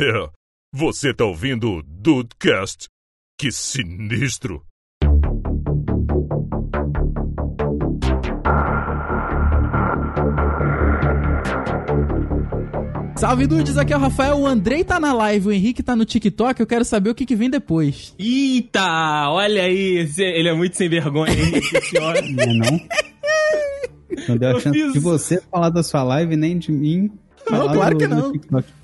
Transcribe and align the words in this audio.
É, 0.00 0.30
você 0.72 1.12
tá 1.14 1.24
ouvindo 1.24 1.70
o 1.70 1.82
Dudecast? 1.82 2.88
Que 3.38 3.50
sinistro! 3.50 4.64
Salve 13.16 13.46
dudes, 13.48 13.76
aqui 13.76 13.92
é 13.92 13.96
o 13.96 14.00
Rafael, 14.00 14.36
o 14.38 14.46
Andrei 14.46 14.84
tá 14.84 15.00
na 15.00 15.12
live, 15.12 15.48
o 15.48 15.52
Henrique 15.52 15.82
tá 15.82 15.96
no 15.96 16.04
TikTok, 16.04 16.60
eu 16.60 16.66
quero 16.66 16.84
saber 16.84 17.10
o 17.10 17.14
que, 17.14 17.26
que 17.26 17.34
vem 17.34 17.50
depois. 17.50 18.14
Eita, 18.16 19.28
olha 19.30 19.64
aí, 19.64 20.06
ele 20.18 20.48
é 20.48 20.54
muito 20.54 20.76
sem 20.76 20.88
vergonha, 20.88 21.32
homem. 22.00 22.32
Não 22.34 22.44
é 22.44 22.54
não? 22.54 22.80
Não 24.28 24.36
deu 24.36 24.48
a 24.50 24.52
Eu 24.52 24.60
chance 24.60 24.78
fiz- 24.80 24.92
de 24.92 24.98
você 25.00 25.40
falar 25.50 25.70
da 25.70 25.82
sua 25.82 26.04
live, 26.04 26.36
nem 26.36 26.56
de 26.58 26.70
mim. 26.70 27.10
Não, 27.50 27.72
claro 27.72 27.96
que 27.96 28.06
não. 28.06 28.32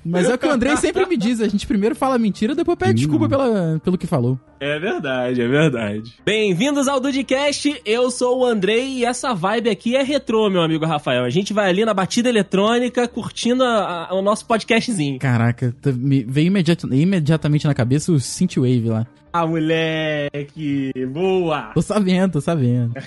Mas 0.05 0.29
é 0.29 0.33
o 0.33 0.37
que 0.37 0.45
o 0.47 0.51
Andrei 0.51 0.75
sempre 0.77 1.05
me 1.05 1.17
diz, 1.17 1.41
a 1.41 1.47
gente 1.47 1.65
primeiro 1.67 1.95
fala 1.95 2.17
mentira, 2.17 2.53
depois 2.55 2.77
pede 2.77 2.91
Hum. 2.91 2.95
desculpa 2.95 3.27
pela, 3.29 3.79
pelo 3.83 3.97
que 3.97 4.07
falou. 4.07 4.39
É 4.59 4.79
verdade, 4.79 5.41
é 5.41 5.47
verdade. 5.47 6.13
Bem-vindos 6.25 6.87
ao 6.87 6.99
Dudcast, 6.99 7.81
eu 7.85 8.09
sou 8.09 8.39
o 8.39 8.45
Andrei 8.45 8.99
e 8.99 9.05
essa 9.05 9.33
vibe 9.33 9.69
aqui 9.69 9.95
é 9.95 10.01
retrô, 10.03 10.49
meu 10.49 10.61
amigo 10.61 10.85
Rafael. 10.85 11.23
A 11.23 11.29
gente 11.29 11.53
vai 11.53 11.69
ali 11.69 11.83
na 11.85 11.93
batida 11.93 12.29
eletrônica 12.29 13.07
curtindo 13.07 13.63
a- 13.63 14.07
a- 14.09 14.15
o 14.15 14.21
nosso 14.21 14.45
podcastzinho. 14.45 15.19
Caraca, 15.19 15.75
tá- 15.81 15.91
me 15.91 16.23
veio 16.23 16.47
imediata- 16.47 16.87
imediatamente 16.91 17.67
na 17.67 17.73
cabeça 17.73 18.11
o 18.11 18.19
Synthwave 18.19 18.89
lá. 18.89 19.05
Ah, 19.37 19.45
moleque, 19.45 20.93
boa! 21.11 21.71
Tô 21.73 21.81
sabendo, 21.81 22.31
tô 22.31 22.39
sabendo. 22.41 22.93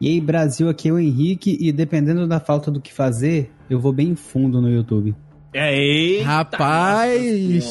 E 0.00 0.08
aí, 0.08 0.20
Brasil, 0.20 0.68
aqui 0.68 0.88
é 0.88 0.92
o 0.92 0.98
Henrique, 0.98 1.56
e 1.60 1.70
dependendo 1.70 2.26
da 2.26 2.40
falta 2.40 2.70
do 2.72 2.80
que 2.80 2.92
fazer, 2.92 3.52
eu 3.68 3.78
vou 3.78 3.92
bem 3.92 4.16
fundo 4.16 4.60
no 4.60 4.68
YouTube. 4.68 5.14
É, 5.52 5.76
eita, 5.78 6.24
Rapaz, 6.26 7.64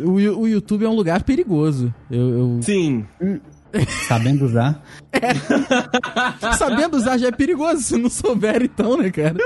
o, 0.00 0.10
o 0.40 0.48
YouTube 0.48 0.84
é 0.84 0.88
um 0.88 0.94
lugar 0.94 1.22
perigoso. 1.22 1.94
Eu, 2.10 2.28
eu- 2.28 2.58
Sim, 2.62 3.06
Sabendo 4.08 4.44
usar. 4.44 4.82
sabendo 6.58 6.96
usar 6.98 7.16
já 7.16 7.28
é 7.28 7.32
perigoso, 7.32 7.80
se 7.82 7.96
não 7.96 8.10
souber 8.10 8.62
então, 8.64 8.98
né, 8.98 9.10
cara? 9.10 9.38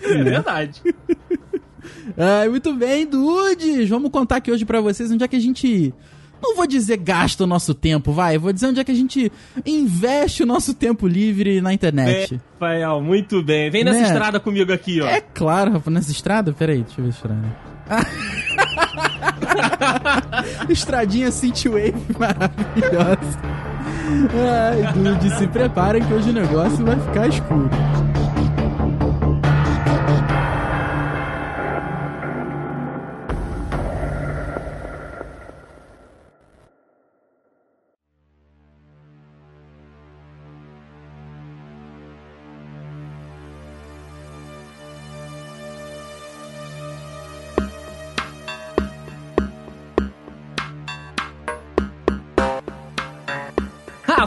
é 0.00 0.22
verdade. 0.22 0.80
Ai, 2.16 2.48
muito 2.48 2.72
bem, 2.72 3.04
dudes! 3.06 3.86
Vamos 3.88 4.10
contar 4.10 4.36
aqui 4.36 4.50
hoje 4.50 4.64
pra 4.64 4.80
vocês 4.80 5.10
onde 5.10 5.24
é 5.24 5.28
que 5.28 5.36
a 5.36 5.40
gente. 5.40 5.92
Não 6.46 6.54
vou 6.56 6.66
dizer 6.66 6.98
gasta 6.98 7.44
o 7.44 7.46
nosso 7.46 7.72
tempo, 7.72 8.12
vai. 8.12 8.36
Vou 8.36 8.52
dizer 8.52 8.66
onde 8.66 8.78
é 8.80 8.84
que 8.84 8.92
a 8.92 8.94
gente 8.94 9.32
investe 9.64 10.42
o 10.42 10.46
nosso 10.46 10.74
tempo 10.74 11.06
livre 11.06 11.62
na 11.62 11.72
internet. 11.72 12.38
Rafael, 12.60 13.00
muito 13.00 13.42
bem. 13.42 13.70
Vem 13.70 13.82
nessa 13.82 14.00
Né? 14.00 14.06
estrada 14.08 14.38
comigo 14.38 14.70
aqui, 14.70 15.00
ó. 15.00 15.06
É, 15.06 15.22
claro, 15.22 15.82
nessa 15.86 16.10
estrada? 16.12 16.52
Peraí, 16.52 16.82
deixa 16.82 17.00
eu 17.00 17.04
ver 17.04 17.10
a 17.10 17.14
estrada. 17.14 17.74
Estradinha 20.68 21.30
Synthwave 21.30 21.94
maravilhosa. 22.18 23.38
Ai, 24.34 24.92
dude, 24.92 25.30
se 25.38 25.46
preparem 25.46 26.02
que 26.04 26.12
hoje 26.12 26.30
o 26.30 26.32
negócio 26.32 26.84
vai 26.84 26.98
ficar 27.00 27.28
escuro. 27.28 27.70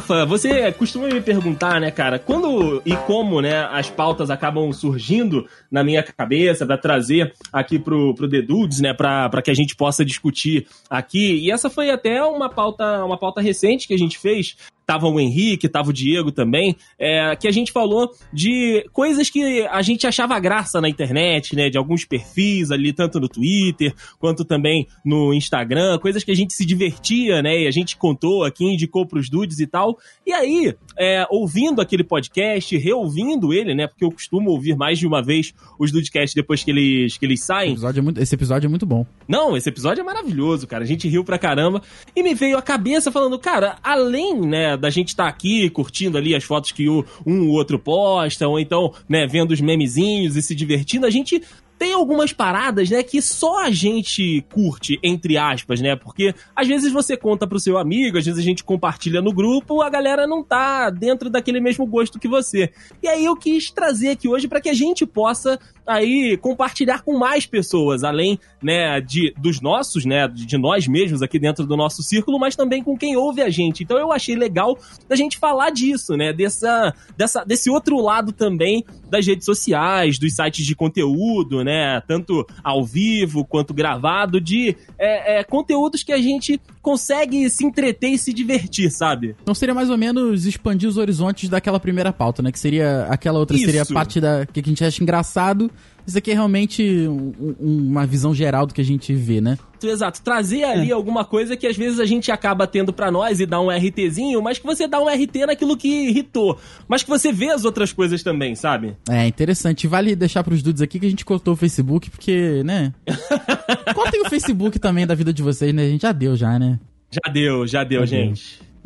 Rafa, 0.08 0.26
você 0.26 0.72
costuma 0.72 1.08
me 1.08 1.20
perguntar, 1.20 1.82
né, 1.82 1.92
cara, 1.92 2.18
quando 2.18 2.82
e 2.86 2.96
como, 2.96 3.42
né, 3.42 3.66
as 3.66 3.90
pautas 3.90 4.30
acabam 4.30 4.72
surgindo 4.72 5.46
na 5.70 5.84
minha 5.84 6.02
cabeça 6.02 6.66
pra 6.66 6.78
trazer 6.78 7.34
aqui 7.52 7.78
pro, 7.78 8.16
pro 8.16 8.30
The 8.30 8.42
Dudes, 8.42 8.80
né, 8.80 8.94
pra 8.94 9.30
que 9.44 9.52
a 9.52 9.54
gente 9.54 9.76
possa 9.76 10.06
discutir 10.06 10.66
aqui. 10.90 11.46
E 11.46 11.52
essa 11.52 11.70
foi 11.70 11.90
até 11.90 12.24
uma 12.24 12.50
pauta, 12.50 13.04
uma 13.04 13.18
pauta 13.18 13.42
recente 13.42 13.86
que 13.86 13.94
a 13.94 13.98
gente 13.98 14.18
fez. 14.18 14.56
Tava 14.88 15.06
o 15.08 15.20
Henrique, 15.20 15.68
tava 15.68 15.90
o 15.90 15.94
Diego 15.94 16.32
também, 16.32 16.76
é, 16.98 17.36
que 17.36 17.46
a 17.46 17.52
gente 17.52 17.74
falou 17.74 18.10
de 18.32 18.88
coisas 18.94 19.30
que 19.30 19.68
a 19.68 19.82
gente 19.82 20.08
achava 20.08 20.40
graça 20.40 20.80
na 20.80 20.88
internet, 20.88 21.58
né, 21.58 21.70
de 21.70 21.78
alguns 21.78 22.06
perfis 22.06 22.72
ali, 22.72 22.94
tanto 22.94 23.20
no 23.20 23.28
Twitter 23.28 23.94
quanto 24.18 24.46
também 24.46 24.88
no 25.04 25.34
Instagram, 25.34 26.00
coisas 26.00 26.24
que 26.24 26.32
a 26.32 26.36
gente 26.36 26.54
se 26.54 26.66
divertia, 26.66 27.42
né? 27.42 27.64
E 27.64 27.68
a 27.68 27.72
gente 27.72 27.98
contou 27.98 28.46
aqui, 28.46 28.64
indicou 28.64 29.06
pros 29.06 29.30
dudes 29.30 29.60
e 29.60 29.68
tal. 29.68 29.98
E 30.26 30.32
aí, 30.32 30.74
é, 30.98 31.26
ouvindo 31.30 31.82
aquele 31.82 32.04
podcast, 32.06 32.78
reouvindo 32.78 33.54
ele, 33.54 33.76
né? 33.76 33.88
Porque 33.88 34.06
eu 34.06 34.12
costumo 34.12 34.52
ouvir 34.52 34.78
mais 34.78 34.98
de 34.98 35.06
uma 35.06 35.22
vez 35.22 35.54
os 35.78 35.92
dudcasts 35.92 36.34
depois 36.34 36.64
que 36.64 36.72
eles, 36.72 37.18
que 37.18 37.26
eles 37.26 37.40
Esse 37.40 37.48
saem. 37.48 37.72
episódio, 37.72 38.00
é 38.00 38.04
muito, 38.04 38.22
esse 38.22 38.34
episódio 38.34 38.68
é 38.68 38.70
muito 38.70 38.86
bom. 38.86 39.06
Não, 39.28 39.58
esse 39.58 39.68
episódio 39.68 40.00
é 40.02 40.04
maravilhoso, 40.06 40.66
cara. 40.66 40.86
A 40.86 40.88
gente 40.88 41.10
riu 41.10 41.26
pra 41.26 41.38
caramba. 41.38 41.82
E 42.16 42.24
me 42.24 42.34
veio 42.34 42.58
a 42.58 42.62
cabeça 42.62 43.12
falando, 43.12 43.38
cara, 43.38 43.78
além, 43.84 44.40
né, 44.40 44.77
da 44.78 44.90
gente 44.90 45.10
estar 45.10 45.28
aqui 45.28 45.70
curtindo 45.70 46.18
ali 46.18 46.36
as 46.36 46.44
fotos 46.44 46.72
que 46.72 46.88
o, 46.88 47.06
um 47.26 47.48
ou 47.48 47.56
outro 47.56 47.80
posta, 47.80 48.48
ou 48.48 48.60
então, 48.60 48.94
né, 49.08 49.28
vendo 49.28 49.52
os 49.52 49.62
memezinhos 49.62 50.36
e 50.36 50.42
se 50.42 50.56
divertindo, 50.56 51.06
a 51.06 51.10
gente 51.10 51.42
tem 51.78 51.94
algumas 51.94 52.34
paradas, 52.34 52.90
né, 52.90 53.04
que 53.04 53.22
só 53.22 53.64
a 53.64 53.72
gente 53.72 54.44
curte, 54.52 55.00
entre 55.04 55.38
aspas, 55.38 55.80
né? 55.80 55.96
Porque 55.96 56.34
às 56.56 56.68
vezes 56.68 56.92
você 56.92 57.16
conta 57.16 57.46
pro 57.46 57.60
seu 57.60 57.78
amigo, 57.78 58.18
às 58.18 58.26
vezes 58.26 58.40
a 58.40 58.44
gente 58.44 58.64
compartilha 58.64 59.22
no 59.22 59.32
grupo, 59.32 59.82
a 59.82 59.90
galera 59.90 60.26
não 60.26 60.44
tá 60.44 60.90
dentro 60.90 61.30
daquele 61.30 61.60
mesmo 61.60 61.86
gosto 61.86 62.20
que 62.20 62.28
você. 62.28 62.72
E 63.02 63.08
aí 63.08 63.26
eu 63.26 63.36
quis 63.36 63.70
trazer 63.70 64.10
aqui 64.10 64.28
hoje 64.28 64.48
para 64.48 64.62
que 64.62 64.70
a 64.70 64.74
gente 64.74 65.06
possa 65.06 65.60
aí 65.86 66.38
compartilhar 66.38 67.02
com 67.04 67.18
mais 67.18 67.46
pessoas, 67.46 68.04
além, 68.04 68.40
né, 68.62 69.00
de 69.00 69.34
dos 69.38 69.62
nossos, 69.62 70.06
né, 70.06 70.28
de 70.28 70.58
nós 70.58 70.88
mesmos 70.88 71.22
aqui 71.22 71.40
dentro 71.40 71.66
do 71.66 71.78
nosso 71.78 72.02
círculo, 72.04 72.40
mas 72.40 72.56
também 72.56 72.84
com 72.84 72.98
quem 72.98 73.16
ouve 73.16 73.42
a 73.42 73.50
gente. 73.50 73.84
Então 73.84 73.98
eu 73.98 74.12
achei 74.12 74.36
legal 74.36 74.78
da 75.08 75.16
gente 75.16 75.38
falar 75.38 75.70
disso, 75.70 76.16
né, 76.16 76.34
dessa, 76.34 76.94
dessa 77.16 77.44
desse 77.44 77.70
outro 77.70 78.02
lado 78.02 78.32
também 78.32 78.84
das 79.10 79.26
redes 79.26 79.46
sociais, 79.46 80.20
dos 80.20 80.36
sites 80.36 80.66
de 80.66 80.76
conteúdo, 80.76 81.64
né, 81.68 82.02
tanto 82.08 82.48
ao 82.64 82.86
vivo 82.86 83.44
quanto 83.44 83.74
gravado, 83.74 84.40
de 84.40 84.74
é, 84.98 85.40
é, 85.40 85.44
conteúdos 85.44 86.02
que 86.02 86.14
a 86.14 86.18
gente 86.18 86.62
consegue 86.82 87.50
se 87.50 87.66
entreter 87.66 88.12
e 88.12 88.18
se 88.18 88.32
divertir, 88.32 88.90
sabe? 88.90 89.36
Então 89.44 89.54
seria 89.54 89.76
mais 89.76 89.90
ou 89.90 89.98
menos 89.98 90.46
expandir 90.46 90.88
os 90.88 90.96
horizontes 90.96 91.50
daquela 91.50 91.78
primeira 91.78 92.14
pauta, 92.14 92.42
né? 92.42 92.54
Que 92.54 92.60
seria 92.60 93.06
aquela 93.10 93.38
outra, 93.38 93.58
Isso. 93.58 93.66
seria 93.66 93.82
a 93.82 93.86
parte 93.86 94.22
da 94.22 94.46
que 94.46 94.62
a 94.62 94.64
gente 94.64 94.82
acha 94.82 95.04
engraçado. 95.04 95.70
Isso 96.08 96.18
aqui 96.18 96.32
é 96.32 96.34
realmente 96.34 96.82
um- 97.08 97.34
um- 97.60 97.88
uma 97.90 98.06
visão 98.06 98.34
geral 98.34 98.66
do 98.66 98.74
que 98.74 98.80
a 98.80 98.86
gente 98.86 99.14
vê, 99.14 99.42
né? 99.42 99.58
Exato, 99.84 100.22
trazer 100.24 100.64
ali 100.64 100.90
alguma 100.92 101.26
coisa 101.26 101.56
que 101.58 101.68
às 101.68 101.76
vezes 101.76 102.00
a 102.00 102.06
gente 102.06 102.32
acaba 102.32 102.66
tendo 102.66 102.94
pra 102.94 103.12
nós 103.12 103.40
e 103.42 103.46
dar 103.46 103.60
um 103.62 103.70
RTzinho, 103.70 104.42
mas 104.42 104.58
que 104.58 104.66
você 104.66 104.88
dá 104.88 105.00
um 105.02 105.08
RT 105.10 105.46
naquilo 105.46 105.76
que 105.78 105.88
irritou, 106.10 106.58
mas 106.88 107.04
que 107.04 107.10
você 107.10 107.32
vê 107.34 107.50
as 107.50 107.66
outras 107.66 107.92
coisas 107.92 108.24
também, 108.24 108.56
sabe? 108.56 108.96
É 109.10 109.28
interessante. 109.28 109.86
Vale 109.86 110.16
deixar 110.16 110.44
pros 110.44 110.64
dudes 110.64 110.82
aqui 110.82 110.98
que 111.00 111.06
a 111.06 111.10
gente 111.10 111.26
cortou 111.26 111.54
o 111.54 111.58
Facebook, 111.58 112.10
porque, 112.10 112.64
né? 112.64 112.94
Contem 113.94 114.22
o 114.22 114.30
Facebook 114.30 114.80
também 114.80 115.06
da 115.06 115.14
vida 115.14 115.34
de 115.34 115.44
vocês, 115.44 115.74
né? 115.74 115.84
A 115.84 115.90
gente 115.90 116.02
já 116.04 116.12
deu 116.14 116.36
já, 116.36 116.58
né? 116.58 116.80
Já 117.12 117.32
deu, 117.32 117.68
já 117.68 117.84
deu, 117.84 118.06
Já 118.06 118.18
deu. 118.18 118.34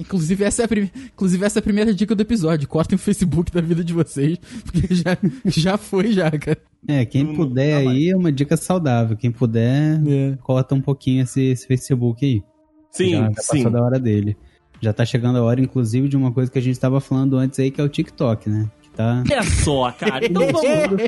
Inclusive 0.01 0.43
essa, 0.43 0.63
é 0.63 0.65
a 0.65 0.67
prim... 0.67 0.89
Inclusive, 1.13 1.45
essa 1.45 1.59
é 1.59 1.61
a 1.61 1.63
primeira 1.63 1.93
dica 1.93 2.13
do 2.13 2.21
episódio. 2.21 2.67
Cortem 2.67 2.95
o 2.95 2.99
Facebook 2.99 3.51
da 3.51 3.61
vida 3.61 3.83
de 3.83 3.93
vocês, 3.93 4.37
porque 4.65 4.93
já, 4.93 5.17
já 5.45 5.77
foi 5.77 6.11
já, 6.11 6.29
cara. 6.31 6.57
É, 6.87 7.05
quem 7.05 7.23
Não- 7.23 7.35
puder 7.35 7.83
não 7.83 7.91
aí 7.91 8.09
é 8.09 8.17
uma 8.17 8.31
dica 8.31 8.57
saudável. 8.57 9.15
Quem 9.15 9.31
puder, 9.31 10.01
É. 10.07 10.37
corta 10.41 10.75
um 10.75 10.81
pouquinho 10.81 11.23
esse, 11.23 11.41
esse 11.43 11.67
Facebook 11.67 12.25
aí. 12.25 12.43
Sim, 12.91 13.11
já, 13.11 13.17
já 13.21 13.41
sim. 13.41 13.57
passou 13.63 13.71
da 13.71 13.81
hora 13.83 13.99
dele. 13.99 14.35
Já 14.81 14.91
tá 14.91 15.05
chegando 15.05 15.37
a 15.37 15.43
hora, 15.43 15.61
inclusive, 15.61 16.07
de 16.09 16.17
uma 16.17 16.31
coisa 16.31 16.51
que 16.51 16.57
a 16.57 16.61
gente 16.61 16.79
tava 16.79 16.99
falando 16.99 17.37
antes 17.37 17.59
aí, 17.59 17.69
que 17.69 17.79
é 17.79 17.83
o 17.83 17.87
TikTok, 17.89 18.49
né? 18.49 18.69
Que 18.81 18.89
tá. 18.89 19.23
Olha 19.29 19.43
só, 19.43 19.91
cara. 19.91 20.25
Então 20.25 20.47
vamos, 20.51 21.01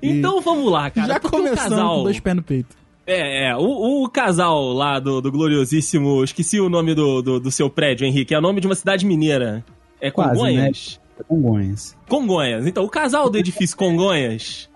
então 0.00 0.40
vamos 0.40 0.70
lá, 0.70 0.90
cara. 0.90 1.08
já 1.08 1.20
casal, 1.20 1.96
com 1.98 2.02
dois 2.04 2.20
pés 2.20 2.36
no 2.36 2.42
peito. 2.42 2.76
É, 3.06 3.48
é. 3.48 3.56
O, 3.56 4.04
o 4.04 4.08
casal 4.08 4.72
lá 4.72 4.98
do, 4.98 5.20
do 5.20 5.30
gloriosíssimo. 5.30 6.24
Esqueci 6.24 6.60
o 6.60 6.68
nome 6.68 6.94
do, 6.94 7.22
do, 7.22 7.40
do 7.40 7.50
seu 7.50 7.68
prédio, 7.68 8.06
Henrique. 8.06 8.34
É 8.34 8.38
o 8.38 8.42
nome 8.42 8.60
de 8.60 8.66
uma 8.66 8.74
cidade 8.74 9.04
mineira. 9.04 9.64
É 10.00 10.10
Quase, 10.10 10.34
Congonhas? 10.34 11.00
Congonhas. 11.22 11.96
Congonhas. 12.08 12.66
Então, 12.66 12.84
o 12.84 12.88
casal 12.88 13.30
do 13.30 13.38
edifício 13.38 13.76
Congonhas, 13.76 14.68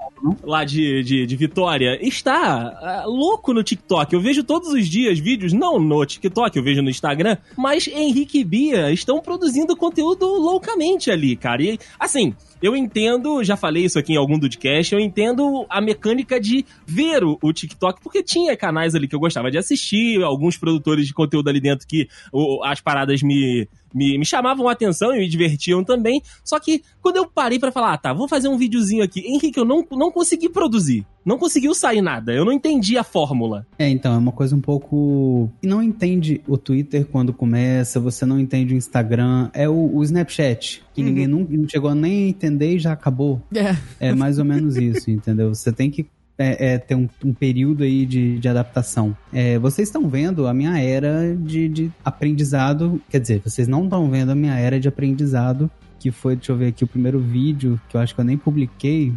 lá 0.42 0.64
de, 0.64 1.02
de, 1.02 1.26
de 1.26 1.36
Vitória, 1.36 1.98
está 2.00 2.34
ah, 2.36 3.04
louco 3.06 3.52
no 3.52 3.62
TikTok. 3.62 4.12
Eu 4.14 4.20
vejo 4.20 4.44
todos 4.44 4.68
os 4.68 4.88
dias 4.88 5.18
vídeos, 5.18 5.52
não 5.52 5.78
no 5.78 6.04
TikTok, 6.04 6.56
eu 6.56 6.62
vejo 6.62 6.82
no 6.82 6.90
Instagram, 6.90 7.36
mas 7.56 7.86
Henrique 7.86 8.40
e 8.40 8.44
Bia 8.44 8.92
estão 8.92 9.20
produzindo 9.20 9.76
conteúdo 9.76 10.26
loucamente 10.26 11.10
ali, 11.10 11.36
cara. 11.36 11.62
E, 11.62 11.78
assim, 11.98 12.34
eu 12.60 12.74
entendo, 12.76 13.42
já 13.44 13.56
falei 13.56 13.84
isso 13.84 13.98
aqui 13.98 14.14
em 14.14 14.16
algum 14.16 14.38
podcast, 14.38 14.92
eu 14.92 15.00
entendo 15.00 15.64
a 15.68 15.80
mecânica 15.80 16.40
de 16.40 16.64
ver 16.86 17.22
o, 17.22 17.38
o 17.42 17.52
TikTok, 17.52 18.00
porque 18.02 18.22
tinha 18.22 18.56
canais 18.56 18.94
ali 18.94 19.06
que 19.06 19.14
eu 19.14 19.20
gostava 19.20 19.50
de 19.50 19.58
assistir, 19.58 20.22
alguns 20.22 20.56
produtores 20.56 21.06
de 21.06 21.14
conteúdo 21.14 21.48
ali 21.48 21.60
dentro 21.60 21.86
que 21.86 22.08
o, 22.32 22.64
as 22.64 22.80
paradas 22.80 23.22
me, 23.22 23.68
me, 23.94 24.18
me 24.18 24.24
chamavam 24.24 24.68
a 24.68 24.72
atenção 24.72 25.14
e 25.14 25.18
me 25.18 25.28
divertiam 25.28 25.82
também. 25.84 26.22
Só 26.44 26.58
que 26.58 26.82
quando 27.00 27.16
eu 27.16 27.26
parei 27.26 27.58
para 27.58 27.72
falar, 27.72 27.94
ah, 27.94 27.98
tá, 27.98 28.12
vou 28.12 28.28
fazer 28.28 28.48
um 28.48 28.56
videozinho 28.56 29.02
aqui, 29.02 29.20
Henrique, 29.20 29.58
eu 29.58 29.64
não, 29.64 29.84
não 29.90 30.10
consegui 30.10 30.48
produzir. 30.48 31.06
Não 31.24 31.36
conseguiu 31.36 31.74
sair 31.74 32.00
nada. 32.00 32.32
Eu 32.32 32.44
não 32.44 32.52
entendi 32.52 32.96
a 32.96 33.04
fórmula. 33.04 33.66
É, 33.78 33.86
então, 33.86 34.14
é 34.14 34.16
uma 34.16 34.32
coisa 34.32 34.56
um 34.56 34.62
pouco. 34.62 35.50
Não 35.62 35.82
entende 35.82 36.40
o 36.48 36.56
Twitter 36.56 37.04
quando 37.04 37.34
começa, 37.34 38.00
você 38.00 38.24
não 38.24 38.40
entende 38.40 38.72
o 38.72 38.76
Instagram. 38.76 39.50
É 39.52 39.68
o, 39.68 39.94
o 39.94 40.02
Snapchat, 40.02 40.82
que 40.94 41.02
uhum. 41.02 41.06
ninguém 41.06 41.26
não, 41.26 41.40
não 41.40 41.68
chegou 41.68 41.94
nem 41.94 42.24
a 42.24 42.28
entender 42.28 42.76
e 42.76 42.78
já 42.78 42.92
acabou. 42.92 43.42
É. 43.54 43.76
é 44.08 44.14
mais 44.14 44.38
ou 44.38 44.44
menos 44.44 44.76
isso, 44.76 45.10
entendeu? 45.10 45.54
Você 45.54 45.70
tem 45.70 45.90
que 45.90 46.06
é, 46.38 46.74
é, 46.74 46.78
ter 46.78 46.94
um, 46.94 47.08
um, 47.24 47.34
período 47.34 47.82
aí 47.82 48.06
de, 48.06 48.38
de 48.38 48.48
adaptação. 48.48 49.16
É, 49.32 49.58
vocês 49.58 49.88
estão 49.88 50.08
vendo 50.08 50.46
a 50.46 50.54
minha 50.54 50.78
era 50.78 51.36
de, 51.36 51.68
de 51.68 51.92
aprendizado, 52.04 53.00
quer 53.10 53.20
dizer, 53.20 53.42
vocês 53.44 53.66
não 53.66 53.84
estão 53.84 54.08
vendo 54.08 54.30
a 54.30 54.34
minha 54.34 54.56
era 54.56 54.78
de 54.78 54.86
aprendizado, 54.86 55.68
que 55.98 56.12
foi, 56.12 56.36
deixa 56.36 56.52
eu 56.52 56.56
ver 56.56 56.68
aqui, 56.68 56.84
o 56.84 56.86
primeiro 56.86 57.18
vídeo, 57.18 57.80
que 57.88 57.96
eu 57.96 58.00
acho 58.00 58.14
que 58.14 58.20
eu 58.20 58.24
nem 58.24 58.38
publiquei, 58.38 59.12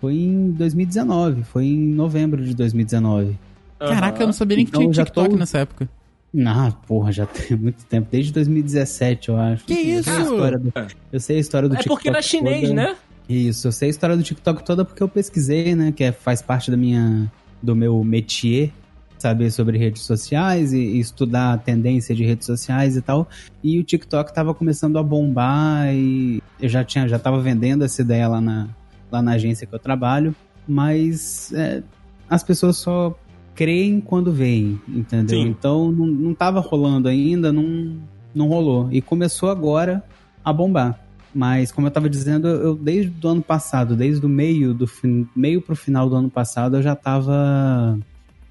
foi 0.00 0.14
em 0.14 0.50
2019, 0.50 1.44
foi 1.44 1.64
em 1.64 1.78
novembro 1.78 2.44
de 2.44 2.54
2019. 2.54 3.38
Caraca, 3.78 4.22
eu 4.22 4.26
não 4.26 4.32
sabia 4.34 4.56
nem 4.56 4.66
então, 4.66 4.82
que 4.82 4.90
tinha 4.90 5.04
TikTok 5.04 5.30
tô... 5.30 5.36
nessa 5.36 5.58
época. 5.58 5.88
Não, 6.32 6.70
porra, 6.70 7.12
já 7.12 7.24
tem 7.24 7.56
muito 7.56 7.84
tempo. 7.86 8.08
Desde 8.10 8.32
2017, 8.32 9.30
eu 9.30 9.38
acho. 9.38 9.64
Que 9.64 9.72
isso? 9.72 10.10
Eu 10.10 10.14
sei 10.14 10.18
a 10.18 10.22
história 10.22 10.58
do, 10.58 10.72
eu 11.12 11.20
sei 11.20 11.36
a 11.36 11.40
história 11.40 11.68
do 11.68 11.74
é 11.74 11.78
TikTok. 11.78 11.94
É 11.94 11.96
porque 11.96 12.08
era 12.10 12.22
chinês, 12.22 12.68
toda. 12.68 12.74
né? 12.74 12.96
Isso, 13.28 13.66
eu 13.66 13.72
sei 13.72 13.88
a 13.88 13.90
história 13.90 14.16
do 14.16 14.22
TikTok 14.22 14.64
toda 14.64 14.84
porque 14.84 15.02
eu 15.02 15.08
pesquisei, 15.08 15.74
né? 15.74 15.92
Que 15.92 16.04
é, 16.04 16.12
faz 16.12 16.40
parte 16.40 16.70
da 16.70 16.76
minha, 16.76 17.30
do 17.62 17.74
meu 17.74 18.02
métier, 18.04 18.70
saber 19.18 19.50
sobre 19.50 19.78
redes 19.78 20.02
sociais 20.02 20.72
e, 20.72 20.78
e, 20.78 21.00
estudar 21.00 21.54
a 21.54 21.58
tendência 21.58 22.14
de 22.14 22.24
redes 22.24 22.46
sociais 22.46 22.96
e 22.96 23.02
tal. 23.02 23.28
E 23.62 23.78
o 23.78 23.84
TikTok 23.84 24.32
tava 24.32 24.54
começando 24.54 24.98
a 24.98 25.02
bombar 25.02 25.92
e 25.92 26.42
eu 26.60 26.68
já 26.68 26.84
tinha, 26.84 27.08
já 27.08 27.18
tava 27.18 27.40
vendendo 27.40 27.84
essa 27.84 28.00
ideia 28.00 28.28
lá 28.28 28.40
na, 28.40 28.68
lá 29.10 29.20
na 29.20 29.32
agência 29.32 29.66
que 29.66 29.74
eu 29.74 29.78
trabalho, 29.78 30.34
mas 30.66 31.52
é, 31.52 31.82
as 32.28 32.42
pessoas 32.42 32.76
só 32.76 33.18
creem 33.54 34.00
quando 34.00 34.32
veem, 34.32 34.80
entendeu? 34.86 35.40
Sim. 35.40 35.48
Então 35.48 35.90
não, 35.90 36.06
não 36.06 36.34
tava 36.34 36.60
rolando 36.60 37.08
ainda, 37.08 37.52
não, 37.52 37.96
não 38.34 38.46
rolou. 38.46 38.88
E 38.92 39.00
começou 39.00 39.50
agora 39.50 40.04
a 40.44 40.52
bombar. 40.52 41.05
Mas, 41.36 41.70
como 41.70 41.86
eu 41.86 41.88
estava 41.88 42.08
dizendo, 42.08 42.48
eu 42.48 42.74
desde 42.74 43.12
o 43.22 43.28
ano 43.28 43.42
passado, 43.42 43.94
desde 43.94 44.24
o 44.24 44.28
meio, 44.28 44.72
do 44.72 44.88
meio 45.36 45.60
pro 45.60 45.76
final 45.76 46.08
do 46.08 46.16
ano 46.16 46.30
passado, 46.30 46.78
eu 46.78 46.82
já 46.82 46.94
estava 46.94 47.98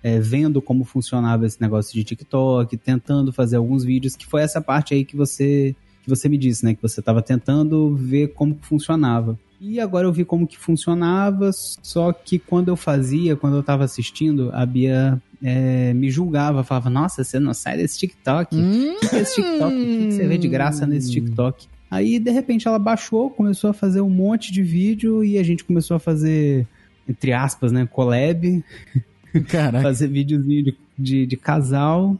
é, 0.03 0.19
vendo 0.19 0.61
como 0.61 0.83
funcionava 0.83 1.47
esse 1.47 1.59
negócio 1.59 1.91
de 1.95 2.03
TikTok, 2.03 2.77
tentando 2.77 3.33
fazer 3.33 3.55
alguns 3.55 3.83
vídeos, 3.83 4.15
que 4.15 4.27
foi 4.27 4.43
essa 4.43 4.61
parte 4.61 4.93
aí 4.93 5.03
que 5.03 5.15
você, 5.15 5.75
que 6.03 6.07
você 6.07 6.29
me 6.29 6.37
disse, 6.37 6.63
né? 6.63 6.75
Que 6.75 6.81
você 6.83 6.99
estava 6.99 7.23
tentando 7.23 7.95
ver 7.95 8.33
como 8.35 8.55
funcionava. 8.61 9.35
E 9.59 9.79
agora 9.79 10.05
eu 10.05 10.13
vi 10.13 10.23
como 10.23 10.45
que 10.45 10.59
funcionava, 10.59 11.49
só 11.51 12.13
que 12.13 12.37
quando 12.37 12.67
eu 12.67 12.75
fazia, 12.75 13.35
quando 13.35 13.55
eu 13.55 13.61
estava 13.61 13.83
assistindo, 13.83 14.51
a 14.53 14.63
Bia 14.63 15.19
é, 15.41 15.91
me 15.95 16.11
julgava, 16.11 16.63
falava, 16.63 16.91
nossa, 16.91 17.23
você 17.23 17.39
não 17.39 17.55
sai 17.55 17.77
desse 17.77 17.97
TikTok. 17.97 18.55
Hum. 18.55 18.95
Que 18.99 19.15
esse 19.15 19.41
TikTok? 19.41 19.73
O 19.73 20.07
que 20.07 20.11
você 20.11 20.27
vê 20.27 20.37
de 20.37 20.47
graça 20.47 20.85
nesse 20.85 21.11
TikTok? 21.11 21.67
Aí, 21.95 22.19
de 22.19 22.29
repente, 22.29 22.67
ela 22.67 22.77
baixou, 22.77 23.29
começou 23.29 23.69
a 23.69 23.73
fazer 23.73 24.01
um 24.01 24.09
monte 24.09 24.51
de 24.51 24.61
vídeo 24.61 25.23
e 25.23 25.37
a 25.37 25.43
gente 25.43 25.63
começou 25.63 25.95
a 25.95 25.99
fazer, 25.99 26.67
entre 27.07 27.31
aspas, 27.31 27.71
né, 27.71 27.85
collab. 27.85 28.61
Caraca. 29.47 29.81
fazer 29.81 30.09
videozinho 30.09 30.65
de, 30.65 30.77
de, 30.99 31.25
de, 31.25 31.37
casal. 31.37 32.17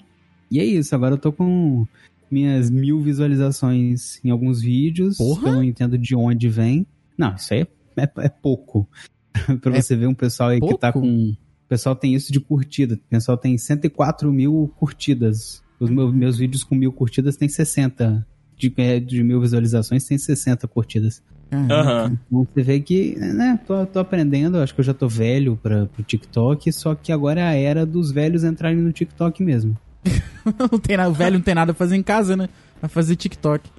E 0.49 0.61
é 0.61 0.63
isso, 0.63 0.95
agora 0.95 1.15
eu 1.15 1.17
tô 1.17 1.29
com 1.29 1.85
minhas 2.31 2.69
mil 2.69 3.01
visualizações 3.01 4.23
em 4.23 4.29
alguns 4.29 4.61
vídeos. 4.61 5.17
Porra? 5.17 5.49
Eu 5.49 5.55
não 5.55 5.63
entendo 5.63 5.97
de 5.97 6.15
onde 6.15 6.47
vem. 6.47 6.87
Não, 7.17 7.35
isso 7.35 7.53
aí 7.53 7.67
é, 7.97 8.03
é, 8.03 8.11
é 8.19 8.29
pouco. 8.29 8.87
pra 9.59 9.75
é 9.75 9.81
você 9.81 9.93
ver 9.93 10.07
um 10.07 10.13
pessoal 10.13 10.49
aí 10.49 10.59
pouco? 10.59 10.75
que 10.75 10.79
tá 10.79 10.93
com. 10.93 11.31
O 11.31 11.67
pessoal 11.67 11.97
tem 11.97 12.15
isso 12.15 12.31
de 12.31 12.39
curtida. 12.39 12.95
O 12.95 13.09
pessoal 13.09 13.37
tem 13.37 13.57
104 13.57 14.31
mil 14.31 14.73
curtidas. 14.77 15.61
Os 15.81 15.89
meus, 15.89 16.13
meus 16.13 16.37
vídeos 16.37 16.63
com 16.63 16.75
mil 16.75 16.93
curtidas 16.93 17.35
tem 17.35 17.49
60 17.49 18.25
de, 18.57 18.69
de 19.01 19.23
mil 19.23 19.41
visualizações 19.41 20.05
tem 20.05 20.17
60 20.17 20.67
curtidas. 20.67 21.21
Uhum. 21.51 21.65
Então 21.65 22.47
você 22.53 22.63
vê 22.63 22.79
que, 22.79 23.15
né, 23.17 23.59
tô, 23.65 23.85
tô 23.85 23.99
aprendendo, 23.99 24.57
acho 24.57 24.73
que 24.73 24.81
eu 24.81 24.85
já 24.85 24.93
tô 24.93 25.07
velho 25.07 25.59
pra, 25.61 25.85
pro 25.85 26.03
TikTok, 26.03 26.71
só 26.71 26.95
que 26.95 27.11
agora 27.11 27.41
é 27.41 27.43
a 27.43 27.53
era 27.53 27.85
dos 27.85 28.11
velhos 28.11 28.43
entrarem 28.43 28.77
no 28.77 28.91
TikTok 28.91 29.43
mesmo. 29.43 29.77
não 30.71 30.79
tem 30.79 30.97
nada, 30.97 31.09
o 31.09 31.13
velho 31.13 31.37
não 31.37 31.43
tem 31.43 31.55
nada 31.55 31.71
a 31.71 31.75
fazer 31.75 31.95
em 31.95 32.03
casa, 32.03 32.35
né? 32.35 32.49
A 32.81 32.87
fazer 32.87 33.15
TikTok. 33.15 33.69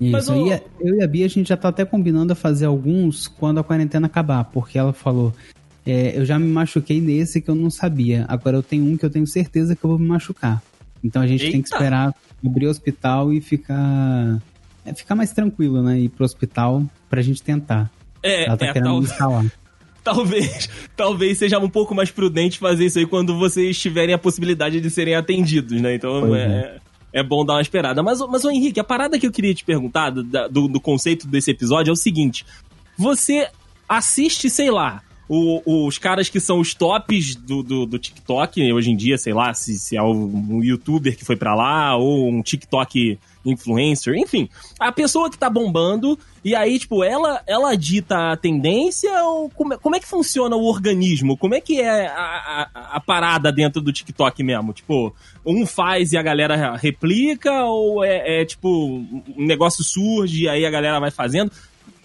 Isso, 0.00 0.32
o... 0.32 0.46
e 0.46 0.52
a, 0.52 0.60
eu 0.80 0.94
e 0.96 1.02
a 1.02 1.06
Bia, 1.06 1.24
a 1.24 1.28
gente 1.28 1.48
já 1.48 1.56
tá 1.56 1.68
até 1.68 1.84
combinando 1.84 2.32
a 2.32 2.36
fazer 2.36 2.66
alguns 2.66 3.26
quando 3.26 3.58
a 3.58 3.64
quarentena 3.64 4.06
acabar, 4.06 4.44
porque 4.44 4.78
ela 4.78 4.92
falou, 4.92 5.34
é, 5.86 6.18
eu 6.18 6.24
já 6.24 6.38
me 6.38 6.48
machuquei 6.48 7.00
nesse 7.00 7.40
que 7.40 7.50
eu 7.50 7.54
não 7.54 7.70
sabia, 7.70 8.24
agora 8.28 8.56
eu 8.56 8.62
tenho 8.62 8.84
um 8.84 8.96
que 8.96 9.04
eu 9.04 9.10
tenho 9.10 9.26
certeza 9.26 9.74
que 9.74 9.84
eu 9.84 9.90
vou 9.90 9.98
me 9.98 10.06
machucar. 10.06 10.62
Então 11.02 11.22
a 11.22 11.26
gente 11.26 11.42
Eita. 11.42 11.52
tem 11.52 11.62
que 11.62 11.68
esperar 11.68 12.14
abrir 12.44 12.66
o 12.66 12.70
hospital 12.70 13.32
e 13.32 13.40
ficar. 13.40 14.40
É, 14.84 14.94
ficar 14.94 15.14
mais 15.14 15.32
tranquilo, 15.32 15.82
né? 15.82 15.98
Ir 15.98 16.08
pro 16.08 16.24
hospital 16.24 16.84
pra 17.08 17.22
gente 17.22 17.42
tentar. 17.42 17.90
É, 18.22 18.46
Ela 18.46 18.56
tá 18.56 18.66
é, 18.66 18.72
querendo 18.72 18.90
tal... 18.90 19.02
instalar. 19.02 19.46
Talvez, 20.06 20.68
talvez 20.96 21.36
seja 21.36 21.58
um 21.58 21.68
pouco 21.68 21.92
mais 21.92 22.12
prudente 22.12 22.60
fazer 22.60 22.86
isso 22.86 22.96
aí 22.96 23.04
quando 23.04 23.36
vocês 23.36 23.76
tiverem 23.76 24.14
a 24.14 24.18
possibilidade 24.18 24.80
de 24.80 24.88
serem 24.88 25.16
atendidos, 25.16 25.82
né? 25.82 25.96
Então 25.96 26.32
é, 26.32 26.78
é, 27.12 27.20
é. 27.20 27.22
bom 27.24 27.44
dar 27.44 27.54
uma 27.54 27.60
esperada. 27.60 28.04
Mas, 28.04 28.20
mas 28.20 28.44
o 28.44 28.50
Henrique, 28.52 28.78
a 28.78 28.84
parada 28.84 29.18
que 29.18 29.26
eu 29.26 29.32
queria 29.32 29.52
te 29.52 29.64
perguntar 29.64 30.10
do, 30.10 30.22
do, 30.22 30.68
do 30.68 30.80
conceito 30.80 31.26
desse 31.26 31.50
episódio 31.50 31.90
é 31.90 31.92
o 31.92 31.96
seguinte: 31.96 32.46
você 32.96 33.48
assiste, 33.88 34.48
sei 34.48 34.70
lá, 34.70 35.02
o, 35.28 35.86
os 35.86 35.98
caras 35.98 36.28
que 36.28 36.38
são 36.38 36.60
os 36.60 36.74
tops 36.74 37.34
do, 37.34 37.62
do, 37.62 37.86
do, 37.86 37.98
TikTok 37.98 38.72
hoje 38.72 38.90
em 38.90 38.96
dia, 38.96 39.18
sei 39.18 39.32
lá, 39.32 39.52
se, 39.52 39.78
se 39.78 39.96
é 39.96 40.02
um 40.02 40.62
youtuber 40.62 41.16
que 41.16 41.24
foi 41.24 41.36
para 41.36 41.54
lá 41.54 41.96
ou 41.96 42.28
um 42.28 42.42
TikTok 42.42 43.18
influencer, 43.44 44.14
enfim, 44.14 44.48
a 44.78 44.90
pessoa 44.92 45.30
que 45.30 45.38
tá 45.38 45.48
bombando 45.48 46.18
e 46.44 46.54
aí, 46.54 46.78
tipo, 46.78 47.02
ela, 47.02 47.42
ela 47.46 47.76
dita 47.76 48.32
a 48.32 48.36
tendência 48.36 49.10
ou 49.24 49.50
como, 49.50 49.76
como 49.78 49.96
é 49.96 50.00
que 50.00 50.06
funciona 50.06 50.54
o 50.54 50.64
organismo? 50.64 51.36
Como 51.36 51.54
é 51.56 51.60
que 51.60 51.80
é 51.80 52.06
a, 52.06 52.68
a, 52.72 52.96
a, 52.96 53.00
parada 53.00 53.50
dentro 53.50 53.80
do 53.80 53.92
TikTok 53.92 54.42
mesmo? 54.44 54.72
Tipo, 54.72 55.12
um 55.44 55.66
faz 55.66 56.12
e 56.12 56.16
a 56.16 56.22
galera 56.22 56.76
replica 56.76 57.64
ou 57.64 58.04
é, 58.04 58.42
é 58.42 58.44
tipo, 58.44 58.68
um 58.68 59.44
negócio 59.44 59.82
surge 59.82 60.44
e 60.44 60.48
aí 60.48 60.64
a 60.64 60.70
galera 60.70 61.00
vai 61.00 61.10
fazendo? 61.10 61.50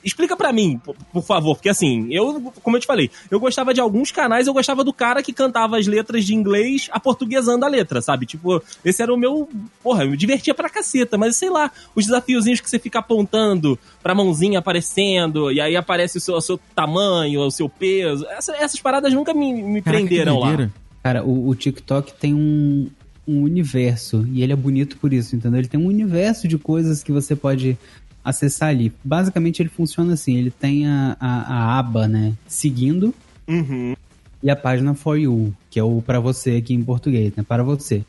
Explica 0.03 0.36
para 0.36 0.51
mim, 0.51 0.79
por 1.13 1.24
favor, 1.24 1.55
porque 1.55 1.70
assim, 1.70 2.08
eu, 2.12 2.51
como 2.63 2.77
eu 2.77 2.81
te 2.81 2.88
falei, 2.88 3.10
eu 3.29 3.39
gostava 3.39 3.74
de 3.74 3.79
alguns 3.79 4.12
canais, 4.12 4.48
eu 4.48 4.53
gostava 4.53 4.84
do 4.84 4.91
cara 4.91 5.22
que 5.22 5.31
cantava 5.31 5.77
as 5.77 5.86
letras 5.86 6.25
de 6.25 6.34
inglês 6.34 6.89
aportuguesando 6.91 7.65
a 7.65 7.67
letra, 7.67 8.01
sabe? 8.01 8.25
Tipo, 8.25 8.62
esse 8.84 9.01
era 9.01 9.13
o 9.13 9.17
meu. 9.17 9.48
Porra, 9.84 10.03
eu 10.03 10.12
me 10.12 10.17
divertia 10.17 10.53
pra 10.53 10.70
caceta, 10.70 11.17
mas 11.17 11.36
sei 11.36 11.50
lá, 11.50 11.72
os 11.96 12.05
desafiozinhos 12.05 12.60
que 12.60 12.70
você 12.70 12.79
fica 12.79 13.00
apontando 13.00 13.77
pra 14.01 14.15
mãozinha 14.15 14.60
aparecendo, 14.60 15.51
e 15.51 15.62
aí 15.62 15.75
aparece 15.75 16.17
o 16.17 16.22
seu, 16.22 16.36
o 16.36 16.41
seu 16.41 16.60
tamanho, 16.75 17.41
o 17.41 17.51
seu 17.51 17.70
peso. 17.70 18.25
Essa, 18.27 18.55
essas 18.55 18.79
paradas 18.79 19.13
nunca 19.13 19.34
me, 19.34 19.53
me 19.53 19.81
Caraca, 19.81 20.03
prenderam 20.03 20.39
lá. 20.39 20.70
Cara, 21.03 21.24
o, 21.24 21.50
o 21.50 21.55
TikTok 21.55 22.13
tem 22.13 22.34
um, 22.34 22.89
um 23.27 23.43
universo, 23.43 24.27
e 24.31 24.43
ele 24.43 24.53
é 24.53 24.55
bonito 24.55 24.98
por 24.98 25.13
isso, 25.13 25.36
entendeu? 25.36 25.60
Ele 25.60 25.67
tem 25.67 25.79
um 25.79 25.88
universo 25.88 26.48
de 26.48 26.58
coisas 26.58 27.03
que 27.03 27.12
você 27.12 27.36
pode 27.36 27.77
acessar 28.23 28.69
ali. 28.69 28.93
Basicamente 29.03 29.61
ele 29.61 29.69
funciona 29.69 30.13
assim, 30.13 30.35
ele 30.35 30.51
tem 30.51 30.87
a, 30.87 31.15
a, 31.19 31.41
a 31.41 31.79
aba, 31.79 32.07
né, 32.07 32.33
seguindo 32.47 33.13
uhum. 33.47 33.95
e 34.41 34.49
a 34.49 34.55
página 34.55 34.93
For 34.93 35.17
You, 35.17 35.53
que 35.69 35.79
é 35.79 35.83
o 35.83 36.01
para 36.01 36.19
você 36.19 36.57
aqui 36.57 36.73
em 36.73 36.83
português, 36.83 37.33
né, 37.35 37.43
para 37.43 37.63
você. 37.63 38.03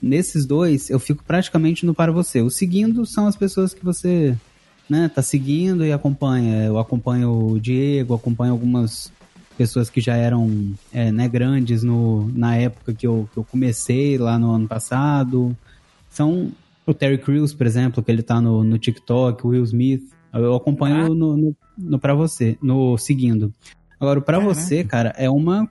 Nesses 0.00 0.44
dois, 0.44 0.90
eu 0.90 0.98
fico 0.98 1.24
praticamente 1.24 1.86
no 1.86 1.94
para 1.94 2.12
você. 2.12 2.42
O 2.42 2.50
seguindo 2.50 3.06
são 3.06 3.26
as 3.26 3.34
pessoas 3.34 3.72
que 3.72 3.84
você, 3.84 4.36
né, 4.88 5.10
tá 5.12 5.22
seguindo 5.22 5.84
e 5.84 5.92
acompanha. 5.92 6.64
Eu 6.64 6.78
acompanho 6.78 7.52
o 7.52 7.58
Diego, 7.58 8.14
acompanho 8.14 8.52
algumas 8.52 9.10
pessoas 9.56 9.88
que 9.88 10.00
já 10.00 10.14
eram 10.14 10.74
é, 10.92 11.10
né, 11.10 11.26
grandes 11.26 11.82
no, 11.82 12.30
na 12.34 12.56
época 12.56 12.92
que 12.92 13.06
eu, 13.06 13.28
que 13.32 13.38
eu 13.38 13.44
comecei 13.44 14.18
lá 14.18 14.38
no 14.38 14.52
ano 14.52 14.68
passado. 14.68 15.56
São 16.10 16.52
o 16.86 16.94
Terry 16.94 17.18
Crews, 17.18 17.52
por 17.52 17.66
exemplo, 17.66 18.02
que 18.02 18.10
ele 18.10 18.22
tá 18.22 18.40
no, 18.40 18.62
no 18.62 18.78
TikTok, 18.78 19.46
o 19.46 19.50
Will 19.50 19.64
Smith. 19.64 20.08
Eu 20.32 20.54
acompanho 20.54 21.06
ah. 21.06 21.08
no, 21.08 21.36
no, 21.36 21.56
no 21.76 21.98
pra 21.98 22.14
você, 22.14 22.56
no 22.62 22.96
seguindo. 22.96 23.52
Agora, 23.98 24.20
para 24.20 24.38
você, 24.38 24.84
cara, 24.84 25.12
é 25.16 25.28
uma 25.28 25.68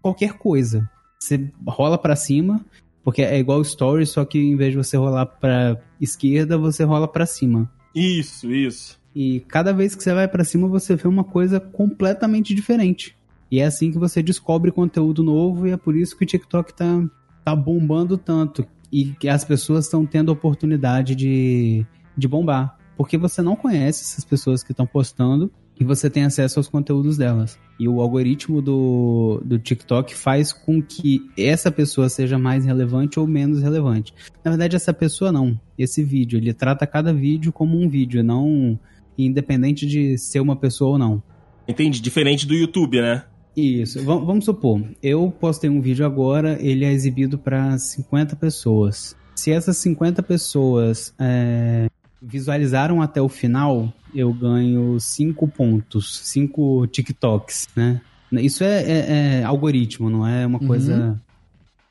qualquer 0.00 0.34
coisa. 0.34 0.88
Você 1.18 1.50
rola 1.66 1.96
para 1.96 2.14
cima, 2.14 2.64
porque 3.02 3.22
é 3.22 3.38
igual 3.38 3.58
o 3.58 3.62
story, 3.62 4.06
só 4.06 4.24
que 4.24 4.38
em 4.38 4.56
vez 4.56 4.72
de 4.72 4.76
você 4.76 4.96
rolar 4.96 5.26
pra 5.26 5.80
esquerda, 6.00 6.58
você 6.58 6.84
rola 6.84 7.08
para 7.08 7.24
cima. 7.24 7.70
Isso, 7.94 8.52
isso. 8.52 9.00
E 9.14 9.40
cada 9.40 9.72
vez 9.72 9.94
que 9.94 10.02
você 10.02 10.12
vai 10.12 10.28
pra 10.28 10.44
cima, 10.44 10.68
você 10.68 10.96
vê 10.96 11.08
uma 11.08 11.24
coisa 11.24 11.58
completamente 11.58 12.54
diferente. 12.54 13.16
E 13.50 13.60
é 13.60 13.64
assim 13.64 13.92
que 13.92 13.98
você 13.98 14.22
descobre 14.22 14.72
conteúdo 14.72 15.22
novo 15.22 15.66
e 15.66 15.70
é 15.70 15.76
por 15.76 15.96
isso 15.96 16.16
que 16.16 16.24
o 16.24 16.26
TikTok 16.26 16.74
tá, 16.74 17.02
tá 17.44 17.54
bombando 17.54 18.18
tanto. 18.18 18.66
E 18.94 19.06
que 19.18 19.28
as 19.28 19.44
pessoas 19.44 19.86
estão 19.86 20.06
tendo 20.06 20.30
oportunidade 20.30 21.16
de, 21.16 21.84
de 22.16 22.28
bombar. 22.28 22.78
Porque 22.96 23.18
você 23.18 23.42
não 23.42 23.56
conhece 23.56 24.02
essas 24.02 24.24
pessoas 24.24 24.62
que 24.62 24.70
estão 24.70 24.86
postando 24.86 25.50
e 25.78 25.82
você 25.82 26.08
tem 26.08 26.22
acesso 26.22 26.60
aos 26.60 26.68
conteúdos 26.68 27.16
delas. 27.16 27.58
E 27.76 27.88
o 27.88 28.00
algoritmo 28.00 28.62
do, 28.62 29.42
do 29.44 29.58
TikTok 29.58 30.14
faz 30.14 30.52
com 30.52 30.80
que 30.80 31.20
essa 31.36 31.72
pessoa 31.72 32.08
seja 32.08 32.38
mais 32.38 32.64
relevante 32.64 33.18
ou 33.18 33.26
menos 33.26 33.60
relevante. 33.60 34.14
Na 34.44 34.52
verdade, 34.52 34.76
essa 34.76 34.94
pessoa 34.94 35.32
não. 35.32 35.58
Esse 35.76 36.04
vídeo, 36.04 36.38
ele 36.38 36.54
trata 36.54 36.86
cada 36.86 37.12
vídeo 37.12 37.52
como 37.52 37.76
um 37.76 37.88
vídeo, 37.88 38.22
não 38.22 38.78
independente 39.18 39.86
de 39.86 40.16
ser 40.18 40.38
uma 40.38 40.54
pessoa 40.54 40.92
ou 40.92 40.98
não. 40.98 41.20
Entendi, 41.66 42.00
diferente 42.00 42.46
do 42.46 42.54
YouTube, 42.54 43.00
né? 43.00 43.24
Isso, 43.56 44.00
V 44.00 44.04
vamos 44.04 44.44
supor, 44.44 44.82
eu 45.02 45.30
postei 45.30 45.70
um 45.70 45.80
vídeo 45.80 46.04
agora, 46.04 46.58
ele 46.60 46.84
é 46.84 46.92
exibido 46.92 47.38
para 47.38 47.78
50 47.78 48.34
pessoas. 48.36 49.16
Se 49.36 49.52
essas 49.52 49.76
50 49.78 50.22
pessoas 50.22 51.14
é, 51.18 51.88
visualizaram 52.20 53.00
até 53.00 53.22
o 53.22 53.28
final, 53.28 53.92
eu 54.14 54.32
ganho 54.32 54.98
5 54.98 55.48
pontos, 55.48 56.20
5 56.24 56.86
TikToks, 56.88 57.68
né? 57.76 58.00
Isso 58.32 58.64
é, 58.64 58.82
é, 58.82 59.06
é, 59.40 59.44
algoritmo, 59.44 60.10
não 60.10 60.26
é 60.26 60.44
uma 60.44 60.58
coisa. 60.58 61.20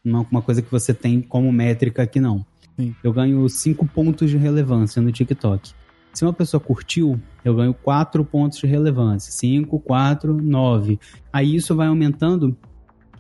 Não 0.03 0.27
uma 0.29 0.41
coisa 0.41 0.61
que 0.61 0.69
você 0.69 0.93
tem 0.93 1.21
como 1.21 1.51
métrica 1.51 2.03
aqui, 2.03 2.19
não. 2.19 2.45
Sim. 2.77 2.93
Eu 3.01 3.13
ganho 3.13 3.47
5 3.47 3.85
pontos 3.87 4.29
de 4.29 4.37
relevância 4.37 5.01
no 5.01 5.11
TikTok. 5.11 5.71
Se 6.13 6.23
uma 6.23 6.31
pessoa 6.31 6.61
curtiu, 6.61 7.19
eu 7.43 7.55
ganho 7.55 7.73
4 7.73 8.23
pontos 8.23 8.59
de 8.59 8.67
relevância. 8.67 9.31
5, 9.31 9.79
4, 9.79 10.33
9. 10.41 10.99
Aí 11.31 11.55
isso 11.55 11.75
vai 11.75 11.87
aumentando, 11.87 12.55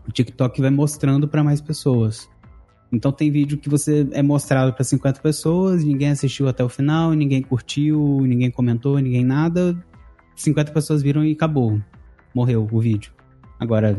o 0.07 0.11
TikTok 0.11 0.61
vai 0.61 0.69
mostrando 0.69 1.27
para 1.27 1.43
mais 1.43 1.59
pessoas. 1.59 2.29
Então 2.91 3.11
tem 3.11 3.31
vídeo 3.31 3.57
que 3.57 3.67
você 3.67 4.07
é 4.11 4.21
mostrado 4.21 4.71
para 4.71 4.83
50 4.83 5.19
pessoas, 5.19 5.83
ninguém 5.83 6.09
assistiu 6.09 6.47
até 6.47 6.63
o 6.63 6.69
final, 6.69 7.11
ninguém 7.13 7.41
curtiu, 7.41 8.19
ninguém 8.21 8.51
comentou, 8.51 8.99
ninguém 8.99 9.25
nada. 9.25 9.75
50 10.35 10.71
pessoas 10.71 11.01
viram 11.01 11.25
e 11.25 11.31
acabou. 11.31 11.81
Morreu 12.35 12.67
o 12.71 12.79
vídeo. 12.79 13.11
Agora, 13.59 13.97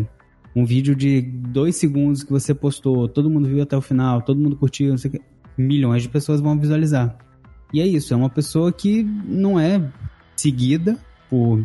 um 0.55 0.65
vídeo 0.65 0.95
de 0.95 1.21
dois 1.21 1.75
segundos 1.75 2.23
que 2.23 2.31
você 2.31 2.55
postou, 2.55 3.09
todo 3.09 3.29
mundo 3.29 3.49
viu 3.49 3.61
até 3.61 3.77
o 3.77 3.81
final, 3.81 4.23
todo 4.23 4.41
mundo 4.41 4.55
curtiu, 4.55 4.95
milhões 5.59 6.03
de 6.03 6.09
pessoas 6.09 6.41
vão 6.41 6.57
visualizar. 6.57 7.19
E 7.75 7.81
é 7.81 7.87
isso, 7.88 8.14
é 8.14 8.16
uma 8.16 8.31
pessoa 8.31 8.73
que 8.73 9.02
não 9.26 9.59
é 9.59 9.83
seguida 10.37 10.97
por 11.28 11.61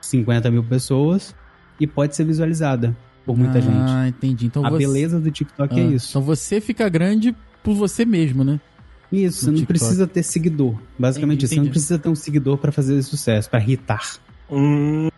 50 0.00 0.48
mil 0.52 0.62
pessoas 0.62 1.34
e 1.80 1.86
pode 1.86 2.14
ser 2.14 2.22
visualizada 2.22 2.96
por 3.26 3.36
muita 3.36 3.58
ah, 3.58 3.60
gente. 3.60 3.74
Ah, 3.90 4.06
entendi. 4.06 4.46
Então 4.46 4.64
A 4.64 4.70
você... 4.70 4.78
beleza 4.78 5.18
do 5.18 5.28
TikTok 5.32 5.76
é 5.76 5.82
Ah, 5.82 5.86
isso. 5.86 6.10
Então 6.10 6.22
você 6.22 6.60
fica 6.60 6.88
grande 6.88 7.34
por 7.60 7.74
você 7.74 8.04
mesmo, 8.04 8.44
né? 8.44 8.60
Isso, 9.10 9.40
você 9.40 9.46
no 9.46 9.52
não 9.52 9.58
TikTok. 9.58 9.78
precisa 9.80 10.06
ter 10.06 10.22
seguidor. 10.22 10.76
Basicamente, 10.96 11.38
Entendi, 11.38 11.44
isso. 11.46 11.48
você 11.48 11.56
não 11.56 11.62
entendi. 11.64 11.72
precisa 11.72 11.98
ter 11.98 12.08
um 12.08 12.14
seguidor 12.14 12.58
pra 12.58 12.70
fazer 12.70 13.02
sucesso, 13.02 13.50
pra 13.50 13.58
irritar. 13.58 14.16
Hum. 14.48 15.08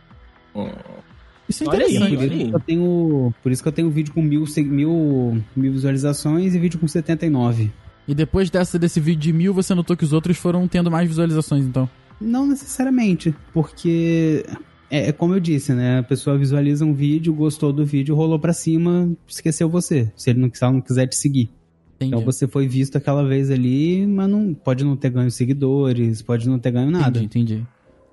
Isso 1.47 1.64
é 1.64 1.68
Olha 1.68 1.85
aí, 1.85 1.97
interessante. 1.97 2.16
Por 2.16 2.18
olha 2.18 2.26
isso, 2.35 2.42
aí. 2.44 2.49
que 2.49 2.54
eu 2.56 2.61
tenho, 2.61 3.35
por 3.42 3.52
isso 3.52 3.62
que 3.62 3.68
eu 3.68 3.73
tenho 3.73 3.90
vídeo 3.90 4.14
com 4.14 4.23
mil, 4.23 4.44
mil, 4.56 5.42
mil 5.54 5.73
visualizações 5.73 6.54
e 6.54 6.59
vídeo 6.59 6.78
com 6.80 6.88
79. 6.88 7.70
E 8.11 8.14
depois 8.14 8.50
dessa, 8.50 8.76
desse 8.76 8.99
vídeo 8.99 9.21
de 9.21 9.33
mil, 9.33 9.55
você 9.55 9.73
notou 9.73 9.97
que 9.97 10.02
os 10.02 10.12
outros 10.12 10.37
foram 10.37 10.67
tendo 10.67 10.90
mais 10.90 11.07
visualizações, 11.07 11.64
então. 11.64 11.88
Não 12.21 12.45
necessariamente, 12.45 13.33
porque 13.55 14.45
é, 14.90 15.11
é 15.11 15.12
como 15.12 15.33
eu 15.33 15.38
disse, 15.38 15.73
né? 15.73 16.00
A 16.00 16.02
pessoa 16.02 16.37
visualiza 16.37 16.85
um 16.85 16.93
vídeo, 16.93 17.33
gostou 17.33 17.73
do 17.73 17.87
vídeo, 17.87 18.17
rolou 18.17 18.37
pra 18.37 18.52
cima, 18.52 19.09
esqueceu 19.29 19.69
você. 19.69 20.11
Se 20.17 20.31
ele 20.31 20.40
não, 20.40 20.50
se 20.52 20.64
ela 20.64 20.73
não 20.73 20.81
quiser 20.81 21.07
te 21.07 21.14
seguir. 21.14 21.50
Entendi. 21.95 22.12
Então 22.12 22.21
você 22.25 22.49
foi 22.49 22.67
visto 22.67 22.97
aquela 22.97 23.25
vez 23.25 23.49
ali, 23.49 24.05
mas 24.09 24.29
não 24.29 24.55
pode 24.55 24.85
não 24.85 24.97
ter 24.97 25.11
ganho 25.11 25.31
seguidores, 25.31 26.21
pode 26.21 26.49
não 26.49 26.59
ter 26.59 26.73
ganho 26.73 26.90
nada. 26.90 27.17
Entendi, 27.21 27.55
entendi. 27.55 27.67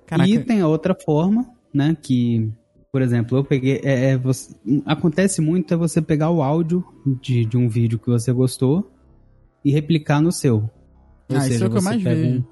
Caraca, 0.06 0.30
E 0.30 0.38
tem 0.38 0.60
a 0.60 0.68
outra 0.68 0.94
forma, 0.94 1.44
né? 1.74 1.96
Que, 2.00 2.48
por 2.92 3.02
exemplo, 3.02 3.36
eu 3.36 3.42
peguei. 3.42 3.80
É, 3.82 4.10
é 4.10 4.16
você- 4.16 4.54
acontece 4.86 5.40
muito 5.40 5.74
é 5.74 5.76
você 5.76 6.00
pegar 6.00 6.30
o 6.30 6.40
áudio 6.40 6.84
de, 7.20 7.44
de 7.44 7.56
um 7.56 7.68
vídeo 7.68 7.98
que 7.98 8.06
você 8.06 8.32
gostou 8.32 8.88
e 9.64 9.70
replicar 9.72 10.20
no 10.20 10.30
seu. 10.32 10.56
Ou 10.56 11.36
Ah, 11.36 11.38
isso 11.38 11.48
seja, 11.48 11.64
é 11.64 11.68
o 11.68 11.70
que 11.70 11.78
eu 11.78 11.82
mais 11.82 12.02
vejo. 12.02 12.38
um- 12.38 12.44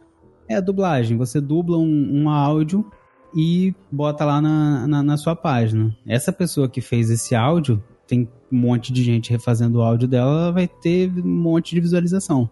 É 0.48 0.56
a 0.56 0.60
dublagem. 0.60 1.16
Você 1.16 1.40
dubla 1.40 1.76
um, 1.78 2.22
um 2.22 2.30
áudio 2.30 2.88
e 3.34 3.74
bota 3.90 4.24
lá 4.24 4.40
na, 4.40 4.86
na, 4.86 5.02
na 5.02 5.16
sua 5.16 5.34
página. 5.34 5.96
Essa 6.06 6.32
pessoa 6.32 6.68
que 6.68 6.80
fez 6.80 7.10
esse 7.10 7.34
áudio, 7.34 7.82
tem 8.06 8.28
um 8.52 8.56
monte 8.58 8.92
de 8.92 9.02
gente 9.02 9.30
refazendo 9.30 9.78
o 9.78 9.82
áudio 9.82 10.06
dela, 10.06 10.30
ela 10.30 10.52
vai 10.52 10.68
ter 10.68 11.10
um 11.18 11.26
monte 11.28 11.74
de 11.74 11.80
visualização 11.80 12.48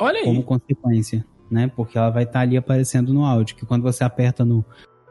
Olha 0.00 0.18
aí. 0.20 0.24
como 0.24 0.42
consequência, 0.42 1.24
né? 1.50 1.70
Porque 1.76 1.98
ela 1.98 2.08
vai 2.10 2.22
estar 2.22 2.40
ali 2.40 2.56
aparecendo 2.56 3.12
no 3.12 3.24
áudio, 3.24 3.54
que 3.56 3.66
quando 3.66 3.82
você 3.82 4.02
aperta 4.02 4.42
no, 4.44 4.64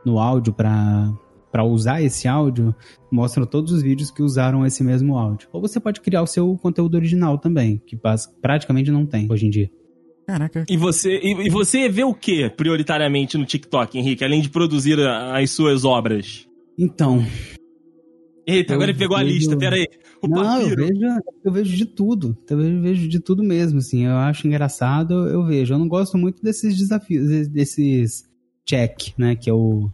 no 0.04 0.18
áudio 0.18 0.52
para 0.52 1.14
para 1.56 1.64
usar 1.64 2.02
esse 2.02 2.28
áudio, 2.28 2.76
mostram 3.10 3.46
todos 3.46 3.72
os 3.72 3.82
vídeos 3.82 4.12
que 4.12 4.22
usaram 4.22 4.66
esse 4.66 4.84
mesmo 4.84 5.18
áudio. 5.18 5.48
Ou 5.54 5.62
você 5.62 5.80
pode 5.80 6.02
criar 6.02 6.22
o 6.22 6.28
seu 6.28 6.54
conteúdo 6.58 6.96
original 6.96 7.38
também, 7.38 7.82
que 7.88 7.98
praticamente 8.42 8.92
não 8.92 9.06
tem 9.06 9.26
hoje 9.32 9.46
em 9.46 9.50
dia. 9.50 9.72
Caraca. 10.28 10.66
E 10.70 10.76
você, 10.76 11.18
e, 11.24 11.48
e 11.48 11.50
você 11.50 11.88
vê 11.88 12.04
o 12.04 12.14
que 12.14 12.50
prioritariamente 12.50 13.38
no 13.38 13.46
TikTok, 13.46 13.98
Henrique, 13.98 14.22
além 14.26 14.42
de 14.42 14.50
produzir 14.50 15.00
a- 15.00 15.38
as 15.40 15.50
suas 15.52 15.86
obras? 15.86 16.46
Então, 16.78 17.24
Eita, 18.46 18.74
Eu 18.74 18.76
agora 18.76 18.92
ele 18.92 19.00
pegou 19.00 19.16
a 19.16 19.24
vejo- 19.24 19.34
lista, 19.34 19.58
pera 19.58 19.78
aí. 19.78 19.88
O 20.22 20.28
não, 20.28 20.60
eu 20.62 20.76
vejo, 20.76 21.02
eu 21.46 21.52
vejo 21.54 21.78
de 21.78 21.86
tudo. 21.86 22.38
Eu 22.50 22.58
vejo, 22.58 22.82
vejo 22.82 23.08
de 23.08 23.20
tudo 23.22 23.42
mesmo, 23.44 23.78
assim. 23.80 24.06
Eu 24.06 24.18
acho 24.18 24.46
engraçado, 24.46 25.14
eu 25.30 25.46
vejo. 25.46 25.74
Eu 25.74 25.80
não 25.80 25.88
gosto 25.88 26.18
muito 26.18 26.44
desses 26.44 26.76
desafios, 26.78 27.48
desses 27.48 28.26
check, 28.66 29.14
né? 29.18 29.36
Que 29.38 29.50
é 29.50 29.54
o, 29.54 29.90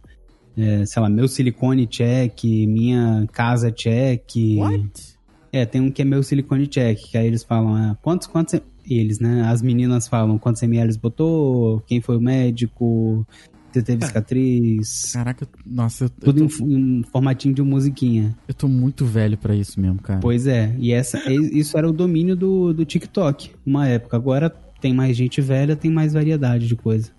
é, 0.56 0.84
sei 0.84 1.02
lá, 1.02 1.08
meu 1.08 1.28
silicone 1.28 1.86
check, 1.86 2.44
minha 2.44 3.26
casa 3.32 3.70
check. 3.70 4.24
What? 4.58 5.12
É, 5.52 5.66
tem 5.66 5.80
um 5.80 5.90
que 5.90 6.02
é 6.02 6.04
meu 6.04 6.22
silicone 6.22 6.66
check, 6.66 6.98
que 7.10 7.18
aí 7.18 7.26
eles 7.26 7.42
falam, 7.42 7.74
ah, 7.74 7.96
quantos, 8.00 8.26
quantos, 8.26 8.58
eles, 8.88 9.18
né? 9.20 9.42
As 9.46 9.62
meninas 9.62 10.08
falam 10.08 10.38
quantos 10.38 10.62
ml 10.62 10.96
botou, 10.98 11.80
quem 11.86 12.00
foi 12.00 12.16
o 12.16 12.20
médico, 12.20 13.26
se 13.72 13.82
teve 13.82 14.04
cicatriz, 14.04 15.12
Caraca, 15.12 15.48
nossa, 15.64 16.04
eu, 16.04 16.08
eu, 16.08 16.32
tudo 16.32 16.48
tô, 16.48 16.64
em, 16.64 17.00
em 17.00 17.02
formatinho 17.04 17.54
de 17.54 17.62
musiquinha. 17.62 18.36
eu 18.46 18.54
tô 18.54 18.68
muito 18.68 19.04
velho 19.04 19.36
pra 19.38 19.54
isso 19.54 19.80
mesmo, 19.80 20.00
cara. 20.00 20.20
Pois 20.20 20.46
é, 20.46 20.74
e 20.78 20.92
essa, 20.92 21.20
isso 21.30 21.76
era 21.76 21.88
o 21.88 21.92
domínio 21.92 22.36
do, 22.36 22.72
do 22.72 22.84
TikTok, 22.84 23.50
uma 23.64 23.88
época. 23.88 24.16
Agora 24.16 24.50
tem 24.80 24.92
mais 24.92 25.16
gente 25.16 25.40
velha, 25.40 25.76
tem 25.76 25.90
mais 25.90 26.12
variedade 26.12 26.66
de 26.66 26.76
coisa. 26.76 27.10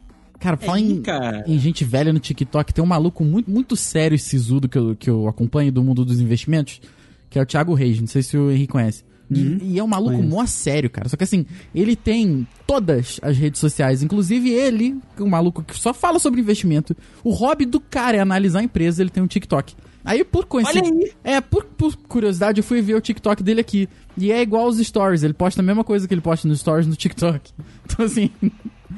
Cara, 0.44 0.58
fala 0.58 0.76
Aí, 0.78 0.92
em, 0.92 1.02
cara. 1.02 1.42
em 1.48 1.58
gente 1.58 1.86
velha 1.86 2.12
no 2.12 2.20
TikTok, 2.20 2.74
tem 2.74 2.84
um 2.84 2.88
maluco 2.88 3.24
muito, 3.24 3.50
muito 3.50 3.78
sério 3.78 4.14
e 4.14 4.20
sisudo 4.20 4.68
que 4.68 4.78
eu, 4.78 4.94
que 4.94 5.10
eu 5.10 5.26
acompanho 5.26 5.72
do 5.72 5.82
mundo 5.82 6.04
dos 6.04 6.20
investimentos, 6.20 6.82
que 7.30 7.40
é 7.40 7.42
o 7.42 7.46
Thiago 7.46 7.74
Reis, 7.74 7.98
não 8.02 8.08
sei 8.08 8.22
se 8.22 8.38
o 8.38 8.52
Henrique 8.52 8.74
conhece. 8.74 9.06
E, 9.32 9.58
e 9.64 9.80
é 9.80 9.84
um 9.84 9.88
maluco 9.88 10.18
Conheço. 10.18 10.36
mó 10.36 10.46
sério, 10.46 10.90
cara. 10.90 11.08
Só 11.08 11.16
que 11.16 11.24
assim, 11.24 11.46
ele 11.74 11.96
tem 11.96 12.46
todas 12.68 13.22
as 13.24 13.38
redes 13.38 13.62
sociais, 13.62 14.04
inclusive 14.04 14.50
ele, 14.50 14.98
que 15.16 15.24
é 15.24 15.26
um 15.26 15.30
maluco 15.30 15.64
que 15.64 15.80
só 15.80 15.94
fala 15.94 16.20
sobre 16.20 16.42
investimento. 16.42 16.94
O 17.24 17.32
hobby 17.32 17.66
do 17.66 17.80
cara 17.80 18.18
é 18.18 18.20
analisar 18.20 18.60
a 18.60 18.64
empresa, 18.64 19.02
ele 19.02 19.10
tem 19.10 19.24
um 19.24 19.28
TikTok. 19.28 19.74
Aí, 20.04 20.26
por 20.26 20.46
coincidência. 20.46 20.94
Olha 20.94 21.06
aí. 21.06 21.14
É, 21.24 21.40
por, 21.40 21.64
por 21.64 21.96
curiosidade, 21.96 22.60
eu 22.60 22.64
fui 22.64 22.82
ver 22.82 22.96
o 22.96 23.02
TikTok 23.02 23.42
dele 23.42 23.62
aqui. 23.62 23.88
E 24.18 24.30
é 24.30 24.42
igual 24.42 24.66
aos 24.66 24.78
stories. 24.78 25.24
Ele 25.24 25.34
posta 25.34 25.62
a 25.62 25.64
mesma 25.64 25.86
coisa 25.86 26.06
que 26.06 26.14
ele 26.14 26.20
posta 26.20 26.46
nos 26.48 26.60
stories 26.60 26.86
no 26.86 26.96
TikTok. 26.96 27.52
Então, 27.86 28.06
assim. 28.06 28.30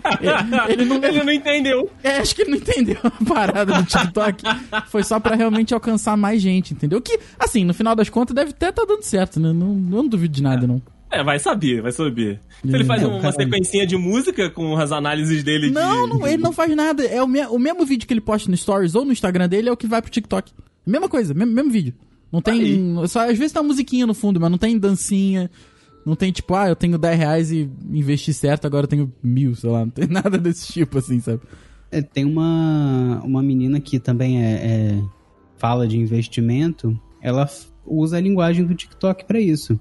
ele, 0.69 0.85
não, 0.85 1.03
Ele 1.03 1.23
não 1.23 1.31
entendeu. 1.31 1.89
é, 2.03 2.17
acho 2.17 2.35
que 2.35 2.41
ele 2.43 2.51
não 2.51 2.57
entendeu 2.57 2.97
a 3.03 3.11
parada 3.25 3.73
do 3.73 3.83
TikTok. 3.85 4.43
Foi 4.87 5.03
só 5.03 5.19
pra 5.19 5.35
realmente 5.35 5.73
alcançar 5.73 6.15
mais 6.17 6.41
gente, 6.41 6.73
entendeu? 6.73 7.01
Que, 7.01 7.19
assim, 7.39 7.63
no 7.63 7.73
final 7.73 7.95
das 7.95 8.09
contas, 8.09 8.35
deve 8.35 8.51
até 8.51 8.71
tá 8.71 8.83
dando 8.87 9.03
certo, 9.03 9.39
né? 9.39 9.51
Não, 9.53 9.73
não 9.73 10.07
duvido 10.07 10.33
de 10.33 10.43
nada, 10.43 10.65
não. 10.67 10.81
É, 11.11 11.23
vai 11.23 11.39
saber, 11.39 11.81
vai 11.81 11.91
saber. 11.91 12.39
Se 12.61 12.67
ele 12.75 12.83
faz 12.83 13.01
É, 13.01 13.05
uma 13.07 13.21
cara. 13.21 13.33
sequencinha 13.33 13.85
de 13.87 13.95
música 13.95 14.49
com 14.49 14.75
as 14.75 14.91
análises 14.91 15.43
dele 15.43 15.69
Não, 15.71 16.07
de... 16.09 16.13
não, 16.19 16.27
ele 16.27 16.41
não 16.41 16.51
faz 16.51 16.75
nada. 16.75 17.03
É 17.05 17.21
o, 17.23 17.27
me- 17.27 17.45
o 17.45 17.59
mesmo 17.59 17.85
vídeo 17.85 18.05
que 18.07 18.13
ele 18.13 18.19
posta 18.21 18.49
no 18.49 18.57
Stories 18.57 18.95
ou 18.95 19.05
no 19.05 19.11
Instagram 19.13 19.47
dele 19.47 19.69
é 19.69 19.71
o 19.71 19.77
que 19.77 19.87
vai 19.87 20.01
pro 20.01 20.11
TikTok. 20.11 20.51
Mesma 20.85 21.07
coisa, 21.07 21.33
mesmo, 21.33 21.53
mesmo 21.53 21.71
vídeo. 21.71 21.93
Não 22.31 22.41
tem. 22.41 22.95
Só, 23.07 23.29
às 23.29 23.37
vezes 23.37 23.55
uma 23.55 23.63
musiquinha 23.63 24.05
no 24.05 24.13
fundo, 24.13 24.39
mas 24.41 24.51
não 24.51 24.57
tem 24.57 24.77
dancinha. 24.77 25.49
Não 26.05 26.15
tem 26.15 26.31
tipo, 26.31 26.53
ah, 26.53 26.69
eu 26.69 26.75
tenho 26.75 26.97
10 26.97 27.17
reais 27.17 27.51
e 27.51 27.69
investi 27.89 28.33
certo, 28.33 28.65
agora 28.65 28.83
eu 28.83 28.87
tenho 28.89 29.11
mil, 29.23 29.55
sei 29.55 29.69
lá. 29.69 29.79
Não 29.79 29.89
tem 29.89 30.07
nada 30.09 30.37
desse 30.37 30.71
tipo, 30.71 30.97
assim, 30.99 31.19
sabe? 31.19 31.41
É, 31.91 32.01
tem 32.01 32.25
uma, 32.25 33.21
uma 33.23 33.41
menina 33.41 33.79
que 33.79 33.99
também 33.99 34.43
é, 34.43 34.53
é- 34.53 35.03
fala 35.57 35.87
de 35.87 35.97
investimento, 35.97 36.99
ela 37.21 37.49
usa 37.85 38.17
a 38.17 38.21
linguagem 38.21 38.65
do 38.65 38.75
TikTok 38.75 39.25
pra 39.25 39.39
isso. 39.39 39.79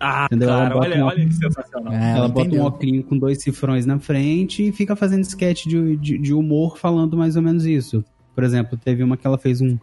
Ah, 0.00 0.26
Entendeu? 0.26 0.48
cara, 0.48 0.76
olha, 0.78 1.04
um- 1.04 1.08
olha 1.08 1.26
que 1.26 1.34
sensacional. 1.34 1.92
É, 1.92 2.12
ela 2.16 2.28
bota 2.28 2.46
entendeu. 2.46 2.62
um 2.64 2.66
óculos 2.66 3.04
com 3.06 3.18
dois 3.18 3.42
cifrões 3.42 3.84
na 3.84 3.98
frente 3.98 4.68
e 4.68 4.72
fica 4.72 4.94
fazendo 4.94 5.24
sketch 5.24 5.66
de, 5.66 5.96
de, 5.96 6.18
de 6.18 6.32
humor 6.32 6.78
falando 6.78 7.16
mais 7.16 7.34
ou 7.36 7.42
menos 7.42 7.66
isso. 7.66 8.04
Por 8.34 8.44
exemplo, 8.44 8.78
teve 8.78 9.02
uma 9.02 9.16
que 9.16 9.26
ela 9.26 9.36
fez 9.36 9.60
um 9.60 9.76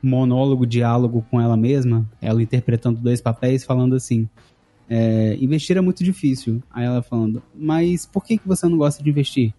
monólogo, 0.00 0.64
diálogo 0.64 1.26
com 1.30 1.40
ela 1.40 1.56
mesma, 1.56 2.08
ela 2.22 2.40
interpretando 2.40 3.00
dois 3.00 3.20
papéis, 3.20 3.64
falando 3.64 3.96
assim: 3.96 4.28
é, 4.88 5.36
investir 5.40 5.76
é 5.76 5.80
muito 5.80 6.02
difícil. 6.04 6.62
Aí 6.70 6.84
ela 6.84 7.02
falando, 7.02 7.42
mas 7.54 8.06
por 8.06 8.24
que, 8.24 8.38
que 8.38 8.46
você 8.46 8.68
não 8.68 8.78
gosta 8.78 9.02
de 9.02 9.10
investir? 9.10 9.52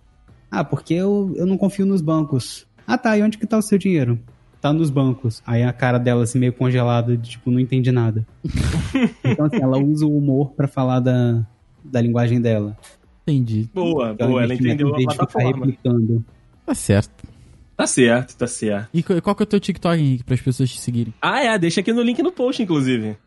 Ah, 0.50 0.64
porque 0.64 0.94
eu, 0.94 1.34
eu 1.36 1.46
não 1.46 1.58
confio 1.58 1.86
nos 1.86 2.02
bancos. 2.02 2.66
Ah 2.86 2.98
tá, 2.98 3.18
e 3.18 3.22
onde 3.22 3.38
que 3.38 3.46
tá 3.46 3.58
o 3.58 3.62
seu 3.62 3.78
dinheiro? 3.78 4.18
Tá 4.62 4.72
nos 4.72 4.90
bancos. 4.90 5.44
Aí 5.46 5.62
a 5.64 5.74
cara 5.74 5.98
dela 5.98 6.24
assim 6.24 6.40
meio 6.40 6.54
congelada, 6.54 7.18
de, 7.18 7.32
tipo, 7.32 7.52
não 7.52 7.60
entendi 7.60 7.92
nada. 7.92 8.26
então 9.24 9.46
assim, 9.46 9.62
ela 9.62 9.78
usa 9.78 10.06
o 10.06 10.18
humor 10.18 10.52
pra 10.52 10.68
falar 10.68 11.00
da, 11.00 11.46
da 11.84 12.02
linguagem 12.02 12.40
dela. 12.40 12.78
Entendi. 13.24 13.70
Boa, 13.74 14.14
um 14.14 14.16
boa, 14.16 14.44
ela 14.44 14.54
entendeu 14.54 14.96
a 14.96 14.98
plataforma. 14.98 15.66
replicando. 15.66 16.24
Tá 16.66 16.74
certo. 16.74 17.28
Tá 17.76 17.86
certo, 17.86 18.38
tá 18.38 18.48
certo. 18.48 18.90
E 18.94 19.04
qual 19.04 19.22
qual 19.22 19.36
que 19.36 19.44
é 19.44 19.46
o 19.46 19.48
teu 19.48 19.60
TikTok, 19.60 20.02
Henrique, 20.02 20.24
para 20.24 20.34
as 20.34 20.42
pessoas 20.42 20.72
te 20.72 20.80
seguirem? 20.80 21.14
Ah, 21.22 21.44
é, 21.44 21.60
deixa 21.60 21.82
aqui 21.82 21.94
no 21.94 22.02
link 22.02 22.24
no 22.24 22.32
post, 22.32 22.64
inclusive. 22.64 23.18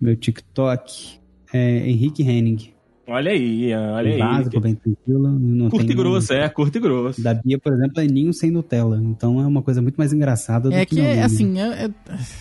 Meu 0.00 0.16
TikTok 0.16 1.18
é 1.56 1.88
Henrique 1.88 2.22
Henning. 2.22 2.58
Olha 3.06 3.32
aí, 3.32 3.74
olha 3.74 4.12
aí. 4.14 4.18
Básico, 4.18 4.60
bem 4.60 4.74
tranquilo. 4.74 5.28
Não 5.38 5.68
Curto 5.68 5.92
e 5.92 5.94
grosso, 5.94 6.32
é, 6.32 6.48
curto 6.48 6.78
e 6.78 6.80
grosso. 6.80 7.22
Da 7.22 7.34
Bia, 7.34 7.58
por 7.58 7.72
exemplo, 7.72 8.00
é 8.00 8.06
ninho 8.06 8.32
sem 8.32 8.50
Nutella. 8.50 8.98
Então 9.02 9.38
é 9.40 9.46
uma 9.46 9.60
coisa 9.60 9.82
muito 9.82 9.96
mais 9.96 10.12
engraçada 10.12 10.70
do 10.70 10.74
É 10.74 10.86
que 10.86 10.94
que, 10.96 11.00
é, 11.02 11.10
nome. 11.10 11.20
assim, 11.22 11.60
é- 11.60 11.84
é- 11.84 11.90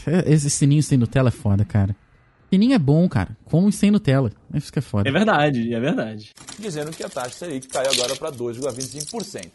é- 0.08 0.34
esse 0.34 0.50
sininho 0.50 0.82
sem 0.82 0.98
Nutella 0.98 1.28
é 1.28 1.32
foda, 1.32 1.66
cara. 1.66 1.94
Sininho 2.50 2.74
é 2.74 2.80
bom, 2.80 3.10
cara. 3.10 3.36
Como 3.46 3.72
sem 3.74 3.92
Nutella. 3.92 4.32
Isso 4.54 4.72
que 4.72 4.80
é 4.80 4.82
foda. 4.82 5.10
É 5.10 5.12
verdade, 5.12 5.74
é 5.74 5.80
verdade. 5.80 6.32
dizendo 6.60 6.92
que 6.92 7.04
a 7.04 7.10
taxa 7.10 7.30
Selic 7.32 7.68
cai 7.68 7.86
agora 7.88 8.16
para 8.16 8.32
2,25%. 8.32 9.48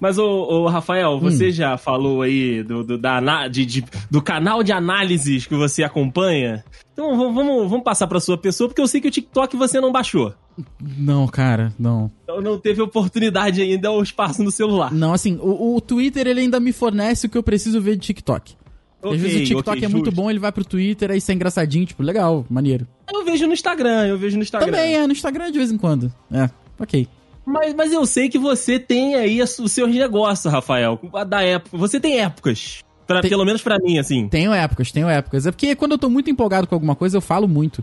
Mas, 0.00 0.18
ô, 0.18 0.24
ô, 0.24 0.68
Rafael, 0.68 1.18
você 1.20 1.50
já 1.50 1.76
falou 1.76 2.22
aí 2.22 2.62
do, 2.62 2.82
do, 2.82 2.98
da, 2.98 3.48
de- 3.48 3.64
de- 3.66 3.84
do 4.10 4.20
canal 4.20 4.62
de 4.62 4.72
análises 4.72 5.46
que 5.46 5.54
você 5.54 5.82
acompanha? 5.82 6.64
Então 6.92 7.16
vamos, 7.16 7.34
vamos, 7.34 7.70
vamos 7.70 7.84
passar 7.84 8.06
pra 8.06 8.20
sua 8.20 8.36
pessoa, 8.36 8.68
porque 8.68 8.80
eu 8.82 8.86
sei 8.88 9.00
que 9.00 9.08
o 9.08 9.10
TikTok 9.10 9.56
você 9.56 9.80
não 9.80 9.90
baixou. 9.92 10.34
Não, 10.80 11.26
cara, 11.26 11.72
não. 11.78 12.10
Então 12.24 12.40
não 12.42 12.58
teve 12.58 12.82
oportunidade 12.82 13.62
ainda 13.62 13.90
ou 13.90 14.02
espaço 14.02 14.42
no 14.42 14.50
celular. 14.50 14.92
Não, 14.92 15.12
assim, 15.14 15.38
o, 15.40 15.74
o 15.76 15.80
Twitter 15.80 16.26
ele 16.26 16.40
ainda 16.40 16.60
me 16.60 16.72
fornece 16.72 17.26
o 17.26 17.30
que 17.30 17.38
eu 17.38 17.42
preciso 17.42 17.80
ver 17.80 17.96
de 17.96 18.02
TikTok. 18.08 18.54
Às 19.02 19.20
vezes 19.20 19.40
o 19.40 19.44
TikTok 19.44 19.70
ok, 19.70 19.84
é 19.84 19.88
muito 19.88 20.12
bom, 20.12 20.30
ele 20.30 20.38
vai 20.38 20.52
pro 20.52 20.64
Twitter, 20.64 21.10
aí 21.10 21.18
isso 21.18 21.30
é 21.30 21.34
engraçadinho, 21.34 21.84
tipo, 21.86 22.02
legal, 22.02 22.44
maneiro. 22.48 22.86
Eu 23.12 23.24
vejo 23.24 23.46
no 23.46 23.52
Instagram, 23.52 24.06
eu 24.06 24.16
vejo 24.18 24.36
no 24.36 24.42
Instagram. 24.42 24.66
Também 24.70 24.94
é, 24.96 25.06
no 25.06 25.12
Instagram 25.12 25.50
de 25.50 25.58
vez 25.58 25.70
em 25.72 25.76
quando. 25.78 26.12
É, 26.32 26.48
ok. 26.78 27.08
Mas, 27.44 27.74
mas 27.74 27.92
eu 27.92 28.06
sei 28.06 28.28
que 28.28 28.38
você 28.38 28.78
tem 28.78 29.16
aí 29.16 29.42
os 29.42 29.50
seus 29.50 29.90
negócios, 29.92 30.52
Rafael. 30.52 31.00
Da 31.26 31.42
época. 31.42 31.76
Você 31.76 31.98
tem 31.98 32.20
épocas. 32.20 32.80
Pra, 33.06 33.20
Tem- 33.20 33.30
Pelo 33.30 33.44
menos 33.44 33.60
pra 33.60 33.78
mim, 33.78 33.98
assim. 33.98 34.28
Tenho 34.28 34.52
épocas, 34.52 34.92
tenho 34.92 35.08
épocas. 35.08 35.44
É 35.46 35.50
porque 35.50 35.74
quando 35.74 35.92
eu 35.92 35.98
tô 35.98 36.08
muito 36.08 36.30
empolgado 36.30 36.68
com 36.68 36.74
alguma 36.74 36.94
coisa, 36.94 37.16
eu 37.16 37.20
falo 37.20 37.48
muito. 37.48 37.82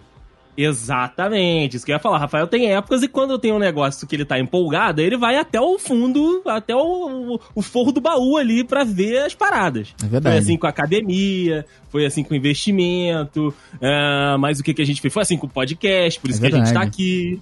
Exatamente, 0.62 1.78
isso 1.78 1.86
que 1.86 1.92
eu 1.94 1.96
ia 1.96 2.00
falar. 2.00 2.18
Rafael 2.18 2.46
tem 2.46 2.74
épocas 2.74 3.02
e 3.02 3.08
quando 3.08 3.40
tenho 3.40 3.56
um 3.56 3.60
negócio 3.60 4.06
que 4.06 4.14
ele 4.14 4.26
tá 4.26 4.38
empolgado, 4.38 5.00
ele 5.00 5.16
vai 5.18 5.38
até 5.38 5.58
o 5.62 5.80
fundo, 5.80 6.42
até 6.46 6.76
o, 6.76 7.40
o, 7.56 7.62
forro 7.62 7.94
do 7.94 8.02
baú 8.02 8.36
ali 8.36 8.66
pra 8.66 8.84
ver 8.84 9.20
as 9.20 9.34
paradas. 9.34 9.96
É 10.04 10.08
verdade. 10.08 10.36
Foi 10.36 10.44
assim 10.44 10.58
com 10.58 10.68
a 10.68 10.70
academia, 10.70 11.66
foi 11.90 12.06
assim 12.06 12.26
com 12.26 12.34
o 12.34 12.38
investimento, 12.38 13.54
ah, 13.82 14.36
mas 14.38 14.60
o 14.60 14.64
que, 14.64 14.74
que 14.74 14.82
a 14.82 14.86
gente 14.86 15.00
fez? 15.00 15.14
Foi 15.14 15.22
assim 15.22 15.38
com 15.38 15.48
o 15.48 15.50
podcast, 15.50 16.20
por 16.20 16.30
É 16.30 16.34
isso 16.34 16.42
que 16.42 16.48
a 16.48 16.52
gente 16.52 16.74
tá 16.74 16.82
aqui. 16.82 17.40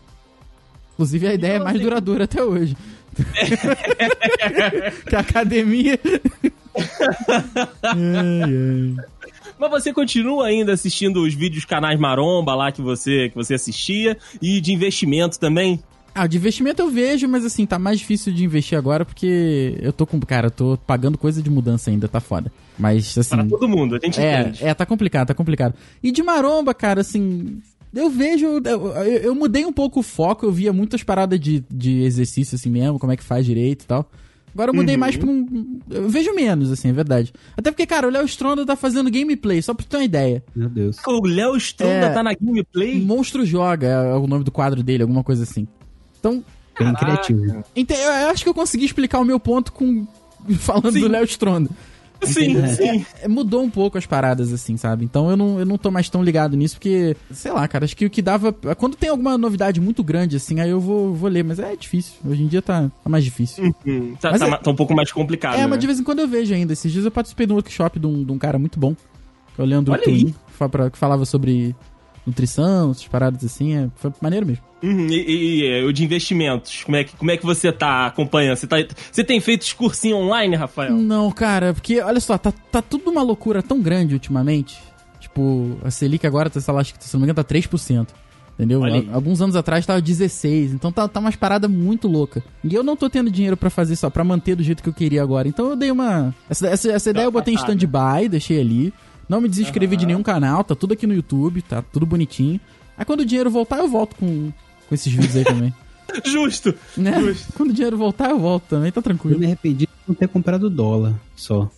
Inclusive 0.93 1.27
a 1.27 1.33
ideia 1.33 1.53
é 1.53 1.59
mais 1.59 1.81
duradoura 1.81 2.25
até 2.25 2.43
hoje. 2.43 2.77
que 5.09 5.15
a 5.15 5.19
academia. 5.21 5.99
ai, 7.81 7.95
ai. 7.95 9.16
Mas 9.59 9.69
você 9.71 9.93
continua 9.93 10.47
ainda 10.47 10.73
assistindo 10.73 11.21
os 11.23 11.33
vídeos 11.33 11.65
canais 11.65 11.99
Maromba 11.99 12.53
lá 12.55 12.71
que 12.71 12.81
você, 12.81 13.29
que 13.29 13.35
você 13.35 13.53
assistia 13.55 14.17
e 14.41 14.61
de 14.61 14.73
investimento 14.73 15.39
também? 15.39 15.81
Ah, 16.13 16.25
de 16.25 16.37
investimento 16.37 16.81
eu 16.81 16.89
vejo, 16.89 17.27
mas 17.27 17.45
assim, 17.45 17.63
tá 17.65 17.77
mais 17.77 17.99
difícil 17.99 18.33
de 18.33 18.43
investir 18.43 18.75
agora 18.77 19.05
porque 19.05 19.77
eu 19.79 19.93
tô 19.93 20.05
com. 20.05 20.19
Cara, 20.19 20.47
eu 20.47 20.51
tô 20.51 20.75
pagando 20.75 21.15
coisa 21.17 21.43
de 21.43 21.49
mudança 21.49 21.91
ainda, 21.91 22.07
tá 22.07 22.19
foda. 22.19 22.51
Mas 22.77 23.15
assim. 23.17 23.35
Para 23.35 23.45
todo 23.45 23.67
mundo, 23.69 23.95
a 23.95 23.99
gente 24.03 24.19
entende. 24.19 24.63
É, 24.63 24.69
é, 24.69 24.73
tá 24.73 24.83
complicado, 24.83 25.27
tá 25.27 25.35
complicado. 25.35 25.75
E 26.01 26.11
de 26.11 26.23
maromba, 26.23 26.73
cara, 26.73 27.01
assim. 27.01 27.59
Eu 27.93 28.09
vejo. 28.09 28.45
Eu, 28.47 28.63
eu- 28.65 29.05
eu 29.05 29.35
mudei 29.35 29.63
um 29.63 29.71
pouco 29.71 29.99
o 29.99 30.03
foco, 30.03 30.45
eu 30.47 30.51
via 30.51 30.73
muitas 30.73 31.03
paradas 31.03 31.39
de, 31.39 31.63
de 31.69 32.01
exercício 32.01 32.55
assim 32.55 32.69
mesmo, 32.71 32.97
como 32.97 33.11
é 33.11 33.17
que 33.17 33.23
faz 33.23 33.45
direito 33.45 33.83
e 33.83 33.87
tal. 33.87 34.09
Agora 34.57 34.71
eu 34.71 34.75
mudei 34.75 34.95
Uhum. 34.95 34.99
mais 34.99 35.15
pra 35.15 35.29
um. 35.29 35.79
Eu 35.87 36.09
vejo 36.09 36.33
menos, 36.33 36.71
assim, 36.71 36.89
é 36.89 36.91
verdade. 36.91 37.31
Até 37.55 37.69
porque, 37.69 37.85
cara, 37.85 38.07
o 38.07 38.09
Léo 38.09 38.25
Stronda 38.25 38.65
tá 38.65 38.75
fazendo 38.75 39.11
gameplay, 39.11 39.61
só 39.61 39.71
pra 39.71 39.85
tu 39.85 39.89
ter 39.89 39.97
uma 39.97 40.03
ideia. 40.03 40.43
Meu 40.55 40.67
Deus. 40.67 40.97
O 41.05 41.27
Léo 41.27 41.55
Stronda 41.57 42.07
É. 42.07 42.09
tá 42.09 42.23
na 42.23 42.33
gameplay? 42.33 42.99
Monstro 42.99 43.45
Joga 43.45 43.85
é 43.87 44.15
o 44.15 44.25
nome 44.25 44.43
do 44.43 44.49
quadro 44.51 44.81
dele, 44.81 45.03
alguma 45.03 45.23
coisa 45.23 45.43
assim. 45.43 45.67
Então, 46.19 46.43
Bem 46.79 46.93
Caraca. 46.93 47.05
criativo. 47.05 47.63
ente- 47.75 47.93
eu 47.93 48.29
acho 48.29 48.43
que 48.43 48.49
eu 48.49 48.53
consegui 48.53 48.85
explicar 48.85 49.19
o 49.19 49.25
meu 49.25 49.39
ponto 49.39 49.71
com. 49.71 50.07
Falando 50.59 50.91
Sim. 50.91 51.01
do 51.01 51.07
Léo 51.07 51.23
Stronda. 51.25 51.69
Sim, 52.23 52.51
Entendeu? 52.51 52.75
sim. 52.75 53.05
É, 53.21 53.27
mudou 53.27 53.61
um 53.63 53.69
pouco 53.69 53.97
as 53.97 54.05
paradas, 54.05 54.51
assim, 54.51 54.75
sabe? 54.77 55.05
Então 55.05 55.29
eu 55.29 55.37
não, 55.37 55.59
eu 55.59 55.65
não 55.65 55.77
tô 55.77 55.91
mais 55.91 56.09
tão 56.09 56.23
ligado 56.23 56.57
nisso, 56.57 56.75
porque, 56.75 57.15
sei 57.31 57.51
lá, 57.51 57.67
cara, 57.67 57.85
acho 57.85 57.95
que 57.95 58.05
o 58.05 58.09
que 58.09 58.21
dava. 58.21 58.51
Quando 58.51 58.95
tem 58.95 59.09
alguma 59.09 59.37
novidade 59.37 59.79
muito 59.79 60.03
grande, 60.03 60.35
assim, 60.35 60.59
aí 60.59 60.69
eu 60.69 60.79
vou, 60.79 61.13
vou 61.13 61.29
ler, 61.29 61.43
mas 61.43 61.59
é 61.59 61.75
difícil. 61.75 62.15
Hoje 62.25 62.43
em 62.43 62.47
dia 62.47 62.61
tá, 62.61 62.89
tá 63.03 63.09
mais 63.09 63.23
difícil. 63.23 63.73
Hum, 63.85 64.15
tá, 64.19 64.37
tá 64.37 64.47
é- 64.47 64.57
tá 64.57 64.71
um 64.71 64.75
pouco 64.75 64.95
mais 64.95 65.11
complicado. 65.11 65.55
é, 65.55 65.61
né? 65.61 65.67
mas 65.67 65.79
de 65.79 65.85
vez 65.87 65.99
em 65.99 66.03
quando 66.03 66.19
eu 66.19 66.27
vejo 66.27 66.53
ainda. 66.53 66.73
Esses 66.73 66.91
dias 66.91 67.05
eu 67.05 67.11
participei 67.11 67.45
de 67.45 67.53
um 67.53 67.55
workshop 67.55 67.99
de 67.99 68.07
um, 68.07 68.23
de 68.23 68.31
um 68.31 68.37
cara 68.37 68.57
muito 68.57 68.79
bom, 68.79 68.95
que 69.55 69.61
é 69.61 69.63
o 69.63 69.67
Leandro 69.67 69.97
Twin, 70.01 70.33
que 70.91 70.97
falava 70.97 71.25
sobre 71.25 71.75
nutrição, 72.25 72.91
essas 72.91 73.07
paradas 73.07 73.43
assim. 73.43 73.75
É, 73.75 73.89
foi 73.95 74.11
maneiro 74.21 74.45
mesmo. 74.45 74.66
Uhum, 74.81 75.07
e, 75.07 75.15
e- 75.15 75.63
e, 75.63 75.83
o 75.85 75.91
de 75.91 76.03
investimentos, 76.03 76.83
como 76.83 76.95
é, 76.97 77.03
que, 77.03 77.15
como 77.15 77.31
é 77.31 77.37
que 77.37 77.45
você 77.45 77.71
tá 77.71 78.05
acompanhando? 78.05 78.55
Você, 78.57 78.67
tá, 78.67 78.77
você 79.11 79.23
tem 79.23 79.39
feito 79.39 79.63
os 79.63 79.73
cursinhos 79.73 80.19
online, 80.19 80.55
Rafael? 80.55 80.93
Não, 80.95 81.31
cara, 81.31 81.73
porque 81.73 81.99
olha 81.99 82.19
só, 82.19 82.37
tá, 82.37 82.51
tá 82.71 82.81
tudo 82.81 83.09
uma 83.09 83.23
loucura 83.23 83.63
tão 83.63 83.81
grande 83.81 84.13
ultimamente. 84.13 84.77
Tipo, 85.19 85.77
a 85.83 85.89
Selic 85.89 86.25
agora, 86.27 86.49
tá, 86.49 86.61
sei 86.61 86.73
lá, 86.73 86.81
acho 86.81 86.93
que 86.93 87.03
se 87.03 87.13
não 87.13 87.21
me 87.21 87.25
engano, 87.25 87.35
tá 87.35 87.43
3%. 87.43 88.07
Entendeu? 88.53 88.81
Alguns 89.13 89.39
anos 89.39 89.55
atrás 89.55 89.85
tava 89.85 90.01
16, 90.01 90.73
então 90.73 90.91
tá, 90.91 91.07
tá 91.07 91.19
umas 91.19 91.35
paradas 91.35 91.69
muito 91.69 92.07
louca. 92.07 92.43
E 92.63 92.73
eu 92.73 92.83
não 92.83 92.95
tô 92.95 93.07
tendo 93.07 93.29
dinheiro 93.29 93.55
pra 93.55 93.69
fazer 93.69 93.95
só, 93.95 94.09
pra 94.09 94.23
manter 94.23 94.55
do 94.55 94.63
jeito 94.63 94.81
que 94.81 94.89
eu 94.89 94.93
queria 94.93 95.21
agora. 95.21 95.47
Então 95.47 95.69
eu 95.69 95.75
dei 95.75 95.91
uma. 95.91 96.33
Essa, 96.49 96.67
essa, 96.67 96.91
essa 96.91 97.09
ideia 97.11 97.25
eu 97.25 97.31
botei 97.31 97.53
em 97.53 97.57
stand-by, 97.57 98.27
deixei 98.27 98.59
ali. 98.59 98.91
Não 99.29 99.39
me 99.41 99.47
desinscrevi 99.47 99.95
de 99.95 100.07
nenhum 100.07 100.23
canal, 100.23 100.63
tá 100.63 100.73
tudo 100.73 100.93
aqui 100.93 101.05
no 101.05 101.13
YouTube, 101.13 101.61
tá 101.61 101.83
tudo 101.83 102.03
bonitinho. 102.07 102.59
Aí 102.97 103.05
quando 103.05 103.19
o 103.19 103.25
dinheiro 103.25 103.51
voltar, 103.51 103.77
eu 103.77 103.87
volto 103.87 104.15
com, 104.15 104.51
com 104.87 104.95
esses 104.95 105.11
vídeos 105.11 105.35
aí 105.35 105.43
também. 105.43 105.73
Justo! 106.25 106.73
né? 106.95 107.13
Quando 107.53 107.71
o 107.71 107.73
dinheiro 107.73 107.97
voltar, 107.97 108.29
eu 108.29 108.39
volto 108.39 108.63
também, 108.69 108.91
tá 108.91 108.99
Eu 108.99 109.03
tranquilo. 109.03 109.37
me 109.39 109.45
arrependi 109.45 109.85
de 109.85 109.89
não 110.07 110.15
ter 110.15 110.27
comprado 110.27 110.69
dólar 110.69 111.13
só. 111.35 111.69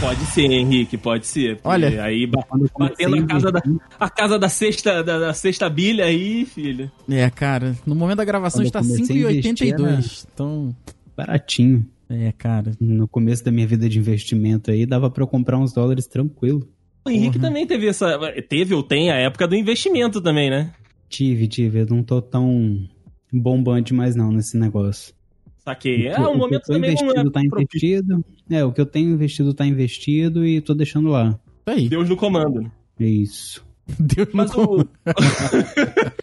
Pode 0.00 0.24
ser, 0.26 0.42
Henrique, 0.50 0.98
pode 0.98 1.26
ser. 1.26 1.58
Olha. 1.64 2.02
Aí 2.04 2.24
eu 2.24 2.28
batendo 2.76 3.16
a 3.16 3.26
casa 3.26 3.52
da, 3.52 3.62
a 3.98 4.10
casa 4.10 4.38
da 4.38 4.48
sexta, 4.48 5.02
da, 5.02 5.18
da 5.18 5.34
sexta 5.34 5.68
bilha 5.70 6.04
aí, 6.04 6.44
filho. 6.44 6.90
É, 7.08 7.28
cara, 7.30 7.74
no 7.86 7.94
momento 7.94 8.18
da 8.18 8.24
gravação 8.24 8.62
eu 8.62 8.66
está 8.66 8.80
comecei 8.80 9.24
a 9.26 9.32
investir, 9.32 9.54
5,82. 9.54 10.26
Então, 10.32 10.76
Baratinho. 11.16 11.86
é, 12.10 12.32
cara. 12.32 12.72
No 12.80 13.08
começo 13.08 13.44
da 13.44 13.50
minha 13.50 13.66
vida 13.66 13.88
de 13.88 13.98
investimento 13.98 14.70
aí, 14.70 14.84
dava 14.84 15.08
pra 15.10 15.22
eu 15.22 15.26
comprar 15.28 15.58
uns 15.58 15.72
dólares 15.72 16.06
tranquilo. 16.06 16.68
O 17.04 17.10
Henrique 17.10 17.38
também 17.38 17.66
teve 17.66 17.88
essa. 17.88 18.18
Teve 18.48 18.74
ou 18.74 18.82
tem 18.82 19.10
a 19.10 19.16
época 19.16 19.48
do 19.48 19.56
investimento 19.56 20.20
também, 20.20 20.50
né? 20.50 20.72
Tive, 21.12 21.46
tive. 21.46 21.80
Eu 21.80 21.86
não 21.86 22.02
tô 22.02 22.22
tão 22.22 22.88
bombante 23.30 23.92
mais 23.92 24.16
não 24.16 24.32
nesse 24.32 24.56
negócio. 24.56 25.12
Saquei. 25.58 26.08
É, 26.08 26.12
O 26.12 26.16
que- 26.16 26.20
um 26.22 26.24
o 26.24 26.32
que 26.32 26.38
momento 26.38 26.62
também 26.62 26.80
não 26.80 26.88
investido 27.02 27.28
é 27.28 27.30
tá 27.30 27.40
investido. 27.44 28.24
É, 28.50 28.64
o 28.64 28.72
que 28.72 28.80
eu 28.80 28.86
tenho 28.86 29.10
investido 29.12 29.52
tá 29.54 29.66
investido 29.66 30.44
e 30.46 30.60
tô 30.60 30.72
deixando 30.74 31.08
lá. 31.10 31.38
Tá 31.64 31.72
aí. 31.72 31.88
Deus 31.88 32.08
no 32.08 32.16
comando. 32.16 32.70
É 32.98 33.04
isso. 33.04 33.64
Deus 34.00 34.28
Mas 34.32 34.50
não 34.52 34.64
o. 34.64 34.88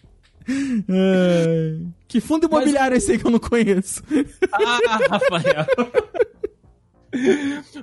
É. 0.89 1.77
Que 2.07 2.19
fundo 2.19 2.47
imobiliário 2.47 2.95
é 2.95 2.97
esse 2.97 3.11
aí 3.11 3.19
que 3.19 3.25
eu 3.27 3.29
não 3.29 3.37
conheço? 3.39 4.01
Ah, 4.51 4.79
Rafael. 5.09 5.65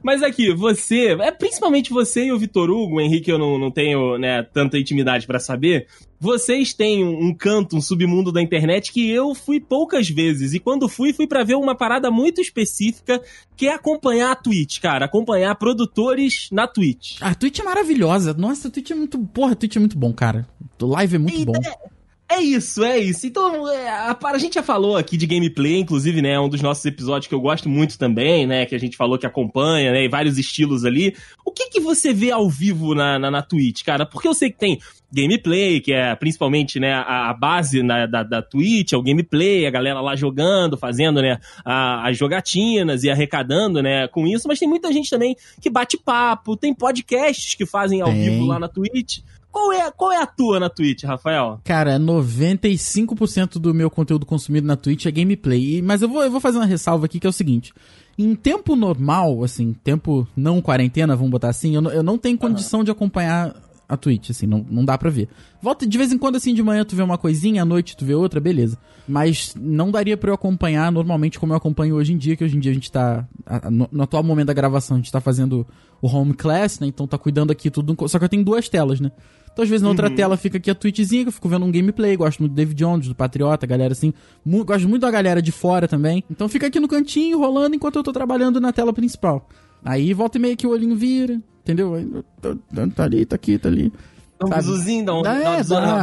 Mas 0.02 0.22
aqui, 0.22 0.52
você, 0.54 1.16
é 1.20 1.30
principalmente 1.30 1.90
você 1.90 2.26
e 2.26 2.32
o 2.32 2.38
Vitor 2.38 2.70
Hugo, 2.70 2.96
o 2.96 3.00
Henrique 3.00 3.30
eu 3.30 3.38
não, 3.38 3.58
não 3.58 3.70
tenho 3.70 4.18
né, 4.18 4.42
tanta 4.42 4.78
intimidade 4.78 5.26
pra 5.26 5.38
saber. 5.38 5.86
Vocês 6.18 6.72
têm 6.72 7.04
um, 7.04 7.26
um 7.26 7.34
canto, 7.34 7.76
um 7.76 7.80
submundo 7.80 8.32
da 8.32 8.40
internet 8.40 8.92
que 8.92 9.10
eu 9.10 9.34
fui 9.34 9.60
poucas 9.60 10.08
vezes. 10.08 10.54
E 10.54 10.58
quando 10.58 10.88
fui, 10.88 11.12
fui 11.12 11.26
pra 11.26 11.44
ver 11.44 11.56
uma 11.56 11.74
parada 11.74 12.10
muito 12.10 12.40
específica, 12.40 13.20
que 13.56 13.66
é 13.66 13.74
acompanhar 13.74 14.32
a 14.32 14.36
Twitch, 14.36 14.80
cara. 14.80 15.04
Acompanhar 15.04 15.54
produtores 15.56 16.48
na 16.50 16.66
Twitch. 16.66 17.18
A 17.20 17.34
Twitch 17.34 17.58
é 17.58 17.62
maravilhosa. 17.62 18.32
Nossa, 18.32 18.68
a 18.68 18.70
Twitch 18.70 18.90
é 18.90 18.94
muito. 18.94 19.18
Porra, 19.18 19.52
a 19.52 19.56
Twitch 19.56 19.76
é 19.76 19.80
muito 19.80 19.98
bom, 19.98 20.12
cara. 20.12 20.48
O 20.80 20.86
live 20.86 21.16
é 21.16 21.18
muito 21.18 21.40
E 21.40 21.44
bom. 21.44 21.52
É 21.56 21.95
isso, 22.40 22.82
é 22.84 22.98
isso. 22.98 23.26
Então, 23.26 23.68
é, 23.68 23.88
a, 23.88 24.16
a 24.20 24.38
gente 24.38 24.54
já 24.54 24.62
falou 24.62 24.96
aqui 24.96 25.16
de 25.16 25.26
gameplay, 25.26 25.78
inclusive, 25.78 26.20
né? 26.20 26.38
Um 26.40 26.48
dos 26.48 26.60
nossos 26.60 26.84
episódios 26.84 27.28
que 27.28 27.34
eu 27.34 27.40
gosto 27.40 27.68
muito 27.68 27.96
também, 27.98 28.46
né? 28.46 28.66
Que 28.66 28.74
a 28.74 28.78
gente 28.78 28.96
falou 28.96 29.16
que 29.18 29.26
acompanha, 29.26 29.92
né? 29.92 30.04
E 30.04 30.08
vários 30.08 30.36
estilos 30.36 30.84
ali. 30.84 31.14
O 31.44 31.52
que 31.52 31.68
que 31.70 31.80
você 31.80 32.12
vê 32.12 32.30
ao 32.32 32.50
vivo 32.50 32.94
na, 32.94 33.18
na, 33.18 33.30
na 33.30 33.42
Twitch, 33.42 33.84
cara? 33.84 34.04
Porque 34.04 34.26
eu 34.26 34.34
sei 34.34 34.50
que 34.50 34.58
tem 34.58 34.78
gameplay, 35.12 35.80
que 35.80 35.92
é 35.92 36.14
principalmente, 36.16 36.80
né? 36.80 36.92
A, 36.94 37.30
a 37.30 37.34
base 37.34 37.80
na- 37.82 38.06
da, 38.06 38.22
da 38.24 38.42
Twitch, 38.42 38.92
é 38.92 38.96
o 38.96 39.02
gameplay, 39.02 39.64
a 39.64 39.70
galera 39.70 40.00
lá 40.00 40.16
jogando, 40.16 40.76
fazendo, 40.76 41.22
né? 41.22 41.38
a- 41.64 42.08
as 42.08 42.18
jogatinas 42.18 43.04
e 43.04 43.10
arrecadando, 43.10 43.80
né? 43.80 44.08
Com 44.08 44.26
isso. 44.26 44.48
Mas 44.48 44.58
tem 44.58 44.68
muita 44.68 44.92
gente 44.92 45.08
também 45.08 45.36
que 45.60 45.70
bate 45.70 45.96
papo, 45.96 46.56
tem 46.56 46.74
podcasts 46.74 47.54
que 47.54 47.64
fazem 47.64 48.00
ao 48.00 48.08
Tem. 48.10 48.30
vivo 48.30 48.46
lá 48.46 48.58
na 48.58 48.68
Twitch. 48.68 49.20
Qual 49.56 49.72
é, 49.72 49.90
qual 49.90 50.12
é 50.12 50.20
a 50.20 50.26
tua 50.26 50.60
na 50.60 50.68
Twitch, 50.68 51.04
Rafael? 51.04 51.58
Cara, 51.64 51.98
95% 51.98 53.58
do 53.58 53.72
meu 53.72 53.88
conteúdo 53.88 54.26
consumido 54.26 54.66
na 54.66 54.76
Twitch 54.76 55.06
é 55.06 55.10
gameplay. 55.10 55.80
Mas 55.80 56.02
eu 56.02 56.10
vou, 56.10 56.22
eu 56.22 56.30
vou 56.30 56.40
fazer 56.42 56.58
uma 56.58 56.66
ressalva 56.66 57.06
aqui 57.06 57.18
que 57.18 57.26
é 57.26 57.30
o 57.30 57.32
seguinte. 57.32 57.72
Em 58.18 58.34
tempo 58.34 58.76
normal, 58.76 59.42
assim, 59.42 59.72
tempo 59.72 60.28
não 60.36 60.60
quarentena, 60.60 61.16
vamos 61.16 61.30
botar 61.30 61.48
assim, 61.48 61.74
eu, 61.74 61.82
eu 61.84 62.02
não 62.02 62.18
tenho 62.18 62.36
condição 62.36 62.84
de 62.84 62.90
acompanhar 62.90 63.56
a 63.88 63.96
Twitch, 63.96 64.28
assim, 64.28 64.46
não, 64.46 64.64
não 64.68 64.84
dá 64.84 64.98
pra 64.98 65.08
ver. 65.08 65.26
Volta 65.62 65.86
de 65.86 65.96
vez 65.96 66.12
em 66.12 66.18
quando, 66.18 66.36
assim, 66.36 66.52
de 66.52 66.62
manhã 66.62 66.84
tu 66.84 66.94
vê 66.94 67.02
uma 67.02 67.16
coisinha, 67.16 67.62
à 67.62 67.64
noite 67.64 67.96
tu 67.96 68.04
vê 68.04 68.14
outra, 68.14 68.38
beleza. 68.38 68.76
Mas 69.08 69.54
não 69.58 69.90
daria 69.90 70.18
pra 70.18 70.28
eu 70.28 70.34
acompanhar 70.34 70.92
normalmente 70.92 71.38
como 71.38 71.54
eu 71.54 71.56
acompanho 71.56 71.94
hoje 71.94 72.12
em 72.12 72.18
dia, 72.18 72.36
que 72.36 72.44
hoje 72.44 72.58
em 72.58 72.60
dia 72.60 72.72
a 72.72 72.74
gente 72.74 72.92
tá. 72.92 73.26
No, 73.70 73.88
no 73.90 74.02
atual 74.02 74.22
momento 74.22 74.48
da 74.48 74.52
gravação, 74.52 74.96
a 74.96 75.00
gente 75.00 75.10
tá 75.10 75.20
fazendo 75.20 75.66
o 76.02 76.08
home 76.08 76.34
class, 76.34 76.78
né? 76.78 76.88
Então 76.88 77.06
tá 77.06 77.16
cuidando 77.16 77.52
aqui 77.52 77.70
tudo. 77.70 77.96
Só 78.06 78.18
que 78.18 78.24
eu 78.26 78.28
tenho 78.28 78.44
duas 78.44 78.68
telas, 78.68 79.00
né? 79.00 79.10
Então, 79.56 79.62
às 79.62 79.70
vezes, 79.70 79.80
na 79.82 79.88
outra 79.88 80.10
tela 80.10 80.36
fica 80.36 80.58
aqui 80.58 80.70
a 80.70 80.74
Twitchzinha, 80.74 81.22
que 81.22 81.28
eu 81.28 81.32
fico 81.32 81.48
vendo 81.48 81.64
um 81.64 81.72
gameplay, 81.72 82.14
gosto 82.14 82.40
muito 82.40 82.52
do 82.52 82.56
David 82.56 82.76
Jones, 82.76 83.08
do 83.08 83.14
Patriota, 83.14 83.66
galera 83.66 83.92
assim. 83.92 84.12
mu- 84.44 84.62
gosto 84.66 84.86
muito 84.86 85.00
da 85.00 85.10
galera 85.10 85.40
de 85.40 85.50
fora 85.50 85.88
também. 85.88 86.22
Então 86.30 86.46
fica 86.46 86.66
aqui 86.66 86.78
no 86.78 86.86
cantinho, 86.86 87.38
rolando, 87.38 87.74
enquanto 87.74 87.96
eu 87.96 88.02
tô 88.02 88.12
trabalhando 88.12 88.60
na 88.60 88.70
tela 88.70 88.92
principal. 88.92 89.48
Aí 89.82 90.12
volta 90.12 90.36
e 90.36 90.40
meia 90.42 90.54
que 90.56 90.66
o 90.66 90.70
olhinho 90.72 90.94
vira, 90.94 91.40
entendeu? 91.62 92.22
Tá, 92.42 92.54
tá- 92.74 92.86
tá 92.94 93.04
ali, 93.04 93.24
tá 93.24 93.34
aqui, 93.36 93.56
tá 93.56 93.70
ali. 93.70 93.90
Dá 94.38 94.46
um 94.46 94.50
dá, 94.50 94.58
um, 94.58 94.76
Dá, 95.22 95.34
é, 95.38 95.62
dá. 95.80 96.00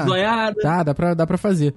Tá, 0.64 0.82
dá 0.84 0.96
pra, 0.96 1.14
dá 1.14 1.28
pra 1.28 1.38
fazer. 1.38 1.76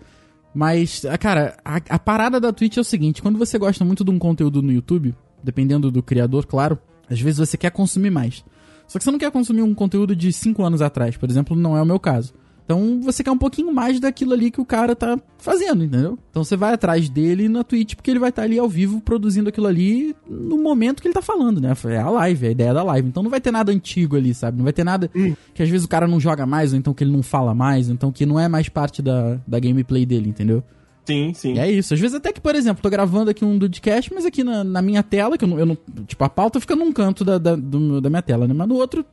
Mas, 0.54 1.04
ah, 1.04 1.18
cara, 1.18 1.58
a, 1.62 1.76
a 1.90 1.98
parada 1.98 2.40
da 2.40 2.54
Twitch 2.54 2.78
é 2.78 2.80
o 2.80 2.84
seguinte: 2.84 3.20
quando 3.20 3.38
você 3.38 3.58
gosta 3.58 3.84
muito 3.84 4.02
de 4.02 4.10
um 4.10 4.18
conteúdo 4.18 4.62
no 4.62 4.72
YouTube, 4.72 5.14
dependendo 5.44 5.90
do 5.90 6.02
criador, 6.02 6.46
claro, 6.46 6.78
às 7.10 7.20
vezes 7.20 7.38
você 7.38 7.58
quer 7.58 7.70
consumir 7.70 8.08
mais. 8.08 8.42
Só 8.86 8.98
que 8.98 9.04
você 9.04 9.10
não 9.10 9.18
quer 9.18 9.30
consumir 9.30 9.62
um 9.62 9.74
conteúdo 9.74 10.14
de 10.14 10.32
5 10.32 10.62
anos 10.62 10.82
atrás, 10.82 11.16
por 11.16 11.28
exemplo, 11.28 11.56
não 11.56 11.76
é 11.76 11.82
o 11.82 11.86
meu 11.86 11.98
caso. 11.98 12.32
Então 12.66 13.00
você 13.00 13.22
quer 13.22 13.30
um 13.30 13.38
pouquinho 13.38 13.72
mais 13.72 14.00
daquilo 14.00 14.32
ali 14.32 14.50
que 14.50 14.60
o 14.60 14.64
cara 14.64 14.96
tá 14.96 15.16
fazendo, 15.38 15.84
entendeu? 15.84 16.18
Então 16.30 16.42
você 16.42 16.56
vai 16.56 16.74
atrás 16.74 17.08
dele 17.08 17.48
na 17.48 17.62
Twitch, 17.62 17.94
porque 17.94 18.10
ele 18.10 18.18
vai 18.18 18.30
estar 18.30 18.42
ali 18.42 18.58
ao 18.58 18.68
vivo 18.68 19.00
produzindo 19.00 19.48
aquilo 19.48 19.68
ali 19.68 20.16
no 20.28 20.58
momento 20.58 21.00
que 21.00 21.06
ele 21.06 21.14
tá 21.14 21.22
falando, 21.22 21.60
né? 21.60 21.72
É 21.84 21.98
a 21.98 22.10
live, 22.10 22.44
é 22.44 22.48
a 22.48 22.52
ideia 22.52 22.74
da 22.74 22.82
live. 22.82 23.06
Então 23.06 23.22
não 23.22 23.30
vai 23.30 23.40
ter 23.40 23.52
nada 23.52 23.70
antigo 23.70 24.16
ali, 24.16 24.34
sabe? 24.34 24.58
Não 24.58 24.64
vai 24.64 24.72
ter 24.72 24.82
nada 24.82 25.08
que 25.54 25.62
às 25.62 25.68
vezes 25.68 25.84
o 25.84 25.88
cara 25.88 26.08
não 26.08 26.18
joga 26.18 26.44
mais, 26.44 26.72
ou 26.72 26.78
então 26.78 26.92
que 26.92 27.04
ele 27.04 27.12
não 27.12 27.22
fala 27.22 27.54
mais, 27.54 27.86
ou 27.86 27.94
então 27.94 28.10
que 28.10 28.26
não 28.26 28.38
é 28.38 28.48
mais 28.48 28.68
parte 28.68 29.00
da, 29.00 29.38
da 29.46 29.60
gameplay 29.60 30.04
dele, 30.04 30.28
entendeu? 30.28 30.64
Sim, 31.06 31.32
sim. 31.34 31.54
E 31.54 31.58
é 31.58 31.70
isso. 31.70 31.94
Às 31.94 32.00
vezes 32.00 32.16
até 32.16 32.32
que, 32.32 32.40
por 32.40 32.54
exemplo, 32.54 32.82
tô 32.82 32.90
gravando 32.90 33.30
aqui 33.30 33.44
um 33.44 33.56
Dudcast, 33.56 34.12
mas 34.12 34.26
aqui 34.26 34.42
na, 34.42 34.64
na 34.64 34.82
minha 34.82 35.02
tela, 35.02 35.38
que 35.38 35.44
eu 35.44 35.48
não, 35.48 35.58
eu 35.58 35.64
não- 35.66 35.78
Tipo, 36.06 36.24
a 36.24 36.28
pauta 36.28 36.58
fica 36.60 36.74
num 36.74 36.92
canto 36.92 37.24
da, 37.24 37.38
da, 37.38 37.54
do 37.54 38.00
da 38.00 38.10
minha 38.10 38.22
tela, 38.22 38.46
né? 38.48 38.52
Mas 38.52 38.66
no 38.68 38.74
outro, 38.74 39.04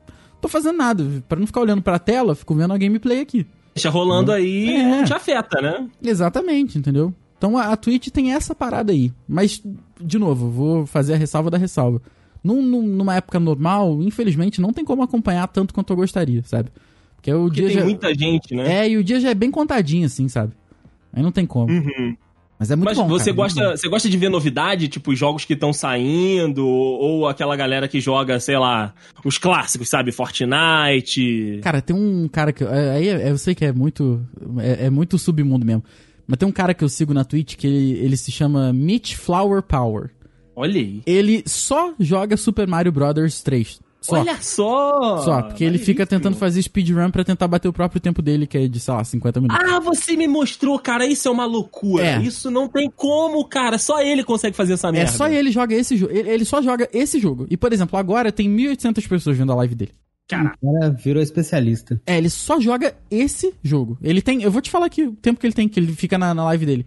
tô 0.41 0.47
fazendo 0.47 0.77
nada. 0.77 1.06
Pra 1.29 1.39
não 1.39 1.45
ficar 1.47 1.62
olhando 1.62 1.82
pra 1.82 1.99
tela, 1.99 2.34
fico 2.36 2.56
vendo 2.56 2.73
a 2.73 2.77
gameplay 2.77 3.19
aqui. 3.21 3.45
Deixa 3.75 3.89
rolando 3.89 4.32
aí, 4.32 4.69
É. 4.75 4.84
não 4.84 5.03
te 5.03 5.13
afeta, 5.13 5.62
né? 5.62 5.88
Exatamente, 6.03 6.77
entendeu? 6.77 7.13
Então 7.38 7.58
a, 7.58 7.65
a 7.73 7.77
Twitch 7.77 8.08
tem 8.10 8.34
essa 8.34 8.56
parada 8.56 8.91
aí. 8.91 9.12
Mas, 9.27 9.62
de 10.01 10.17
novo, 10.17 10.49
vou 10.49 10.86
fazer 10.86 11.13
a 11.13 11.17
ressalva 11.17 11.49
da 11.51 11.58
ressalva. 11.58 12.01
Num, 12.43 12.62
num- 12.62 12.82
numa 12.88 13.15
época 13.15 13.39
normal, 13.39 14.01
infelizmente, 14.01 14.60
não 14.62 14.73
tem 14.73 14.84
como 14.84 15.01
acompanhar 15.03 15.47
tanto 15.47 15.73
quanto 15.73 15.91
eu 15.93 15.97
gostaria, 15.97 16.41
sabe? 16.43 16.69
Porque 17.15 17.34
o 17.34 17.43
Porque 17.45 17.62
dia 17.62 17.67
tem 17.69 17.77
já... 17.77 17.84
muita 17.86 18.13
gente, 18.13 18.53
né? 18.53 18.86
É, 18.86 18.89
e 18.89 18.97
o 18.97 19.03
dia 19.03 19.19
já 19.19 19.29
é 19.29 19.34
bem 19.34 19.49
contadinho, 19.49 20.06
assim, 20.06 20.27
sabe? 20.27 20.51
Aí 21.13 21.21
não 21.23 21.32
tem 21.32 21.45
como. 21.45 21.71
Uhum. 21.71 22.15
Mas 22.60 22.71
é 22.71 22.76
muito 22.76 22.86
Mas 22.89 22.97
bom. 22.97 23.08
você 23.08 23.26
cara, 23.26 23.36
gosta, 23.36 23.78
você 23.78 23.89
gosta 23.89 24.10
de 24.10 24.17
ver 24.17 24.30
novidade, 24.30 24.88
tipo 24.88 25.13
jogos 25.15 25.43
que 25.43 25.54
estão 25.54 25.73
saindo, 25.73 26.65
ou 26.65 27.28
aquela 27.28 27.56
galera 27.56 27.88
que 27.88 27.99
joga, 27.99 28.39
sei 28.39 28.58
lá, 28.58 28.93
os 29.26 29.38
clássicos, 29.38 29.89
sabe? 29.89 30.12
Fortnite. 30.12 31.60
Cara, 31.62 31.82
tem 31.82 31.95
um 31.95 32.28
cara 32.28 32.54
que. 32.54 32.63
é, 32.63 32.91
Aí 32.91 33.08
é- 33.10 33.32
eu 33.32 33.38
sei 33.38 33.54
que 33.56 33.65
é 33.65 33.73
muito. 33.73 34.26
É, 34.60 34.86
é 34.86 34.89
muito 34.89 35.17
submundo 35.17 35.65
mesmo. 35.65 35.84
Mas 36.26 36.38
tem 36.38 36.47
um 36.47 36.52
cara 36.54 36.73
que 36.73 36.84
eu 36.84 36.89
sigo 36.89 37.13
na 37.13 37.26
Twitch 37.26 37.56
que 37.56 37.67
ele, 37.67 37.99
ele 37.99 38.15
se 38.17 38.32
chama 38.32 38.71
Mitch 38.71 39.15
Flower 39.15 39.62
Power. 39.62 40.12
Olha 40.56 40.80
aí. 40.80 41.02
Ele 41.06 41.43
só 41.45 41.93
joga 41.99 42.38
Super 42.38 42.67
Mario 42.67 42.91
Brothers 42.91 43.41
3. 43.41 43.82
Só. 44.04 44.18
Olha 44.18 44.38
só! 44.42 45.18
Só, 45.20 45.42
porque 45.44 45.63
ele 45.63 45.78
fica 45.78 46.06
tentando 46.06 46.36
fazer 46.36 46.62
speedrun 46.62 47.10
pra 47.10 47.24
tentar 47.24 47.48
bater 47.48 47.70
o 47.70 47.74
próprio 47.74 48.02
tempo 48.02 48.22
dele, 48.22 48.46
que 48.46 48.58
é 48.58 48.68
de, 48.68 48.78
sei 48.78 48.94
lá, 48.94 49.02
50 49.02 49.39
minutos. 49.39 49.66
Ah, 49.66 49.80
você 49.80 50.18
me 50.18 50.28
mostrou, 50.28 50.78
cara, 50.78 51.06
isso 51.06 51.26
é 51.30 51.32
uma 51.32 51.46
loucura. 51.46 52.06
É. 52.06 52.22
Isso 52.22 52.52
não 52.52 52.68
tem 52.68 52.92
como, 52.94 53.46
cara. 53.46 53.78
Só 53.78 54.02
ele 54.02 54.22
consegue 54.24 54.58
fazer 54.58 54.74
essa 54.74 54.89
é 54.89 54.92
merda. 54.92 55.12
só 55.13 55.30
ele 55.30 55.52
joga 55.52 55.74
esse 55.74 55.96
jogo. 55.96 56.13
Ele, 56.13 56.30
ele 56.30 56.44
só 56.44 56.62
joga 56.62 56.89
esse 56.92 57.18
jogo. 57.18 57.48
E, 57.50 57.56
por 57.56 57.72
exemplo, 57.72 57.98
agora 57.98 58.30
tem 58.30 58.54
1.800 58.54 59.08
pessoas 59.08 59.38
vendo 59.38 59.54
a 59.54 59.56
live 59.56 59.74
dele. 59.74 59.94
Cara, 60.28 60.54
O 60.62 60.74
cara 60.74 60.92
virou 60.92 61.24
especialista. 61.24 62.02
É, 62.06 62.18
ele 62.18 62.30
só 62.30 62.60
joga 62.60 62.94
esse 63.10 63.54
jogo. 63.63 63.98
Ele 64.02 64.22
tem. 64.22 64.44
Eu 64.44 64.52
vou 64.52 64.62
te 64.62 64.70
falar 64.70 64.88
aqui 64.88 65.04
o 65.04 65.13
tempo 65.13 65.39
que 65.39 65.46
ele 65.46 65.54
tem, 65.54 65.70
que 65.70 65.80
ele 65.80 65.94
fica 65.94 66.18
na, 66.18 66.34
na 66.34 66.44
live 66.46 66.66
dele. 66.66 66.86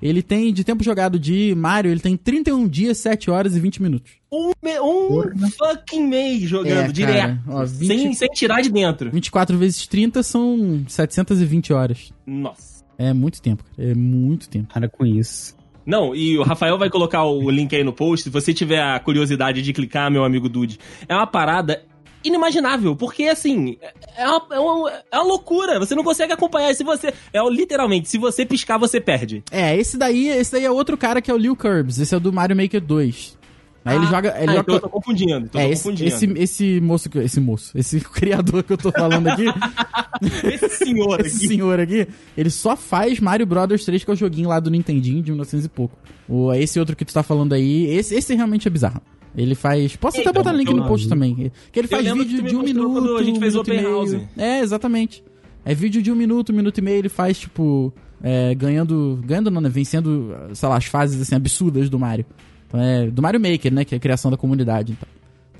Ele 0.00 0.22
tem, 0.22 0.52
de 0.52 0.62
tempo 0.64 0.84
jogado 0.84 1.18
de 1.18 1.54
Mario, 1.56 1.90
ele 1.90 2.00
tem 2.00 2.16
31 2.16 2.68
dias, 2.68 2.98
7 2.98 3.30
horas 3.30 3.56
e 3.56 3.60
20 3.60 3.82
minutos. 3.82 4.12
um, 4.32 4.52
me- 4.62 4.78
um 4.80 5.22
fucking 5.50 6.06
mês 6.06 6.42
jogando 6.42 6.70
É, 6.72 6.80
cara, 6.82 6.92
direto. 6.92 7.38
ó, 7.48 7.64
20 7.64 7.86
sem, 7.88 8.12
sem 8.14 8.28
tirar 8.28 8.60
de 8.60 8.70
dentro. 8.70 9.10
24 9.10 9.56
vezes 9.58 9.86
30 9.86 10.22
são 10.22 10.84
720 10.86 11.72
horas. 11.72 12.12
Nossa. 12.26 12.84
É 12.98 13.12
muito 13.12 13.40
tempo, 13.40 13.64
cara. 13.64 13.90
É 13.90 13.94
muito 13.94 14.48
tempo. 14.48 14.72
Para 14.72 14.88
com 14.88 15.06
isso. 15.06 15.56
Não, 15.86 16.14
e 16.14 16.36
o 16.36 16.42
Rafael 16.42 16.76
vai 16.76 16.90
colocar 16.90 17.24
o 17.24 17.48
link 17.50 17.74
aí 17.74 17.82
no 17.82 17.94
post. 17.94 18.24
Se 18.24 18.28
você 18.30 18.52
tiver 18.52 18.82
a 18.82 18.98
curiosidade 19.00 19.62
de 19.62 19.72
clicar, 19.72 20.10
meu 20.10 20.22
amigo 20.22 20.46
Dude, 20.48 20.78
é 21.08 21.14
uma 21.14 21.26
parada 21.26 21.82
inimaginável, 22.24 22.94
porque 22.96 23.24
assim, 23.24 23.76
é 24.16 24.26
uma, 24.28 24.46
é 24.52 24.58
uma, 24.60 24.90
é 25.12 25.16
uma 25.18 25.24
loucura. 25.24 25.78
Você 25.78 25.94
não 25.94 26.04
consegue 26.04 26.32
acompanhar. 26.32 26.74
Se 26.74 26.84
você. 26.84 27.12
É 27.32 27.40
literalmente, 27.50 28.08
se 28.08 28.18
você 28.18 28.44
piscar, 28.44 28.78
você 28.78 29.00
perde. 29.00 29.42
É, 29.50 29.76
esse 29.76 29.96
daí, 29.96 30.28
esse 30.28 30.52
daí 30.52 30.64
é 30.64 30.70
outro 30.70 30.96
cara 30.96 31.20
que 31.22 31.30
é 31.30 31.34
o 31.34 31.38
Lil 31.38 31.56
Curbs. 31.56 31.98
Esse 31.98 32.14
é 32.14 32.16
o 32.16 32.20
do 32.20 32.32
Mario 32.32 32.56
Maker 32.56 32.80
2. 32.80 33.38
Aí 33.84 33.96
ele 33.96 34.04
Ah, 34.06 34.10
joga. 34.10 34.28
Ele 34.36 34.50
ah, 34.50 34.54
joga 34.56 34.60
então 34.60 34.74
eu 34.74 34.80
tô 34.80 34.88
confundindo. 34.90 35.46
Então 35.46 35.60
é, 35.60 35.66
tô 35.66 35.72
esse, 35.72 35.82
confundindo. 35.84 36.08
esse, 36.08 36.26
esse 36.36 36.80
moço, 36.80 37.08
que- 37.08 37.18
esse 37.20 37.40
moço, 37.40 37.78
esse 37.78 38.00
criador 38.10 38.62
que 38.62 38.72
eu 38.72 38.76
tô 38.76 38.90
falando 38.92 39.26
aqui, 39.28 39.44
Esse 40.52 40.68
senhor 40.84 41.20
esse 41.20 41.36
aqui. 41.36 41.46
senhor 41.48 41.80
aqui, 41.80 42.06
ele 42.36 42.50
só 42.50 42.76
faz 42.76 43.20
Mario 43.20 43.46
Brothers 43.46 43.84
3, 43.84 44.04
que 44.04 44.10
é 44.10 44.14
o 44.14 44.16
joguinho 44.16 44.48
lá 44.48 44.58
do 44.60 44.68
Nintendinho 44.70 45.22
de 45.22 45.30
1900 45.30 45.66
e 45.66 45.68
pouco. 45.68 45.96
O, 46.28 46.52
esse 46.52 46.78
outro 46.78 46.96
que 46.96 47.04
tu 47.04 47.14
tá 47.14 47.22
falando 47.22 47.52
aí, 47.54 47.86
esse, 47.86 48.14
esse 48.14 48.34
realmente 48.34 48.66
é 48.66 48.70
bizarro. 48.70 49.00
Ele 49.38 49.54
faz. 49.54 49.94
Posso 49.96 50.16
até 50.20 50.28
Então, 50.30 50.42
botar 50.42 50.52
link 50.52 50.68
eu- 50.68 50.76
no 50.76 50.86
post 50.86 51.08
também. 51.08 51.52
Que 51.72 51.78
ele 51.78 51.86
faz 51.88 52.04
vídeo 52.12 52.42
de 52.42 52.56
um 52.56 52.62
minuto. 52.62 53.16
a 53.16 53.22
gente 53.22 53.38
fez 53.38 53.54
um 53.54 53.58
o 53.58 53.60
e 53.60 53.62
Open. 53.62 53.82
House. 53.82 54.16
É, 54.36 54.60
exatamente. 54.60 55.22
É 55.64 55.74
vídeo 55.74 56.02
de 56.02 56.10
um 56.10 56.14
minuto, 56.14 56.50
um 56.52 56.56
minuto 56.56 56.78
e 56.78 56.82
meio. 56.82 56.98
Ele 56.98 57.08
faz, 57.08 57.38
tipo, 57.38 57.92
é, 58.22 58.54
ganhando. 58.54 59.20
Ganhando, 59.24 59.50
não, 59.50 59.60
né? 59.60 59.68
Vencendo, 59.68 60.34
sei 60.54 60.68
lá, 60.68 60.76
as 60.76 60.86
fases 60.86 61.20
assim, 61.20 61.34
absurdas 61.36 61.88
do 61.88 61.98
Mario. 61.98 62.26
Então 62.66 62.80
é. 62.80 63.06
Do 63.08 63.22
Mario 63.22 63.40
Maker, 63.40 63.72
né? 63.72 63.84
Que 63.84 63.94
é 63.94 63.98
a 63.98 64.00
criação 64.00 64.30
da 64.30 64.36
comunidade. 64.36 64.92
Então. 64.92 65.08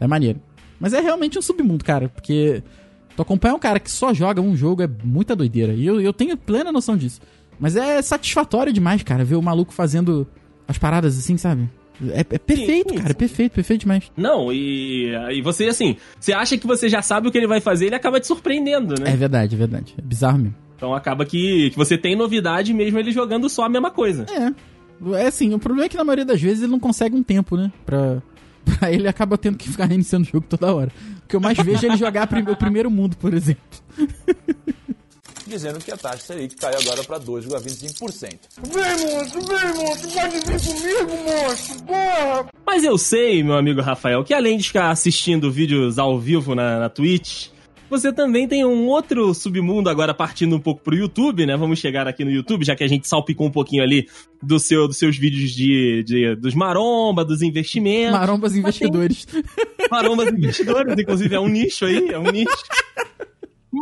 É 0.01 0.07
maneiro. 0.07 0.41
Mas 0.81 0.93
é 0.93 1.01
realmente 1.01 1.39
um 1.39 1.43
submundo, 1.43 1.85
cara. 1.85 2.09
Porque 2.09 2.63
tu 3.17 3.23
acompanhar 3.23 3.55
um 3.55 3.59
cara 3.59 3.79
que 3.81 3.91
só 3.91 4.13
joga 4.13 4.41
um 4.41 4.57
jogo 4.57 4.83
é 4.83 4.89
muita 5.05 5.35
doideira. 5.37 5.73
E 5.73 5.85
eu, 5.87 6.01
eu 6.01 6.13
tenho 6.13 6.37
plena 6.37 6.73
noção 6.73 6.97
disso. 6.97 7.21
Mas 7.61 7.77
é 7.77 8.01
satisfatório 8.03 8.73
demais, 8.73 9.03
cara, 9.03 9.25
ver 9.25 9.35
o 9.37 9.43
maluco 9.43 9.73
fazendo 9.73 10.27
as 10.67 10.79
paradas 10.79 11.19
assim, 11.19 11.37
sabe? 11.37 11.69
É, 12.11 12.21
é 12.21 12.25
perfeito, 12.25 12.91
sim, 12.91 12.97
cara. 12.99 13.11
É 13.11 13.15
perfeito, 13.15 13.53
perfeito 13.53 13.81
demais. 13.81 14.11
Não, 14.17 14.53
e, 14.53 15.11
e 15.33 15.43
você, 15.43 15.67
assim, 15.67 15.97
você 16.19 16.33
acha 16.33 16.57
que 16.57 16.67
você 16.67 16.89
já 16.89 17.03
sabe 17.03 17.29
o 17.29 17.31
que 17.33 17.39
ele 17.39 17.47
vai 17.47 17.61
fazer, 17.61 17.87
ele 17.87 17.95
acaba 17.95 18.21
te 18.21 18.27
surpreendendo, 18.27 18.95
né? 19.01 19.11
É 19.13 19.17
verdade, 19.17 19.55
é 19.55 19.59
verdade. 19.59 19.95
É 19.99 20.03
bizarro 20.03 20.39
mesmo. 20.39 20.55
Então 20.77 20.95
acaba 20.95 21.25
que, 21.25 21.71
que 21.71 21.77
você 21.77 21.99
tem 21.99 22.15
novidade 22.15 22.73
mesmo 22.73 22.99
ele 22.99 23.11
jogando 23.11 23.49
só 23.49 23.65
a 23.65 23.69
mesma 23.69 23.91
coisa. 23.91 24.27
É. 24.31 24.53
É 25.17 25.27
assim, 25.27 25.53
o 25.55 25.59
problema 25.59 25.87
é 25.87 25.89
que 25.89 25.97
na 25.97 26.05
maioria 26.05 26.25
das 26.25 26.41
vezes 26.41 26.63
ele 26.63 26.73
não 26.73 26.81
consegue 26.81 27.15
um 27.17 27.23
tempo, 27.23 27.57
né? 27.57 27.73
Pra, 27.85 28.23
pra 28.79 28.93
ele 28.93 29.09
acaba 29.09 29.37
tendo 29.39 29.57
que 29.59 29.69
ficar 29.69 29.87
reiniciando 29.87 30.27
o 30.27 30.31
jogo 30.31 30.47
toda 30.49 30.73
hora. 30.75 30.91
O 31.25 31.29
que 31.29 31.35
eu 31.37 31.41
mais 31.41 31.59
vejo 31.59 31.85
é 31.85 31.89
ele 31.89 31.97
jogar 31.97 32.27
prim- 32.27 32.43
o 32.49 32.57
primeiro 32.57 32.91
mundo, 32.91 33.17
por 33.17 33.35
exemplo. 33.35 33.63
dizendo 35.49 35.79
que 35.81 35.91
a 35.91 35.97
taxa 35.97 36.19
Selic 36.19 36.55
caiu 36.57 36.79
agora 36.79 37.03
para 37.03 37.19
2,25%. 37.19 38.39
Mas 42.67 42.85
eu 42.85 42.99
sei, 42.99 43.43
meu 43.43 43.57
amigo 43.57 43.81
Rafael, 43.81 44.23
que 44.25 44.35
além 44.35 44.59
de 44.59 44.65
ficar 44.65 44.91
assistindo 44.91 45.51
vídeos 45.51 45.99
ao 45.99 46.19
vivo 46.19 46.55
na, 46.55 46.79
na 46.81 46.89
Twitch, 46.89 47.49
você 47.91 48.13
também 48.13 48.47
tem 48.47 48.67
um 48.67 48.87
outro 48.87 49.33
submundo 49.33 49.89
agora 49.89 50.13
partindo 50.13 50.55
um 50.55 50.61
pouco 50.61 50.83
pro 50.83 50.95
YouTube, 50.95 51.47
né? 51.47 51.57
Vamos 51.57 51.79
chegar 51.79 52.07
aqui 52.07 52.23
no 52.23 52.31
YouTube, 52.31 52.63
já 52.65 52.77
que 52.77 52.85
a 52.85 52.89
gente 52.89 53.09
salpicou 53.09 53.47
um 53.47 53.51
pouquinho 53.51 53.83
ali 53.83 54.07
do 54.43 54.59
seu, 54.61 54.87
dos 54.87 54.99
seus 54.99 55.17
vídeos 55.17 55.53
de, 55.53 56.03
de- 56.05 56.37
dos 56.37 56.55
maromba, 56.55 57.25
dos 57.25 57.41
investimentos. 57.41 58.13
Marombas 58.13 58.55
investidores. 58.55 59.27
Marombas 59.91 60.29
investidores, 60.29 60.95
inclusive 60.99 61.35
é 61.35 61.41
um 61.41 61.49
nicho 61.49 61.87
aí, 61.87 62.11
é 62.11 62.19
um 62.19 62.31
nicho. 62.31 62.53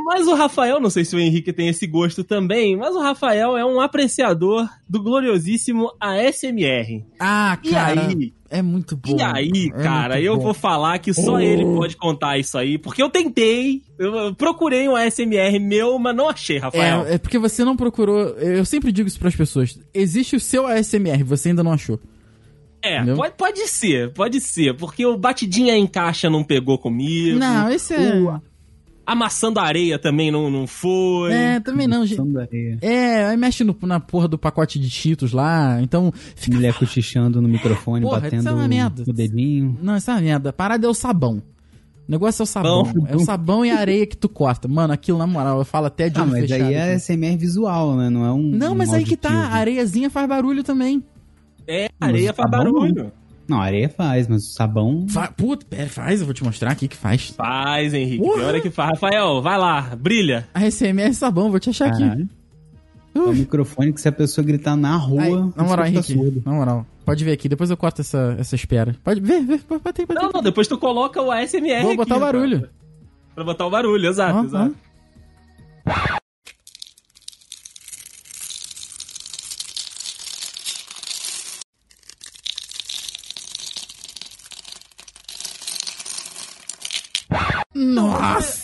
Mas 0.04 0.26
o 0.26 0.34
Rafael, 0.34 0.80
não 0.80 0.90
sei 0.90 1.04
se 1.04 1.14
o 1.16 1.18
Henrique 1.18 1.52
tem 1.52 1.68
esse 1.68 1.86
gosto 1.86 2.22
também, 2.22 2.76
mas 2.76 2.94
o 2.94 3.00
Rafael 3.00 3.56
é 3.56 3.64
um 3.64 3.80
apreciador 3.80 4.68
do 4.88 5.02
gloriosíssimo 5.02 5.90
ASMR. 6.00 7.04
Ah, 7.18 7.58
E 7.62 7.70
cara. 7.70 8.06
aí? 8.08 8.32
É 8.48 8.62
muito 8.62 8.96
bom. 8.96 9.16
E 9.18 9.22
aí, 9.22 9.72
É 9.74 9.82
cara, 9.82 10.20
eu 10.20 10.36
bom. 10.36 10.42
vou 10.44 10.54
falar 10.54 10.98
que 11.00 11.12
só 11.12 11.34
Oh. 11.34 11.40
ele 11.40 11.64
pode 11.64 11.96
contar 11.96 12.38
isso 12.38 12.56
aí, 12.56 12.78
porque 12.78 13.02
eu 13.02 13.10
tentei, 13.10 13.82
eu 13.98 14.32
procurei 14.36 14.88
um 14.88 14.94
ASMR 14.94 15.58
meu, 15.58 15.98
mas 15.98 16.14
não 16.14 16.28
achei, 16.28 16.58
Rafael. 16.58 17.04
É, 17.06 17.14
é 17.14 17.18
porque 17.18 17.38
você 17.38 17.64
não 17.64 17.76
procurou. 17.76 18.20
Eu 18.38 18.64
sempre 18.64 18.92
digo 18.92 19.08
isso 19.08 19.18
pras 19.18 19.34
pessoas. 19.34 19.78
Existe 19.92 20.36
o 20.36 20.40
seu 20.40 20.64
ASMR, 20.66 21.24
você 21.24 21.48
ainda 21.48 21.64
não 21.64 21.72
achou. 21.72 21.98
É, 22.82 22.98
Entendeu? 22.98 23.16
pode, 23.16 23.34
pode 23.36 23.66
ser, 23.66 24.12
pode 24.12 24.40
ser, 24.40 24.76
porque 24.76 25.04
o 25.04 25.16
Batidinha 25.18 25.76
em 25.76 25.86
Caixa 25.88 26.30
não 26.30 26.44
pegou 26.44 26.78
comigo. 26.78 27.36
Não, 27.38 27.68
esse 27.68 27.94
é. 27.94 28.14
O- 28.14 28.40
Amassando 29.06 29.60
Areia 29.60 29.98
também 30.00 30.30
não, 30.32 30.50
não 30.50 30.66
foi. 30.66 31.32
É, 31.32 31.60
também 31.60 31.86
não, 31.86 32.04
gente. 32.04 32.20
É, 32.82 33.26
aí 33.26 33.36
mexe 33.36 33.62
no- 33.62 33.76
na 33.82 34.00
porra 34.00 34.26
do 34.26 34.36
pacote 34.36 34.78
de 34.80 34.90
Cheetos 34.90 35.32
lá, 35.32 35.80
então. 35.80 36.12
Fica... 36.34 36.56
Mulher 36.56 36.74
cochichando 36.74 37.40
no 37.40 37.48
microfone, 37.48 38.04
Porra, 38.04 38.20
batendo 38.20 38.40
isso 38.40 38.48
é 38.48 38.52
uma 38.52 38.66
merda. 38.66 39.04
o 39.06 39.12
dedinho. 39.12 39.78
Não, 39.80 39.96
isso 39.96 40.10
é 40.10 40.14
uma 40.14 40.20
merda. 40.20 40.50
A 40.50 40.52
parada 40.52 40.84
é 40.86 40.90
o 40.90 40.94
sabão. 40.94 41.40
O 42.08 42.10
negócio 42.12 42.42
é 42.42 42.44
o 42.44 42.46
sabão. 42.46 42.82
Bom. 42.82 43.06
É 43.08 43.14
o 43.16 43.20
sabão 43.20 43.64
e 43.64 43.70
a 43.70 43.78
areia 43.78 44.06
que 44.06 44.16
tu 44.16 44.28
corta. 44.28 44.66
Mano, 44.68 44.92
aquilo, 44.92 45.18
na 45.18 45.26
moral, 45.26 45.58
eu 45.58 45.64
falo 45.64 45.86
até 45.86 46.08
de 46.08 46.18
Ah, 46.18 46.22
olho 46.22 46.32
mas 46.32 46.40
fechado 46.42 46.62
aí 46.64 46.74
é 46.74 46.82
aqui. 46.94 47.00
SMR 47.00 47.36
visual, 47.36 47.96
né? 47.96 48.10
Não 48.10 48.24
é 48.24 48.32
um. 48.32 48.42
Não, 48.42 48.72
um 48.72 48.76
mas 48.76 48.92
aí 48.92 49.04
que 49.04 49.16
tá. 49.16 49.28
auditivo. 49.28 49.54
A 49.54 49.56
areiazinha 49.58 50.10
faz 50.10 50.28
barulho 50.28 50.62
também. 50.64 51.02
É, 51.66 51.88
Mas 52.00 52.08
areia 52.10 52.30
o 52.30 52.34
faz 52.34 52.50
sabão 52.50 52.72
barulho. 52.72 53.12
Não, 53.48 53.60
areia 53.60 53.88
faz, 53.88 54.26
mas 54.26 54.44
o 54.44 54.52
sabão. 54.52 55.06
Fa... 55.08 55.28
Puta, 55.28 55.64
pera, 55.68 55.88
faz, 55.88 56.20
eu 56.20 56.26
vou 56.26 56.34
te 56.34 56.42
mostrar 56.42 56.72
aqui 56.72 56.88
que 56.88 56.96
faz. 56.96 57.30
Faz, 57.30 57.94
Henrique. 57.94 58.22
Tem 58.22 58.44
hora 58.44 58.60
que 58.60 58.70
faz. 58.70 58.90
Rafael, 58.90 59.40
vai 59.40 59.56
lá, 59.58 59.94
brilha. 59.96 60.48
A 60.52 60.68
SMR 60.70 61.10
é 61.10 61.12
sabão, 61.12 61.50
vou 61.50 61.60
te 61.60 61.70
achar 61.70 61.88
aqui. 61.88 62.00
Caralho. 62.00 62.28
É 63.14 63.18
um 63.18 63.32
microfone 63.32 63.92
que 63.92 64.00
se 64.00 64.08
a 64.08 64.12
pessoa 64.12 64.44
gritar 64.44 64.76
na 64.76 64.94
rua, 64.96 65.22
Aí, 65.22 65.32
na 65.56 65.64
moral, 65.64 65.86
Henrique, 65.86 66.12
surdo. 66.12 66.42
na 66.44 66.52
moral. 66.52 66.86
Pode 67.04 67.24
ver 67.24 67.32
aqui, 67.32 67.48
depois 67.48 67.70
eu 67.70 67.76
corto 67.76 68.02
essa, 68.02 68.36
essa 68.38 68.54
espera. 68.54 68.94
Pode 69.02 69.20
ver, 69.20 69.42
ver, 69.42 69.60
pode 69.60 69.82
bater, 69.82 70.06
bater. 70.06 70.22
Não, 70.22 70.30
não, 70.32 70.42
depois 70.42 70.68
tu 70.68 70.76
coloca 70.76 71.22
o 71.22 71.30
ASMR 71.30 71.80
Vou 71.80 71.90
aqui, 71.92 71.96
botar 71.96 72.16
o 72.16 72.20
barulho. 72.20 72.60
Pra, 72.60 72.68
pra 73.36 73.44
botar 73.44 73.66
o 73.66 73.70
barulho, 73.70 74.06
exato, 74.08 74.38
Ó, 74.38 74.44
exato. 74.44 74.74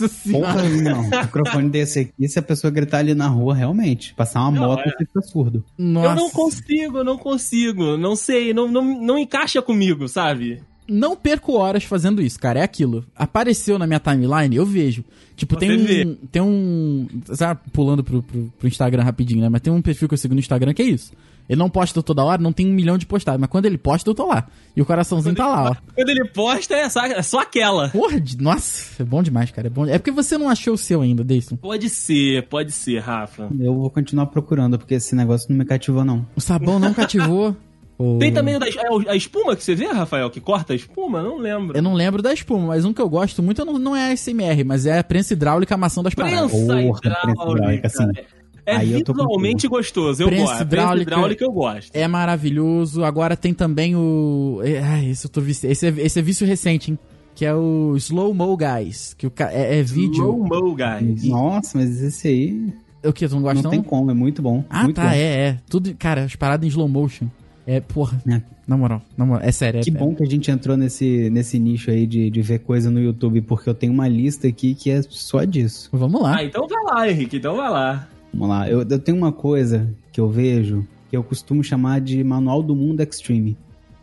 Nossa 0.02 0.08
senhora. 0.08 0.52
Porra, 0.52 0.68
não. 0.68 1.00
Um 1.00 1.10
microfone 1.22 1.70
desse 1.70 2.00
aqui, 2.00 2.28
se 2.28 2.38
a 2.38 2.42
pessoa 2.42 2.70
gritar 2.70 2.98
ali 2.98 3.14
na 3.14 3.28
rua, 3.28 3.54
realmente, 3.54 4.14
passar 4.14 4.40
uma 4.42 4.52
Não, 4.52 4.68
moto, 4.68 4.80
é. 4.80 4.90
você 4.90 5.04
fica 5.04 5.22
surdo. 5.22 5.64
Nossa. 5.78 6.08
Eu 6.08 6.16
não 6.16 6.30
consigo, 6.30 6.98
eu 6.98 7.04
não 7.04 7.18
consigo. 7.18 7.96
Não 7.96 8.16
sei, 8.16 8.52
não, 8.52 8.70
não, 8.70 8.84
não 9.00 9.18
encaixa 9.18 9.62
comigo, 9.62 10.08
sabe? 10.08 10.62
Não 10.88 11.16
perco 11.16 11.54
horas 11.54 11.84
fazendo 11.84 12.20
isso, 12.20 12.38
cara. 12.38 12.60
É 12.60 12.62
aquilo. 12.62 13.04
Apareceu 13.14 13.78
na 13.78 13.86
minha 13.86 14.00
timeline, 14.00 14.56
eu 14.56 14.66
vejo. 14.66 15.04
Tipo, 15.36 15.54
Você 15.54 15.60
tem 15.60 15.80
um. 15.80 15.84
vê. 15.84 16.16
Tem 16.30 16.42
um. 16.42 17.08
Sabe, 17.32 17.60
pulando 17.72 18.02
pro, 18.02 18.22
pro, 18.22 18.52
pro 18.58 18.68
Instagram 18.68 19.02
rapidinho, 19.02 19.40
né? 19.40 19.48
Mas 19.48 19.60
tem 19.60 19.72
um 19.72 19.80
perfil 19.80 20.08
que 20.08 20.14
eu 20.14 20.18
sigo 20.18 20.34
no 20.34 20.40
Instagram 20.40 20.74
que 20.74 20.82
é 20.82 20.86
isso. 20.86 21.12
Ele 21.48 21.58
não 21.58 21.68
posta 21.68 22.02
toda 22.02 22.22
hora, 22.22 22.40
não 22.40 22.52
tem 22.52 22.66
um 22.66 22.72
milhão 22.72 22.96
de 22.96 23.06
postagens. 23.06 23.40
Mas 23.40 23.50
quando 23.50 23.66
ele 23.66 23.78
posta, 23.78 24.08
eu 24.08 24.14
tô 24.14 24.26
lá. 24.26 24.46
E 24.76 24.80
o 24.80 24.86
coraçãozinho 24.86 25.34
tá 25.34 25.46
lá, 25.46 25.70
ó. 25.70 25.74
Quando 25.94 26.08
ele 26.08 26.24
posta, 26.28 26.74
é 26.74 26.88
só, 26.88 27.04
é 27.04 27.22
só 27.22 27.40
aquela. 27.40 27.88
Porra, 27.88 28.20
de... 28.20 28.40
nossa, 28.40 29.02
é 29.02 29.04
bom 29.04 29.22
demais, 29.22 29.50
cara. 29.50 29.66
É, 29.68 29.70
bom... 29.70 29.86
é 29.86 29.98
porque 29.98 30.10
você 30.10 30.38
não 30.38 30.48
achou 30.48 30.74
o 30.74 30.78
seu 30.78 31.02
ainda, 31.02 31.22
Deison. 31.22 31.56
Pode 31.56 31.88
ser, 31.88 32.48
pode 32.48 32.72
ser, 32.72 33.00
Rafa. 33.00 33.48
Eu 33.58 33.74
vou 33.74 33.90
continuar 33.90 34.26
procurando, 34.26 34.78
porque 34.78 34.94
esse 34.94 35.14
negócio 35.14 35.46
não 35.50 35.58
me 35.58 35.64
cativou, 35.64 36.04
não. 36.04 36.26
O 36.36 36.40
sabão 36.40 36.78
não 36.78 36.94
cativou. 36.94 37.56
Tem 38.18 38.32
também 38.32 38.56
o 38.56 38.58
da, 38.58 38.66
é 38.66 39.10
a 39.10 39.14
espuma 39.14 39.54
que 39.54 39.62
você 39.62 39.74
vê, 39.74 39.86
Rafael, 39.86 40.28
que 40.28 40.40
corta 40.40 40.72
a 40.72 40.76
espuma? 40.76 41.22
Não 41.22 41.38
lembro. 41.38 41.76
Eu 41.76 41.82
não 41.82 41.94
lembro 41.94 42.20
da 42.20 42.32
espuma, 42.32 42.68
mas 42.68 42.84
um 42.84 42.92
que 42.92 43.00
eu 43.00 43.08
gosto 43.08 43.42
muito 43.42 43.64
não, 43.64 43.78
não 43.78 43.94
é 43.94 44.10
a 44.10 44.16
SMR, 44.16 44.64
mas 44.64 44.86
é 44.86 44.98
a 44.98 45.04
prensa 45.04 45.34
hidráulica 45.34 45.74
amassando 45.74 46.08
as 46.08 46.14
paradas. 46.14 46.50
Prensa 46.50 46.66
Porra, 46.66 46.82
hidráulica, 46.82 47.00
prensa 47.22 47.50
hidráulica, 47.52 47.86
assim. 47.86 48.04
É 48.16 48.41
Aí 48.66 48.92
eu 48.92 49.02
tô 49.04 49.12
visualmente 49.12 49.66
gostoso, 49.66 50.22
eu 50.22 50.28
Prensa 50.28 50.42
gosto. 50.44 50.56
Prensa 50.58 50.64
hidráulica- 50.82 51.10
hidráulica 51.12 51.44
eu 51.44 51.50
gosto. 51.52 51.90
É 51.96 52.06
maravilhoso. 52.08 53.04
Agora 53.04 53.36
tem 53.36 53.52
também 53.52 53.96
o. 53.96 54.60
é, 54.64 54.78
Ai, 54.80 55.06
esse 55.10 55.26
eu 55.26 55.30
tô 55.30 55.40
vici... 55.40 55.66
esse, 55.66 55.86
é, 55.86 55.94
esse 55.98 56.18
é 56.18 56.22
vício 56.22 56.46
recente, 56.46 56.90
hein? 56.92 56.98
Que 57.34 57.44
é 57.44 57.54
o 57.54 57.94
Slow 57.96 58.32
Mo 58.34 58.56
Guys. 58.56 59.14
Que 59.14 59.26
o 59.26 59.30
ca... 59.30 59.50
é, 59.52 59.78
é 59.78 59.82
vídeo. 59.82 60.12
Slow 60.14 60.46
Mo, 60.46 60.76
guys. 60.76 61.24
Nossa, 61.24 61.78
mas 61.78 62.00
esse 62.02 62.28
aí 62.28 62.72
O 63.04 63.12
que? 63.12 63.26
Tu 63.26 63.34
não 63.34 63.42
gosta 63.42 63.62
não 63.62 63.70
tem 63.70 63.82
como, 63.82 64.10
é 64.10 64.14
muito 64.14 64.40
bom. 64.42 64.62
Ah, 64.70 64.84
muito 64.84 64.96
tá, 64.96 65.04
bom. 65.04 65.10
é, 65.10 65.22
é. 65.48 65.56
Tudo, 65.68 65.94
cara, 65.96 66.24
as 66.24 66.36
paradas 66.36 66.64
em 66.66 66.68
slow 66.68 66.88
motion. 66.88 67.26
É, 67.66 67.80
porra. 67.80 68.22
É. 68.28 68.42
Na 68.66 68.76
moral, 68.76 69.02
na 69.16 69.24
moral. 69.26 69.42
É 69.44 69.50
sério. 69.50 69.80
é- 69.80 69.82
Que 69.82 69.90
é- 69.90 69.94
bom 69.94 70.14
que 70.14 70.22
a 70.22 70.26
gente 70.26 70.50
entrou 70.50 70.76
nesse, 70.76 71.28
nesse 71.30 71.58
nicho 71.58 71.90
aí 71.90 72.06
de, 72.06 72.30
de 72.30 72.42
ver 72.42 72.60
coisa 72.60 72.90
no 72.90 73.00
YouTube, 73.00 73.40
porque 73.40 73.68
eu 73.68 73.74
tenho 73.74 73.92
uma 73.92 74.06
lista 74.06 74.46
aqui 74.46 74.74
que 74.74 74.90
é 74.90 75.00
só 75.02 75.42
disso. 75.44 75.88
Vamos 75.92 76.20
lá. 76.22 76.36
Ah, 76.36 76.44
então 76.44 76.66
vai 76.68 76.82
lá, 76.84 77.10
Henrique, 77.10 77.38
então 77.38 77.56
vai 77.56 77.68
lá. 77.70 78.08
Vamos 78.32 78.48
lá, 78.48 78.68
eu, 78.68 78.80
eu 78.80 78.98
tenho 78.98 79.18
uma 79.18 79.32
coisa 79.32 79.88
que 80.10 80.20
eu 80.20 80.28
vejo 80.28 80.86
que 81.12 81.16
eu 81.16 81.22
costumo 81.22 81.62
chamar 81.62 82.00
de 82.00 82.24
Manual 82.24 82.62
do 82.62 82.74
Mundo 82.74 83.02
Extreme. 83.02 83.54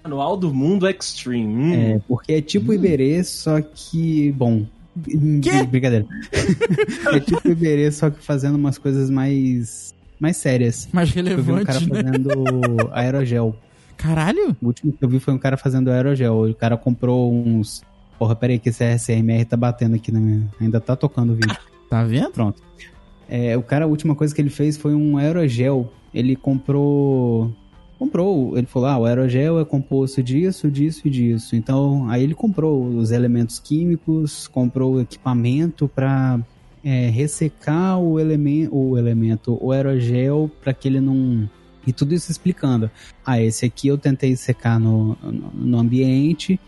Manual 0.03 0.37
do 0.37 0.53
Mundo 0.53 0.87
Extreme. 0.87 1.55
Hum. 1.55 1.73
É, 1.73 2.01
porque 2.07 2.33
é 2.33 2.41
tipo 2.41 2.71
Iberê, 2.71 3.23
só 3.23 3.59
que. 3.59 4.31
Bom. 4.33 4.65
Quê? 5.41 5.63
Brincadeira. 5.65 6.05
é 7.11 7.19
tipo 7.19 7.47
Iberê, 7.49 7.91
só 7.91 8.11
que 8.11 8.23
fazendo 8.23 8.55
umas 8.55 8.77
coisas 8.77 9.09
mais. 9.09 9.93
mais 10.19 10.37
sérias. 10.37 10.87
Mais 10.93 11.15
Eu 11.15 11.23
vi 11.41 11.51
um 11.51 11.63
cara 11.63 11.79
relevante, 11.79 11.91
né? 11.91 12.03
fazendo 12.03 12.89
aerogel. 12.91 13.55
Caralho? 13.97 14.55
O 14.61 14.67
último 14.67 14.93
que 14.93 15.03
eu 15.03 15.09
vi 15.09 15.19
foi 15.19 15.33
um 15.33 15.39
cara 15.39 15.57
fazendo 15.57 15.89
aerogel. 15.89 16.43
O 16.49 16.53
cara 16.53 16.77
comprou 16.77 17.33
uns. 17.33 17.81
Porra, 18.19 18.35
peraí, 18.35 18.59
que 18.59 18.69
esse 18.69 18.83
SMR 18.99 19.45
tá 19.45 19.57
batendo 19.57 19.95
aqui 19.95 20.11
na 20.11 20.19
minha. 20.19 20.47
Ainda 20.61 20.79
tá 20.79 20.95
tocando 20.95 21.31
o 21.31 21.35
vídeo. 21.35 21.57
Tá 21.89 22.03
vendo? 22.03 22.31
Pronto. 22.31 22.61
É, 23.29 23.55
o 23.55 23.61
cara, 23.61 23.85
a 23.85 23.87
última 23.87 24.15
coisa 24.15 24.33
que 24.33 24.41
ele 24.41 24.49
fez 24.49 24.75
foi 24.75 24.95
um 24.95 25.17
aerogel. 25.17 25.91
Ele 26.13 26.35
comprou. 26.35 27.53
Comprou, 27.97 28.57
ele 28.57 28.65
falou: 28.65 28.87
ah, 28.89 28.97
o 28.97 29.05
aerogel 29.05 29.59
é 29.59 29.65
composto 29.65 30.23
disso, 30.23 30.71
disso 30.71 31.07
e 31.07 31.09
disso. 31.11 31.55
Então, 31.55 32.09
aí 32.09 32.23
ele 32.23 32.33
comprou 32.33 32.85
os 32.85 33.11
elementos 33.11 33.59
químicos, 33.59 34.47
comprou 34.47 34.95
o 34.95 35.01
equipamento 35.01 35.87
para 35.87 36.39
ressecar 37.11 37.99
o, 37.99 38.17
elemen 38.19 38.69
o 38.71 38.97
elemento, 38.97 39.57
o 39.61 39.71
aerogel, 39.71 40.49
para 40.61 40.73
que 40.73 40.87
ele 40.87 40.99
não. 40.99 41.49
E 41.85 41.93
tudo 41.93 42.13
isso 42.13 42.31
explicando. 42.31 42.89
Ah, 43.25 43.41
esse 43.41 43.65
aqui 43.65 43.87
eu 43.87 43.97
tentei 43.97 44.35
secar 44.35 44.79
no, 44.79 45.17
no, 45.21 45.51
no 45.53 45.77
ambiente, 45.77 46.59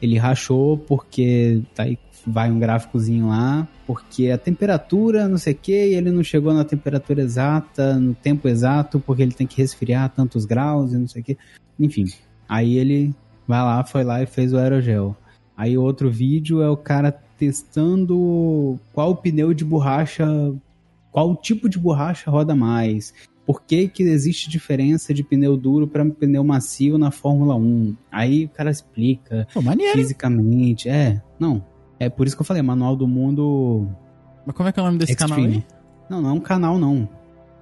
ele 0.00 0.18
rachou 0.18 0.78
porque 0.78 1.62
tá 1.74 1.84
aí 1.84 1.98
vai 2.26 2.50
um 2.50 2.58
gráficozinho 2.58 3.28
lá, 3.28 3.66
porque 3.86 4.30
a 4.30 4.38
temperatura, 4.38 5.28
não 5.28 5.38
sei 5.38 5.52
o 5.52 5.56
que, 5.56 5.72
ele 5.72 6.10
não 6.10 6.22
chegou 6.22 6.52
na 6.52 6.64
temperatura 6.64 7.22
exata, 7.22 7.98
no 7.98 8.14
tempo 8.14 8.48
exato, 8.48 9.00
porque 9.00 9.22
ele 9.22 9.32
tem 9.32 9.46
que 9.46 9.60
resfriar 9.60 10.10
tantos 10.10 10.44
graus 10.44 10.92
e 10.92 10.98
não 10.98 11.08
sei 11.08 11.22
o 11.22 11.24
que. 11.24 11.38
Enfim, 11.78 12.04
aí 12.48 12.76
ele 12.76 13.14
vai 13.46 13.60
lá, 13.60 13.84
foi 13.84 14.04
lá 14.04 14.22
e 14.22 14.26
fez 14.26 14.52
o 14.52 14.58
aerogel. 14.58 15.16
Aí 15.56 15.76
outro 15.76 16.10
vídeo 16.10 16.62
é 16.62 16.70
o 16.70 16.76
cara 16.76 17.12
testando 17.38 18.78
qual 18.92 19.16
pneu 19.16 19.54
de 19.54 19.64
borracha, 19.64 20.26
qual 21.10 21.34
tipo 21.36 21.68
de 21.68 21.78
borracha 21.78 22.30
roda 22.30 22.54
mais. 22.54 23.14
Por 23.50 23.62
que, 23.62 23.88
que 23.88 24.04
existe 24.04 24.48
diferença 24.48 25.12
de 25.12 25.24
pneu 25.24 25.56
duro 25.56 25.88
para 25.88 26.04
pneu 26.08 26.44
macio 26.44 26.96
na 26.96 27.10
Fórmula 27.10 27.56
1? 27.56 27.96
Aí 28.12 28.44
o 28.44 28.48
cara 28.48 28.70
explica 28.70 29.44
Pô, 29.52 29.60
maneiro. 29.60 29.98
fisicamente. 29.98 30.88
É, 30.88 31.20
não. 31.36 31.60
É 31.98 32.08
por 32.08 32.28
isso 32.28 32.36
que 32.36 32.42
eu 32.42 32.46
falei, 32.46 32.62
Manual 32.62 32.94
do 32.94 33.08
Mundo 33.08 33.88
Mas 34.46 34.54
como 34.54 34.68
é 34.68 34.72
que 34.72 34.78
é 34.78 34.82
o 34.84 34.86
nome 34.86 34.98
desse 34.98 35.16
canal 35.16 35.36
aí? 35.38 35.44
Extreme. 35.46 35.66
Não, 36.08 36.22
não 36.22 36.30
é 36.30 36.32
um 36.32 36.38
canal, 36.38 36.78
não. 36.78 37.08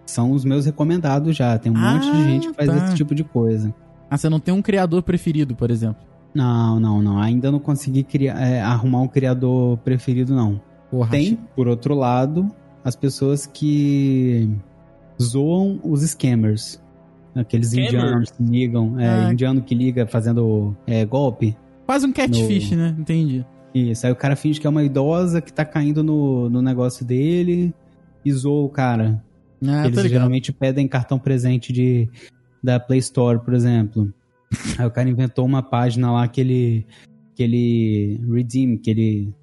São 0.05 0.33
os 0.33 0.44
meus 0.44 0.66
recomendados 0.66 1.35
já. 1.35 1.59
Tem 1.59 1.72
um 1.72 1.77
Ah, 1.79 1.94
monte 1.94 2.12
de 2.12 2.22
gente 2.22 2.48
que 2.48 2.55
faz 2.55 2.68
tá. 2.68 2.77
esse 2.85 2.94
tipo 2.94 3.14
de 3.14 3.24
coisa. 3.24 3.74
Ah, 4.11 4.18
você 4.18 4.29
não 4.29 4.38
tem 4.40 4.53
um 4.53 4.61
criador 4.61 5.03
preferido, 5.03 5.57
por 5.57 5.70
exemplo. 5.70 6.03
Não, 6.35 6.79
não, 6.79 7.01
não. 7.01 7.18
Ainda 7.18 7.51
não 7.51 7.59
consegui 7.59 8.03
criar, 8.03 8.38
é, 8.38 8.61
arrumar 8.61 9.01
um 9.01 9.09
criador 9.09 9.79
preferido, 9.79 10.35
não. 10.37 10.61
Porra, 10.90 11.12
Tem, 11.12 11.38
por 11.57 11.66
outro 11.66 11.94
lado, 11.94 12.46
as 12.85 12.94
pessoas 12.94 13.46
que 13.46 14.51
zoam 15.22 15.81
os 15.85 16.02
scammers. 16.02 16.81
Aqueles 17.35 17.68
Scammers? 17.68 17.92
indianos 17.94 18.31
que 18.31 18.42
ligam, 18.42 18.98
é, 18.98 19.09
Ah. 19.09 19.33
indiano 19.33 19.62
que 19.62 19.74
liga 19.74 20.07
fazendo 20.07 20.76
é, 20.87 21.04
golpe. 21.04 21.57
Quase 21.87 22.07
um 22.07 22.12
catfish, 22.12 22.72
né? 22.72 22.94
Entendi. 22.98 23.44
Isso, 23.74 24.07
aí 24.07 24.12
o 24.12 24.16
cara 24.16 24.35
finge 24.35 24.61
que 24.61 24.66
é 24.66 24.70
uma 24.70 24.83
idosa 24.83 25.40
que 25.40 25.52
tá 25.52 25.64
caindo 25.64 26.02
no, 26.02 26.48
no 26.50 26.61
negócio 26.62 27.04
dele 27.04 27.72
e 28.24 28.33
zoa 28.33 28.64
o 28.64 28.68
cara. 28.68 29.22
Ah, 29.64 29.87
Eles 29.87 30.02
geralmente 30.04 30.52
pedem 30.52 30.88
cartão 30.88 31.18
presente 31.18 31.72
de, 31.72 32.09
da 32.62 32.81
Play 32.81 32.98
Store, 33.00 33.38
por 33.40 33.54
exemplo. 33.54 34.12
Aí 34.78 34.87
o 34.87 34.90
cara 34.90 35.09
inventou 35.09 35.44
uma 35.44 35.62
página 35.62 36.11
lá 36.11 36.26
que 36.26 36.40
ele, 36.40 36.87
que 37.35 37.42
ele 37.42 38.20
redeem, 38.33 38.76
que 38.78 38.90
ele, 38.90 39.35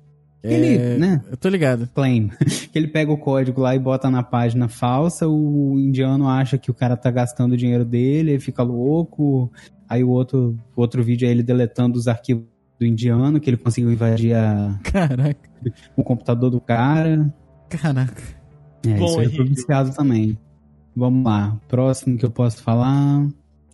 ele, 0.54 0.78
É, 0.78 0.98
né, 0.98 1.22
Eu 1.30 1.38
tô 1.38 1.50
ligado. 1.50 1.90
claim. 1.94 2.30
que 2.72 2.78
ele 2.78 2.88
pega 2.88 3.12
o 3.12 3.18
código 3.18 3.62
lá 3.62 3.76
e 3.76 3.80
bota 3.80 4.10
na 4.10 4.22
página 4.24 4.68
falsa, 4.68 5.28
o 5.28 5.80
indiano 5.80 6.28
acha 6.28 6.58
que 6.58 6.70
o 6.72 6.74
cara 6.74 6.96
tá 6.98 7.10
gastando 7.12 7.54
o 7.54 7.58
dinheiro 7.58 7.86
dele, 7.86 8.32
ele 8.32 8.40
fica 8.40 8.64
louco. 8.64 9.52
Aí 9.88 10.04
o 10.04 10.10
outro, 10.10 10.58
o 10.76 10.82
outro 10.82 11.04
vídeo 11.04 11.28
é 11.28 11.32
ele 11.32 11.44
deletando 11.44 11.98
os 11.98 12.08
arquivos 12.08 12.46
do 12.80 12.86
indiano, 12.86 13.40
que 13.40 13.50
ele 13.50 13.58
conseguiu 13.58 13.92
invadir 13.92 14.36
a- 14.36 14.78
Caraca, 14.84 15.50
o 15.96 16.04
computador 16.04 16.50
do 16.50 16.60
cara. 16.60 17.34
caraca. 17.70 18.22
É, 18.86 18.96
Bom, 18.98 19.06
isso 19.06 19.20
aí 19.20 19.26
eu 19.26 19.32
tô 19.32 19.38
Henrique. 19.44 19.56
viciado 19.56 19.94
também. 19.94 20.38
Vamos 20.96 21.24
lá. 21.26 21.58
Próximo 21.68 22.18
que 22.18 22.26
eu 22.26 22.30
posso 22.32 22.62
falar. 22.62 23.28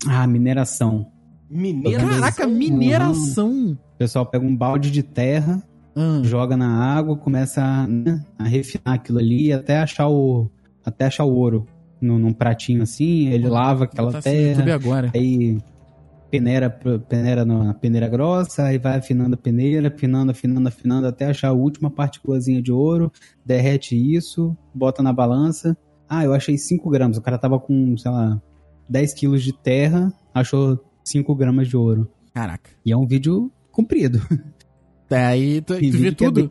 Ah, 0.07 0.25
mineração. 0.27 1.07
Mineiro. 1.49 2.07
Caraca, 2.07 2.47
mineração. 2.47 3.77
O 3.95 3.97
pessoal 3.97 4.25
pega 4.25 4.45
um 4.45 4.55
balde 4.55 4.89
de 4.89 5.03
terra, 5.03 5.61
Ah, 5.95 6.21
joga 6.23 6.55
na 6.55 6.67
água, 6.67 7.17
começa 7.17 7.61
a, 7.61 7.87
né, 7.87 8.23
a 8.37 8.43
refinar 8.43 8.95
aquilo 8.95 9.19
ali 9.19 9.51
até 9.51 9.79
achar 9.79 10.07
o. 10.07 10.49
Até 10.83 11.05
achar 11.05 11.25
o 11.25 11.33
ouro 11.33 11.65
num, 12.01 12.17
num 12.17 12.33
pratinho 12.33 12.81
assim. 12.81 13.27
Ele 13.27 13.47
lava 13.47 13.83
aquela 13.83 14.11
tá 14.11 14.17
no 14.17 14.23
terra. 14.23 14.73
agora. 14.73 15.11
Aí 15.13 15.57
peneira, 16.31 16.69
peneira 16.69 17.43
na 17.43 17.73
peneira 17.73 18.07
grossa, 18.07 18.63
aí 18.63 18.77
vai 18.77 18.97
afinando 18.97 19.35
a 19.35 19.37
peneira, 19.37 19.89
afinando, 19.89 20.31
afinando, 20.31 20.69
afinando, 20.69 21.07
até 21.07 21.25
achar 21.25 21.49
a 21.49 21.53
última 21.53 21.91
partículazinha 21.91 22.61
de 22.61 22.71
ouro, 22.71 23.11
derrete 23.45 23.95
isso, 23.95 24.55
bota 24.73 25.03
na 25.03 25.11
balança. 25.11 25.75
Ah, 26.07 26.23
eu 26.23 26.33
achei 26.33 26.57
5 26.57 26.89
gramas. 26.89 27.17
O 27.17 27.21
cara 27.21 27.37
tava 27.37 27.59
com, 27.59 27.97
sei 27.97 28.11
lá, 28.11 28.41
10 28.89 29.13
quilos 29.13 29.43
de 29.43 29.53
terra, 29.53 30.11
achou 30.33 30.79
5 31.03 31.35
gramas 31.35 31.67
de 31.67 31.75
ouro. 31.75 32.09
Caraca. 32.33 32.69
E 32.85 32.91
é 32.91 32.97
um 32.97 33.05
vídeo 33.05 33.51
comprido. 33.71 34.19
Tá, 35.11 35.27
aí 35.27 35.59
tu, 35.59 35.73
tu 35.73 35.79
Tem 35.81 35.91
vê 35.91 36.07
é 36.07 36.11
tudo? 36.13 36.49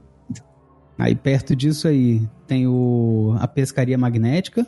Aí 0.99 1.15
perto 1.15 1.57
disso 1.57 1.89
aí 1.89 2.21
tem 2.47 2.67
o 2.67 3.35
a 3.39 3.49
pescaria 3.49 3.97
magnética, 3.97 4.67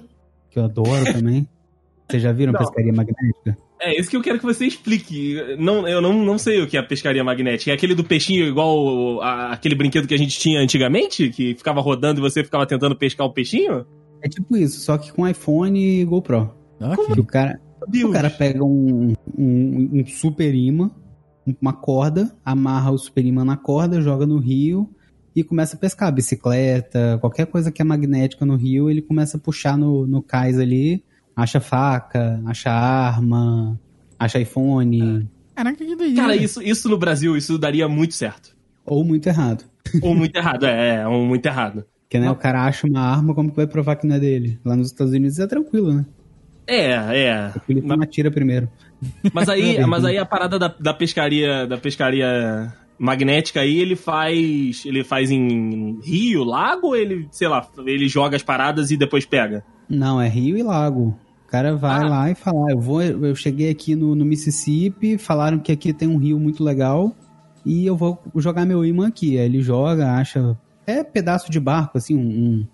que 0.50 0.58
eu 0.58 0.64
adoro 0.64 1.04
também. 1.12 1.46
Vocês 2.08 2.22
já 2.22 2.32
viram 2.32 2.52
Não. 2.54 2.58
pescaria 2.60 2.92
magnética? 2.92 3.56
É 3.78 3.98
isso 4.00 4.08
que 4.08 4.16
eu 4.16 4.22
quero 4.22 4.38
que 4.38 4.44
você 4.46 4.64
explique. 4.64 5.36
Não, 5.58 5.86
eu 5.86 6.00
não, 6.00 6.24
não 6.24 6.38
sei 6.38 6.62
o 6.62 6.66
que 6.66 6.76
é 6.76 6.80
a 6.80 6.82
pescaria 6.82 7.22
magnética. 7.22 7.70
É 7.70 7.74
aquele 7.74 7.94
do 7.94 8.02
peixinho 8.04 8.46
igual 8.46 9.20
a- 9.20 9.52
aquele 9.52 9.74
brinquedo 9.74 10.06
que 10.08 10.14
a 10.14 10.18
gente 10.18 10.38
tinha 10.38 10.60
antigamente? 10.60 11.28
Que 11.28 11.54
ficava 11.54 11.80
rodando 11.82 12.18
e 12.20 12.22
você 12.22 12.42
ficava 12.42 12.64
tentando 12.64 12.96
pescar 12.96 13.26
o 13.26 13.32
peixinho? 13.32 13.84
É 14.22 14.28
tipo 14.28 14.56
isso, 14.56 14.80
só 14.80 14.96
que 14.96 15.12
com 15.12 15.28
iPhone 15.28 15.78
e 16.00 16.04
GoPro. 16.04 16.50
Ok. 16.80 17.06
Que 17.14 17.20
o 17.20 17.24
cara, 17.26 17.60
Deus. 17.88 18.08
O 18.10 18.12
cara 18.12 18.30
pega 18.30 18.64
um, 18.64 19.12
um, 19.36 19.90
um 20.00 20.06
super 20.06 20.54
imã, 20.54 20.90
uma 21.60 21.72
corda, 21.72 22.34
amarra 22.44 22.90
o 22.90 22.98
super 22.98 23.24
imã 23.24 23.44
na 23.44 23.56
corda, 23.56 24.00
joga 24.00 24.26
no 24.26 24.38
rio 24.38 24.88
e 25.34 25.42
começa 25.42 25.76
a 25.76 25.78
pescar. 25.78 26.12
Bicicleta, 26.12 27.18
qualquer 27.20 27.46
coisa 27.46 27.70
que 27.70 27.82
é 27.82 27.84
magnética 27.84 28.44
no 28.46 28.56
rio, 28.56 28.88
ele 28.88 29.02
começa 29.02 29.36
a 29.36 29.40
puxar 29.40 29.76
no, 29.76 30.06
no 30.06 30.22
cais 30.22 30.58
ali, 30.58 31.02
acha 31.34 31.60
faca, 31.60 32.40
acha 32.46 32.70
arma, 32.70 33.78
acha 34.18 34.40
iPhone, 34.40 35.28
Caraca, 35.54 35.76
que 35.76 35.96
doideira. 35.96 36.22
Cara, 36.22 36.36
isso, 36.36 36.62
isso 36.62 36.88
no 36.88 36.98
Brasil, 36.98 37.36
isso 37.36 37.58
daria 37.58 37.88
muito 37.88 38.14
certo. 38.14 38.56
ou 38.84 39.04
muito 39.04 39.26
errado. 39.26 39.64
Ou 40.00 40.14
muito 40.14 40.36
errado, 40.36 40.64
é, 40.64 40.96
é, 40.96 41.06
ou 41.06 41.24
muito 41.26 41.44
errado. 41.46 41.84
Porque 42.02 42.18
né, 42.18 42.30
o 42.30 42.36
cara 42.36 42.64
acha 42.64 42.86
uma 42.86 43.00
arma, 43.00 43.34
como 43.34 43.50
que 43.50 43.56
vai 43.56 43.66
provar 43.66 43.96
que 43.96 44.06
não 44.06 44.16
é 44.16 44.20
dele? 44.20 44.58
Lá 44.64 44.76
nos 44.76 44.88
Estados 44.88 45.12
Unidos 45.12 45.38
é 45.38 45.46
tranquilo, 45.46 45.92
né? 45.92 46.06
É, 46.66 47.24
é. 47.24 47.32
A 47.54 47.58
polícia 47.58 47.88
não 47.88 48.02
atira 48.02 48.30
primeiro. 48.30 48.68
Mas 49.32 49.48
aí, 49.48 49.84
mas 49.86 50.04
aí 50.04 50.18
a 50.18 50.24
parada 50.24 50.58
da, 50.58 50.68
da 50.68 50.94
pescaria, 50.94 51.66
da 51.66 51.76
pescaria 51.78 52.72
magnética 52.98 53.60
aí, 53.60 53.78
ele 53.78 53.96
faz, 53.96 54.84
ele 54.86 55.02
faz 55.02 55.30
em 55.30 55.98
rio, 56.02 56.44
lago, 56.44 56.88
ou 56.88 56.96
ele, 56.96 57.26
sei 57.32 57.48
lá, 57.48 57.66
ele 57.84 58.08
joga 58.08 58.36
as 58.36 58.42
paradas 58.42 58.90
e 58.90 58.96
depois 58.96 59.26
pega. 59.26 59.64
Não, 59.88 60.20
é 60.20 60.28
rio 60.28 60.56
e 60.56 60.62
lago. 60.62 61.16
O 61.46 61.50
cara 61.50 61.74
vai 61.76 62.04
Ah. 62.04 62.08
lá 62.08 62.30
e 62.30 62.34
fala: 62.34 62.66
"Ah, 62.68 62.72
eu 62.72 62.80
vou, 62.80 63.02
eu 63.02 63.34
cheguei 63.34 63.70
aqui 63.70 63.94
no, 63.94 64.14
no 64.14 64.24
Mississippi, 64.24 65.18
falaram 65.18 65.58
que 65.58 65.72
aqui 65.72 65.92
tem 65.92 66.08
um 66.08 66.16
rio 66.16 66.38
muito 66.38 66.62
legal 66.64 67.14
e 67.66 67.84
eu 67.86 67.96
vou 67.96 68.18
jogar 68.36 68.64
meu 68.64 68.84
imã 68.84 69.08
aqui. 69.08 69.38
Aí 69.38 69.44
ele 69.46 69.60
joga, 69.60 70.12
acha 70.14 70.56
é 70.86 71.04
pedaço 71.04 71.50
de 71.50 71.60
barco 71.60 71.98
assim, 71.98 72.16
um, 72.16 72.20
um 72.20 72.66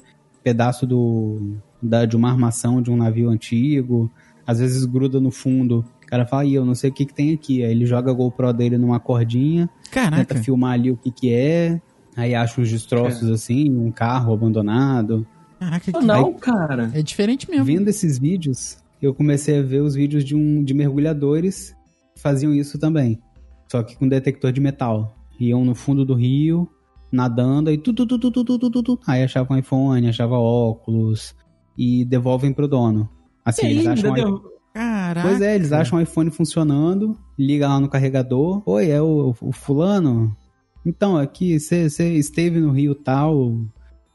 pedaço 0.44 0.86
do 0.86 1.56
da, 1.82 2.04
de 2.04 2.16
uma 2.16 2.30
armação 2.30 2.80
de 2.82 2.90
um 2.90 2.96
navio 2.96 3.30
antigo. 3.30 4.10
Às 4.46 4.60
vezes 4.60 4.84
gruda 4.84 5.20
no 5.20 5.30
fundo. 5.30 5.84
O 6.08 6.10
cara 6.10 6.24
fala, 6.24 6.46
e 6.46 6.54
eu 6.54 6.64
não 6.64 6.74
sei 6.74 6.88
o 6.88 6.92
que, 6.92 7.04
que 7.04 7.12
tem 7.12 7.34
aqui. 7.34 7.62
Aí 7.62 7.70
ele 7.70 7.84
joga 7.84 8.10
a 8.10 8.14
GoPro 8.14 8.50
dele 8.54 8.78
numa 8.78 8.98
cordinha, 8.98 9.68
Caraca. 9.90 10.24
tenta 10.24 10.42
filmar 10.42 10.72
ali 10.72 10.90
o 10.90 10.96
que, 10.96 11.10
que 11.10 11.30
é, 11.30 11.78
aí 12.16 12.34
acha 12.34 12.58
uns 12.58 12.70
destroços 12.70 13.28
é. 13.28 13.32
assim, 13.34 13.70
um 13.70 13.92
carro 13.92 14.32
abandonado. 14.32 15.26
Caraca, 15.60 15.92
que... 15.92 16.00
não, 16.00 16.32
cara. 16.32 16.90
É 16.94 17.02
diferente 17.02 17.48
mesmo. 17.50 17.66
Vendo 17.66 17.88
esses 17.88 18.18
vídeos, 18.18 18.78
eu 19.02 19.14
comecei 19.14 19.58
a 19.58 19.62
ver 19.62 19.82
os 19.82 19.94
vídeos 19.94 20.24
de 20.24 20.34
um 20.34 20.64
de 20.64 20.72
mergulhadores 20.72 21.76
que 22.14 22.22
faziam 22.22 22.54
isso 22.54 22.78
também. 22.78 23.20
Só 23.70 23.82
que 23.82 23.94
com 23.94 24.08
detector 24.08 24.50
de 24.50 24.62
metal. 24.62 25.14
Iam 25.38 25.62
no 25.62 25.74
fundo 25.74 26.06
do 26.06 26.14
rio, 26.14 26.66
nadando, 27.12 27.68
aí 27.68 27.76
tu 27.76 27.92
tu 27.92 28.06
tu 28.06 28.18
tu 28.18 28.30
tu 28.30 28.44
tu 28.44 28.70
tu 28.70 28.82
tu. 28.82 28.98
Aí 29.06 29.22
achavam 29.22 29.58
iPhone, 29.58 30.08
achavam 30.08 30.38
óculos, 30.38 31.34
e 31.76 32.02
devolvem 32.06 32.52
pro 32.52 32.66
dono. 32.66 33.08
Assim, 33.44 33.66
e 33.66 33.70
eles 33.70 33.86
acham. 33.86 34.14
Deu... 34.14 34.57
Caraca. 34.74 35.28
Pois 35.28 35.40
é, 35.40 35.54
eles 35.54 35.72
acham 35.72 35.98
o 35.98 36.02
iPhone 36.02 36.30
funcionando, 36.30 37.18
liga 37.38 37.68
lá 37.68 37.80
no 37.80 37.88
carregador. 37.88 38.62
Oi, 38.66 38.90
é 38.90 39.00
o, 39.00 39.34
o 39.40 39.52
fulano? 39.52 40.36
Então, 40.84 41.16
aqui, 41.16 41.58
você 41.58 41.86
esteve 42.14 42.60
no 42.60 42.70
rio 42.70 42.94
tal, 42.94 43.58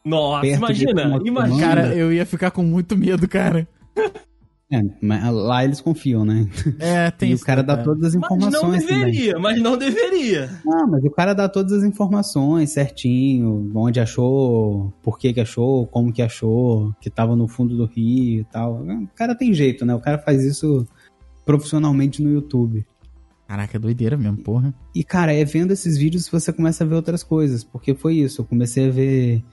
Nossa, 0.03 0.47
imagina, 0.47 1.19
imagina. 1.23 1.59
Cara, 1.59 1.95
eu 1.95 2.11
ia 2.11 2.25
ficar 2.25 2.51
com 2.51 2.63
muito 2.63 2.97
medo, 2.97 3.27
cara. 3.27 3.67
É, 4.73 4.81
mas 4.99 5.31
lá 5.31 5.63
eles 5.63 5.79
confiam, 5.79 6.25
né? 6.25 6.47
É, 6.79 7.11
tem 7.11 7.29
e 7.31 7.33
isso, 7.33 7.43
o 7.43 7.45
cara 7.45 7.61
dá 7.61 7.75
cara. 7.75 7.85
todas 7.85 8.05
as 8.05 8.15
mas 8.15 8.29
não 8.29 8.37
informações 8.37 8.85
também. 8.85 9.05
deveria, 9.05 9.39
mas 9.39 9.61
não 9.61 9.77
deveria. 9.77 10.49
Não, 10.65 10.87
mas 10.87 11.03
o 11.03 11.11
cara 11.11 11.33
dá 11.35 11.47
todas 11.47 11.73
as 11.73 11.83
informações 11.83 12.71
certinho, 12.71 13.71
onde 13.75 13.99
achou, 13.99 14.91
por 15.03 15.19
que 15.19 15.31
que 15.31 15.41
achou, 15.41 15.85
como 15.85 16.11
que 16.11 16.23
achou, 16.23 16.91
que 16.99 17.09
tava 17.09 17.35
no 17.35 17.47
fundo 17.47 17.77
do 17.77 17.85
rio 17.85 18.41
e 18.41 18.45
tal. 18.45 18.81
O 18.81 19.07
cara 19.15 19.35
tem 19.35 19.53
jeito, 19.53 19.85
né? 19.85 19.93
O 19.93 19.99
cara 19.99 20.17
faz 20.17 20.43
isso 20.43 20.87
profissionalmente 21.45 22.23
no 22.23 22.31
YouTube. 22.31 22.83
Caraca, 23.47 23.77
é 23.77 23.79
doideira 23.79 24.17
mesmo, 24.17 24.37
porra. 24.37 24.73
E, 24.95 25.03
cara, 25.03 25.31
é 25.31 25.45
vendo 25.45 25.71
esses 25.71 25.97
vídeos 25.97 26.25
que 26.25 26.31
você 26.31 26.51
começa 26.51 26.83
a 26.83 26.87
ver 26.87 26.95
outras 26.95 27.21
coisas, 27.21 27.63
porque 27.63 27.93
foi 27.93 28.15
isso. 28.15 28.41
Eu 28.41 28.45
comecei 28.45 28.87
a 28.87 28.91
ver 28.91 29.43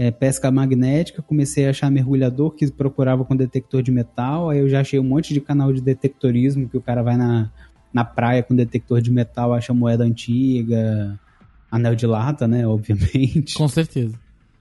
é, 0.00 0.12
pesca 0.12 0.48
magnética, 0.48 1.20
comecei 1.20 1.66
a 1.66 1.70
achar 1.70 1.90
mergulhador 1.90 2.52
que 2.52 2.70
procurava 2.70 3.24
com 3.24 3.34
detector 3.34 3.82
de 3.82 3.90
metal, 3.90 4.48
aí 4.48 4.60
eu 4.60 4.68
já 4.68 4.80
achei 4.80 5.00
um 5.00 5.04
monte 5.04 5.34
de 5.34 5.40
canal 5.40 5.72
de 5.72 5.80
detectorismo 5.80 6.68
que 6.68 6.76
o 6.76 6.80
cara 6.80 7.02
vai 7.02 7.16
na, 7.16 7.50
na 7.92 8.04
praia 8.04 8.44
com 8.44 8.54
detector 8.54 9.00
de 9.02 9.10
metal, 9.10 9.52
acha 9.52 9.74
moeda 9.74 10.04
antiga, 10.04 11.18
anel 11.68 11.96
de 11.96 12.06
lata, 12.06 12.46
né, 12.46 12.64
obviamente. 12.68 13.54
Com 13.54 13.66
certeza. 13.66 14.14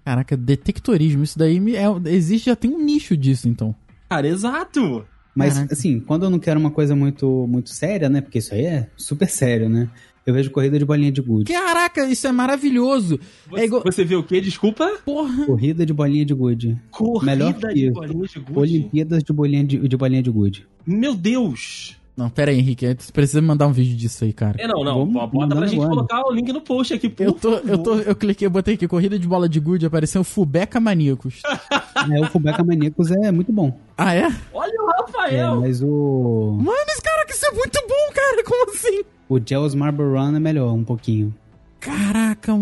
Caraca, 0.03 0.35
detectorismo, 0.35 1.23
isso 1.23 1.37
daí 1.37 1.59
me- 1.59 1.75
é- 1.75 1.85
existe, 2.05 2.47
já 2.47 2.55
tem 2.55 2.71
um 2.71 2.83
nicho 2.83 3.15
disso, 3.15 3.47
então. 3.47 3.75
Cara, 4.09 4.27
exato. 4.27 5.05
Mas, 5.35 5.53
Caraca. 5.53 5.73
assim, 5.73 5.99
quando 5.99 6.23
eu 6.23 6.29
não 6.31 6.39
quero 6.39 6.59
uma 6.59 6.71
coisa 6.71 6.95
muito, 6.95 7.45
muito 7.47 7.69
séria, 7.69 8.09
né, 8.09 8.21
porque 8.21 8.39
isso 8.39 8.55
aí 8.55 8.65
é 8.65 8.89
super 8.97 9.29
sério, 9.29 9.69
né, 9.69 9.87
eu 10.27 10.33
vejo 10.33 10.51
corrida 10.51 10.77
de 10.77 10.85
bolinha 10.85 11.11
de 11.11 11.21
gude. 11.21 11.51
Caraca, 11.51 12.05
isso 12.05 12.27
é 12.27 12.31
maravilhoso. 12.31 13.19
Você, 13.49 13.61
É 13.61 13.65
igual- 13.65 13.81
você 13.83 14.03
vê 14.03 14.15
o 14.15 14.23
quê? 14.23 14.39
Desculpa? 14.41 14.87
Porra. 15.05 15.45
Corrida 15.45 15.85
de 15.85 15.93
bolinha 15.93 16.25
de 16.25 16.33
gude. 16.33 16.77
Corrida 16.91 17.25
Melhor 17.31 17.53
que 17.53 17.67
de 17.73 17.91
bolinha 17.91 18.27
de 18.27 18.39
gude. 18.39 18.59
Olimpíadas 18.59 19.23
de 19.23 19.33
bolinha 19.33 19.63
de, 19.63 19.87
de 19.87 19.97
bolinha 19.97 20.21
de 20.21 20.29
gude. 20.29 20.67
Meu 20.85 21.15
Deus. 21.15 21.95
Não, 22.15 22.31
pera 22.31 22.49
aí, 22.49 22.57
Henrique, 22.57 22.83
você 22.97 23.11
precisa 23.11 23.39
me 23.41 23.47
mandar 23.47 23.67
um 23.67 23.71
vídeo 23.71 23.95
disso 23.95 24.23
aí, 24.23 24.33
cara. 24.33 24.55
É, 24.59 24.67
não, 24.67 24.83
não. 24.83 25.05
Vamos 25.05 25.29
Bota 25.31 25.55
pra 25.55 25.67
gente 25.67 25.75
agora. 25.75 25.89
colocar 25.91 26.27
o 26.27 26.31
link 26.33 26.51
no 26.51 26.61
post 26.61 26.91
aqui, 26.91 27.07
por 27.09 27.23
Eu 27.27 27.31
tô, 27.33 27.51
eu 27.53 27.59
favor. 27.61 27.77
tô, 27.83 27.95
eu 27.99 28.15
cliquei, 28.15 28.47
eu 28.47 28.49
botei 28.49 28.73
aqui, 28.73 28.87
corrida 28.87 29.19
de 29.19 29.27
bola 29.27 29.47
de 29.47 29.59
gude, 29.59 29.85
apareceu 29.85 30.23
Fubeca 30.23 30.79
Maníacos. 30.79 31.41
É, 32.11 32.21
o 32.21 32.25
Fubeca 32.27 32.63
Maníacos 32.63 33.11
é 33.11 33.31
muito 33.31 33.51
bom. 33.51 33.77
Ah, 33.97 34.13
é? 34.15 34.27
Olha 34.53 34.71
o 34.81 34.89
É, 34.89 35.01
Rafael. 35.01 35.59
mas 35.61 35.81
o. 35.81 36.57
Mano, 36.61 36.77
esse 36.89 37.01
cara, 37.01 37.25
que 37.25 37.33
isso 37.33 37.45
é 37.45 37.51
muito 37.51 37.79
bom, 37.87 38.13
cara, 38.13 38.43
como 38.43 38.71
assim? 38.71 39.01
O 39.29 39.39
Gels 39.45 39.75
Marble 39.75 40.05
Run 40.05 40.35
é 40.35 40.39
melhor, 40.39 40.73
um 40.73 40.83
pouquinho. 40.83 41.33
Caraca, 41.79 42.53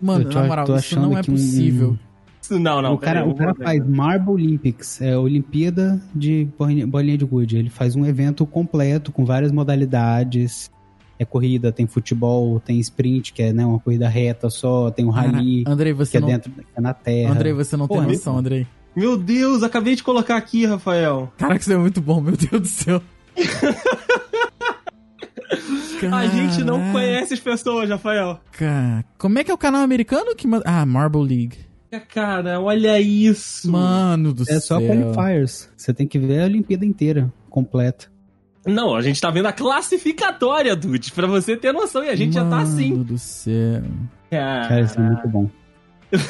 mano, 0.00 0.22
Eu 0.24 0.28
tô- 0.30 0.40
na 0.40 0.46
moral, 0.46 0.66
tô 0.66 0.76
isso 0.76 0.94
não 0.96 1.02
achando 1.04 1.18
é 1.18 1.22
que 1.22 1.30
um- 1.30 1.34
possível. 1.34 1.98
Não, 2.50 2.82
não. 2.82 2.94
o 2.94 2.98
cara, 2.98 3.24
o 3.24 3.34
cara 3.34 3.54
faz 3.54 3.86
Marble 3.86 4.32
Olympics, 4.32 5.00
é 5.00 5.12
a 5.12 5.20
Olimpíada 5.20 6.00
de 6.14 6.48
bolinha, 6.88 7.16
de 7.16 7.24
gude. 7.24 7.56
Ele 7.56 7.70
faz 7.70 7.94
um 7.94 8.04
evento 8.04 8.44
completo 8.44 9.12
com 9.12 9.24
várias 9.24 9.52
modalidades. 9.52 10.68
É 11.16 11.24
corrida, 11.24 11.70
tem 11.70 11.86
futebol, 11.86 12.58
tem 12.58 12.78
sprint, 12.80 13.32
que 13.34 13.42
é 13.42 13.52
né, 13.52 13.64
uma 13.64 13.78
corrida 13.78 14.08
reta 14.08 14.48
só, 14.50 14.90
tem 14.90 15.04
o 15.04 15.10
rally, 15.10 15.64
Cara, 15.64 15.74
Andrei, 15.74 15.92
que 15.92 15.98
você 15.98 16.16
é 16.16 16.20
não. 16.20 16.28
dentro 16.28 16.50
que 16.50 16.64
é 16.74 16.80
na 16.80 16.94
terra. 16.94 17.32
Andrei, 17.34 17.52
você 17.52 17.76
não 17.76 17.86
Porra, 17.86 18.06
tem 18.06 18.14
noção, 18.16 18.38
Andrei. 18.38 18.66
Meu 18.96 19.16
Deus, 19.18 19.62
acabei 19.62 19.94
de 19.94 20.02
colocar 20.02 20.36
aqui, 20.36 20.64
Rafael. 20.66 21.30
Caraca, 21.36 21.60
isso 21.60 21.72
é 21.72 21.76
muito 21.76 22.00
bom, 22.00 22.20
meu 22.22 22.36
Deus 22.36 22.62
do 22.62 22.66
céu. 22.66 23.02
A 26.12 26.26
gente 26.26 26.62
não 26.64 26.92
conhece 26.92 27.34
as 27.34 27.40
pessoas, 27.40 27.88
Rafael. 27.90 28.40
Como 29.18 29.38
é 29.38 29.44
que 29.44 29.50
é 29.50 29.54
o 29.54 29.58
canal 29.58 29.82
americano 29.82 30.34
que 30.34 30.46
manda... 30.46 30.64
Ah, 30.66 30.86
Marble 30.86 31.22
League. 31.22 31.58
Cara, 32.14 32.60
olha 32.60 33.00
isso. 33.00 33.70
Mano 33.70 34.32
do 34.32 34.44
É 34.44 34.60
só 34.60 34.78
céu. 34.78 34.86
qualifiers. 34.86 35.68
Você 35.76 35.92
tem 35.92 36.06
que 36.06 36.18
ver 36.18 36.42
a 36.42 36.44
Olimpíada 36.44 36.84
inteira, 36.86 37.32
completa. 37.48 38.06
Não, 38.64 38.94
a 38.94 39.02
gente 39.02 39.20
tá 39.20 39.30
vendo 39.30 39.46
a 39.46 39.52
classificatória, 39.52 40.76
Dude, 40.76 41.10
pra 41.12 41.26
você 41.26 41.56
ter 41.56 41.72
noção. 41.72 42.04
E 42.04 42.08
a 42.10 42.14
gente 42.14 42.34
já 42.34 42.44
tá 42.48 42.60
assim. 42.60 42.92
Mano 42.92 43.04
do 43.04 43.18
céu. 43.18 43.82
Cara, 44.30 44.80
isso 44.82 45.00
é 45.00 45.02
muito 45.02 45.28
bom. 45.28 45.50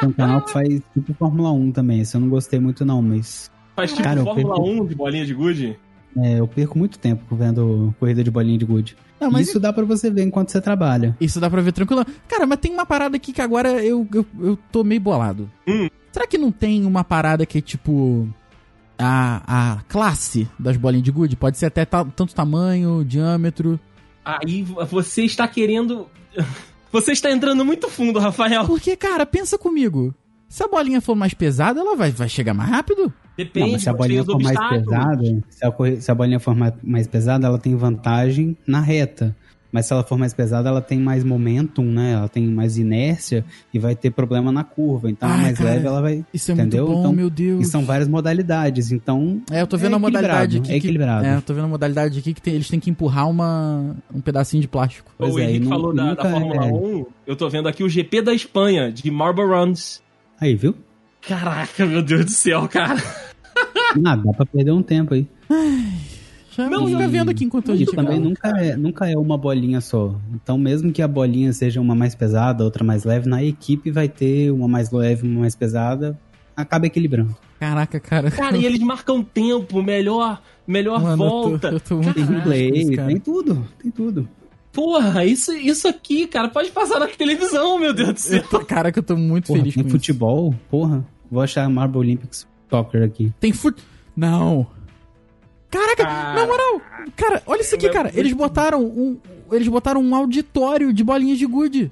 Tem 0.00 0.08
um 0.08 0.12
canal 0.12 0.42
que 0.42 0.52
faz 0.52 0.68
tipo 0.92 1.14
Fórmula 1.14 1.52
1 1.52 1.72
também. 1.72 2.00
Esse 2.00 2.16
eu 2.16 2.20
não 2.20 2.28
gostei 2.28 2.60
muito, 2.60 2.84
não, 2.84 3.00
mas. 3.00 3.50
Faz 3.74 3.90
tipo 3.92 4.02
Cara, 4.02 4.22
Fórmula 4.22 4.54
perco- 4.56 4.82
1 4.82 4.86
de 4.86 4.94
bolinha 4.94 5.24
de 5.24 5.32
gude. 5.34 5.78
É, 6.18 6.40
eu 6.40 6.48
perco 6.48 6.78
muito 6.78 6.98
tempo 6.98 7.34
vendo 7.36 7.94
corrida 8.00 8.24
de 8.24 8.30
bolinha 8.30 8.56
de 8.58 8.64
gude. 8.64 8.96
Não, 9.20 9.30
mas 9.30 9.48
Isso 9.48 9.60
dá 9.60 9.72
pra 9.72 9.84
você 9.84 10.10
ver 10.10 10.22
enquanto 10.24 10.50
você 10.50 10.60
trabalha. 10.60 11.16
Isso 11.20 11.38
dá 11.40 11.48
pra 11.50 11.60
ver 11.62 11.72
tranquilo. 11.72 12.04
Cara, 12.28 12.46
mas 12.46 12.58
tem 12.58 12.72
uma 12.72 12.86
parada 12.86 13.16
aqui 13.16 13.32
que 13.32 13.40
agora 13.42 13.82
eu, 13.84 14.06
eu, 14.12 14.26
eu 14.40 14.58
tô 14.72 14.82
meio 14.82 15.00
bolado. 15.00 15.50
Hum. 15.66 15.88
Será 16.12 16.26
que 16.26 16.38
não 16.38 16.50
tem 16.50 16.84
uma 16.86 17.04
parada 17.04 17.44
que 17.46 17.58
é 17.58 17.60
tipo. 17.60 18.28
A, 18.98 19.74
a 19.74 19.82
classe 19.88 20.48
das 20.58 20.76
bolinhas 20.78 21.04
de 21.04 21.10
gude? 21.10 21.36
Pode 21.36 21.58
ser 21.58 21.66
até 21.66 21.84
ta- 21.84 22.04
tanto 22.04 22.34
tamanho, 22.34 23.04
diâmetro. 23.04 23.78
Aí 24.24 24.62
você 24.62 25.22
está 25.24 25.46
querendo. 25.46 26.06
Você 26.92 27.12
está 27.12 27.30
entrando 27.30 27.62
muito 27.64 27.90
fundo, 27.90 28.18
Rafael. 28.18 28.64
Porque, 28.64 28.96
cara, 28.96 29.26
pensa 29.26 29.58
comigo. 29.58 30.14
Se 30.48 30.62
a 30.62 30.68
bolinha 30.68 31.00
for 31.00 31.14
mais 31.14 31.34
pesada, 31.34 31.80
ela 31.80 31.94
vai, 31.96 32.10
vai 32.10 32.28
chegar 32.28 32.54
mais 32.54 32.70
rápido? 32.70 33.12
Depende 33.36 33.66
não, 33.66 33.72
mas 33.72 33.82
se 33.82 33.88
a 33.90 33.92
bolinha 33.92 34.24
for 34.24 34.40
mais 34.40 34.58
pesada, 34.58 35.42
se 35.50 35.64
a, 35.66 36.00
se 36.00 36.10
a 36.10 36.14
bolinha 36.14 36.40
for 36.40 36.54
mais, 36.56 36.72
mais 36.82 37.06
pesada, 37.06 37.46
ela 37.46 37.58
tem 37.58 37.74
vantagem 37.76 38.56
na 38.66 38.80
reta. 38.80 39.36
Mas 39.72 39.84
se 39.86 39.92
ela 39.92 40.02
for 40.02 40.16
mais 40.16 40.32
pesada, 40.32 40.70
ela 40.70 40.80
tem 40.80 40.98
mais 40.98 41.22
momentum, 41.22 41.84
né? 41.84 42.12
Ela 42.12 42.28
tem 42.30 42.46
mais 42.46 42.78
inércia 42.78 43.44
e 43.74 43.78
vai 43.78 43.94
ter 43.94 44.10
problema 44.10 44.50
na 44.50 44.64
curva. 44.64 45.10
Então, 45.10 45.28
a 45.28 45.34
Ai, 45.34 45.42
mais 45.42 45.58
cara, 45.58 45.70
leve, 45.70 45.86
ela 45.86 46.00
vai. 46.00 46.24
Isso 46.32 46.50
é 46.50 46.54
Entendeu? 46.54 46.84
muito 46.86 46.94
bom, 46.94 47.00
Então, 47.00 47.12
meu 47.12 47.28
Deus. 47.28 47.66
E 47.66 47.68
são 47.70 47.84
várias 47.84 48.08
modalidades. 48.08 48.90
Então, 48.90 49.42
É, 49.50 49.60
eu 49.60 49.66
tô 49.66 49.76
vendo 49.76 49.92
É 49.92 49.96
a 49.96 49.98
modalidade 49.98 50.56
equilibrado, 50.56 50.56
aqui. 50.56 50.68
é 50.68 50.80
que- 50.80 50.86
equilibrado. 50.86 51.26
É, 51.26 51.36
eu 51.36 51.42
tô 51.42 51.52
vendo 51.52 51.64
a 51.64 51.68
modalidade 51.68 52.18
aqui 52.18 52.32
que 52.32 52.40
tem- 52.40 52.54
eles 52.54 52.68
têm 52.70 52.80
que 52.80 52.88
empurrar 52.88 53.28
uma, 53.28 53.94
um 54.14 54.20
pedacinho 54.20 54.62
de 54.62 54.68
plástico. 54.68 55.10
Pois 55.18 55.34
o 55.34 55.38
é, 55.40 55.50
Henrique 55.50 55.66
falou 55.68 55.92
da, 55.94 56.04
da 56.04 56.08
nunca 56.10 56.30
Fórmula 56.30 56.64
é. 56.64 56.72
1. 56.72 57.06
Eu 57.26 57.36
tô 57.36 57.50
vendo 57.50 57.68
aqui 57.68 57.82
o 57.84 57.88
GP 57.88 58.22
da 58.22 58.32
Espanha, 58.32 58.90
de 58.90 59.10
Marble 59.10 59.44
Runs. 59.44 60.00
aí, 60.40 60.54
viu? 60.54 60.74
Caraca, 61.20 61.84
meu 61.84 62.02
Deus 62.02 62.24
do 62.26 62.30
céu, 62.30 62.66
cara. 62.68 63.02
Ah, 64.04 64.16
dá 64.16 64.32
pra 64.32 64.46
perder 64.46 64.72
um 64.72 64.82
tempo 64.82 65.14
aí. 65.14 65.26
Já 66.50 66.70
Não, 66.70 66.86
fica 66.86 67.06
vendo 67.06 67.30
aqui 67.30 67.44
enquanto 67.44 67.70
a 67.70 67.74
E 67.74 67.78
gente 67.78 67.92
também 67.94 68.18
nunca 68.18 68.48
é, 68.48 68.76
nunca 68.76 69.10
é 69.10 69.16
uma 69.16 69.36
bolinha 69.36 69.80
só. 69.80 70.14
Então, 70.34 70.56
mesmo 70.56 70.90
que 70.90 71.02
a 71.02 71.08
bolinha 71.08 71.52
seja 71.52 71.80
uma 71.80 71.94
mais 71.94 72.14
pesada, 72.14 72.64
outra 72.64 72.82
mais 72.82 73.04
leve, 73.04 73.28
na 73.28 73.42
equipe 73.44 73.90
vai 73.90 74.08
ter 74.08 74.50
uma 74.50 74.66
mais 74.66 74.90
leve, 74.90 75.26
uma 75.26 75.40
mais 75.40 75.54
pesada. 75.54 76.18
Acaba 76.56 76.86
equilibrando. 76.86 77.36
Caraca, 77.60 78.00
cara. 78.00 78.30
Cara, 78.30 78.56
e 78.56 78.64
eles 78.64 78.80
marcam 78.80 79.22
tempo, 79.22 79.82
melhor, 79.82 80.40
melhor 80.66 81.02
Mano, 81.02 81.24
eu 81.24 81.28
tô- 81.28 81.48
volta. 81.48 81.68
eu 81.68 81.80
tô 81.80 81.94
muito 81.96 82.14
Tem 82.14 82.24
replay, 82.24 82.70
isso, 82.70 82.92
cara. 82.92 83.08
tem 83.08 83.20
tudo, 83.20 83.68
tem 83.82 83.90
tudo. 83.90 84.26
Porra, 84.72 85.24
isso, 85.24 85.52
isso 85.52 85.86
aqui, 85.88 86.26
cara, 86.26 86.48
pode 86.48 86.70
passar 86.70 86.98
na 87.00 87.06
televisão, 87.06 87.78
meu 87.78 87.92
Deus 87.94 88.12
do 88.14 88.20
céu. 88.20 88.38
Eu 88.38 88.48
tô, 88.48 88.60
cara, 88.64 88.90
que 88.92 88.98
eu 88.98 89.02
tô 89.02 89.16
muito 89.16 89.46
Porra, 89.48 89.58
feliz 89.60 89.74
com 89.74 89.88
futebol, 89.88 90.54
porra. 90.70 91.04
Vou 91.30 91.42
achar 91.42 91.68
Marble 91.68 91.98
Olympics 91.98 92.46
Soccer 92.70 93.02
aqui. 93.02 93.32
Tem 93.40 93.52
fut... 93.52 93.82
Não. 94.16 94.66
Caraca, 95.70 96.04
Cara. 96.04 96.34
na 96.40 96.46
moral. 96.46 96.80
Cara, 97.16 97.42
olha 97.46 97.60
isso 97.60 97.74
aqui, 97.74 97.88
cara. 97.90 98.10
Eles 98.14 98.32
botaram 98.32 98.82
um... 98.84 99.18
Eles 99.52 99.68
botaram 99.68 100.00
um 100.00 100.14
auditório 100.14 100.92
de 100.92 101.04
bolinhas 101.04 101.38
de 101.38 101.46
gude. 101.46 101.90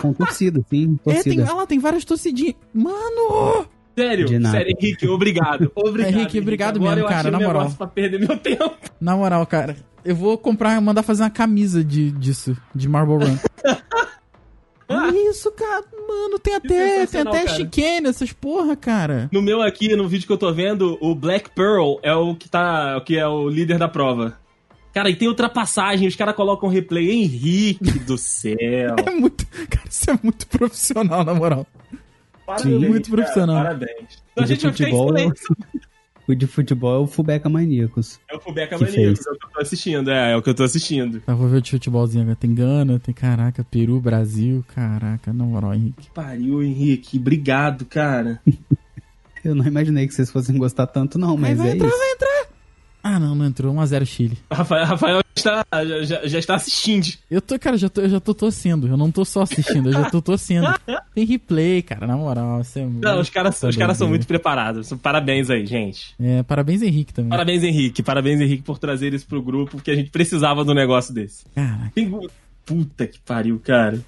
Com 0.00 0.12
torcida, 0.12 0.60
sim, 0.70 0.98
É, 1.06 1.12
tem, 1.12 1.22
torcida. 1.22 1.42
olha 1.44 1.54
lá, 1.54 1.66
tem 1.66 1.78
várias 1.78 2.04
torcidinhas. 2.04 2.54
Mano! 2.72 3.66
Sério, 3.98 4.28
sério, 4.28 4.76
Henrique, 4.78 5.08
obrigado. 5.08 5.72
Obrigado. 5.74 6.12
Henrique, 6.14 6.38
obrigado 6.38 6.76
Agora 6.76 6.96
mesmo, 6.96 7.06
eu 7.06 7.08
cara, 7.08 7.30
na 7.30 7.38
um 7.38 7.40
negócio 7.40 7.62
moral. 7.62 7.76
Pra 7.78 7.86
perder 7.86 8.20
meu 8.20 8.36
tempo. 8.36 8.76
Na 9.00 9.16
moral, 9.16 9.46
cara. 9.46 9.74
Eu 10.04 10.14
vou 10.14 10.36
comprar, 10.36 10.78
mandar 10.82 11.02
fazer 11.02 11.22
uma 11.22 11.30
camisa 11.30 11.82
de, 11.82 12.10
disso, 12.10 12.54
de 12.74 12.88
Marble 12.90 13.24
Run. 13.24 13.36
Olha 14.88 15.30
isso, 15.30 15.50
cara. 15.52 15.84
Mano, 16.08 16.38
tem 16.38 16.54
até, 16.54 17.06
tem 17.06 17.20
até 17.22 17.44
cara. 17.44 17.48
chicane, 17.48 18.06
essas 18.08 18.32
porra, 18.32 18.76
cara. 18.76 19.28
No 19.32 19.42
meu 19.42 19.60
aqui, 19.62 19.94
no 19.96 20.06
vídeo 20.08 20.26
que 20.26 20.32
eu 20.32 20.38
tô 20.38 20.52
vendo, 20.52 20.96
o 21.00 21.14
Black 21.14 21.50
Pearl 21.50 21.96
é 22.02 22.14
o 22.14 22.34
que 22.36 22.48
tá. 22.48 22.96
o 22.96 23.00
que 23.00 23.18
é 23.18 23.26
o 23.26 23.48
líder 23.48 23.78
da 23.78 23.88
prova. 23.88 24.38
Cara, 24.94 25.10
e 25.10 25.16
tem 25.16 25.28
ultrapassagem, 25.28 26.08
os 26.08 26.16
caras 26.16 26.34
colocam 26.34 26.68
replay. 26.68 27.10
Henrique 27.10 27.98
do 28.00 28.16
céu. 28.16 28.56
É 29.04 29.10
muito. 29.10 29.44
Cara, 29.68 29.88
isso 29.90 30.10
é 30.10 30.18
muito 30.22 30.46
profissional, 30.46 31.24
na 31.24 31.34
moral. 31.34 31.66
Parabéns, 32.46 32.88
muito 32.88 33.10
cara, 33.10 33.16
profissional. 33.22 33.56
Parabéns. 33.56 34.22
O 34.36 34.42
a 34.42 34.46
gente 34.46 34.62
vai 34.62 34.72
ficar 34.72 34.88
em 34.88 34.92
futebol, 34.92 35.08
é 35.08 35.12
o- 35.12 35.16
silêncio. 35.18 35.56
O 36.28 36.34
de 36.34 36.46
futebol 36.46 36.94
é 36.94 36.98
o 36.98 37.06
Fubeca 37.06 37.48
Maníacos. 37.48 38.18
É 38.30 38.36
o 38.36 38.40
Fubeca 38.40 38.76
Maníacos, 38.78 38.94
fez. 38.94 39.26
é 39.26 39.30
o 39.30 39.38
que 39.38 39.46
eu 39.46 39.50
tô 39.50 39.60
assistindo, 39.60 40.10
é, 40.10 40.32
é 40.32 40.36
o 40.36 40.42
que 40.42 40.50
eu 40.50 40.54
tô 40.54 40.62
assistindo. 40.64 41.20
Tá, 41.20 41.34
vou 41.34 41.48
ver 41.48 41.58
o 41.58 41.62
de 41.62 41.70
futebolzinho 41.70 42.22
agora. 42.22 42.36
Tem 42.36 42.54
Gana, 42.54 42.98
tem 42.98 43.14
caraca, 43.14 43.64
Peru, 43.64 44.00
Brasil, 44.00 44.64
caraca, 44.74 45.32
na 45.32 45.44
moral, 45.44 45.74
Henrique. 45.74 46.10
Pariu, 46.14 46.62
Henrique, 46.62 47.18
obrigado, 47.18 47.84
cara. 47.84 48.40
Eu 49.44 49.54
não 49.54 49.64
imaginei 49.64 50.08
que 50.08 50.14
vocês 50.14 50.30
fossem 50.30 50.58
gostar 50.58 50.88
tanto, 50.88 51.18
não, 51.18 51.36
mas 51.36 51.56
vai 51.56 51.68
é 51.68 51.74
entrar, 51.74 51.86
isso. 51.86 51.98
vai 51.98 52.10
entrar! 52.12 52.55
Ah, 53.08 53.20
não, 53.20 53.34
não 53.36 53.46
entrou. 53.46 53.72
1x0 53.74 54.04
Chile. 54.04 54.38
Rafael, 54.50 54.84
Rafael 54.84 55.20
está, 55.34 55.64
já, 55.72 56.02
já- 56.02 56.26
já 56.26 56.38
está 56.40 56.54
assistindo. 56.56 57.06
Eu 57.30 57.40
tô, 57.40 57.56
cara, 57.58 57.76
já 57.76 57.88
tô, 57.88 58.00
eu 58.00 58.08
já 58.08 58.18
tô 58.18 58.34
torcendo. 58.34 58.88
Eu 58.88 58.96
não 58.96 59.12
tô 59.12 59.24
só 59.24 59.42
assistindo, 59.42 59.90
eu 59.90 59.92
já 59.92 60.10
tô 60.10 60.20
torcendo. 60.20 60.66
Tem 61.14 61.24
replay, 61.24 61.82
cara, 61.82 62.04
na 62.06 62.16
moral. 62.16 62.60
É 62.74 62.80
Não, 62.84 63.20
os 63.20 63.30
caras, 63.30 63.62
os 63.62 63.76
caras 63.76 63.96
são 63.96 64.08
muito 64.08 64.26
preparados. 64.26 64.92
Parabéns 65.00 65.48
aí, 65.50 65.64
gente. 65.64 66.14
É, 66.18 66.42
parabéns, 66.42 66.82
Henrique, 66.82 67.14
também. 67.14 67.30
Parabéns, 67.30 67.62
Henrique. 67.62 68.02
Parabéns, 68.02 68.40
Henrique, 68.40 68.62
por 68.64 68.78
trazer 68.78 69.14
isso 69.14 69.26
pro 69.26 69.40
grupo, 69.40 69.76
porque 69.76 69.92
a 69.92 69.94
gente 69.94 70.10
precisava 70.10 70.64
de 70.64 70.70
um 70.72 70.74
negócio 70.74 71.14
desse. 71.14 71.44
Caraca. 71.54 71.92
Tem... 71.94 72.10
Puta 72.64 73.06
que 73.06 73.20
pariu, 73.20 73.60
cara. 73.62 74.00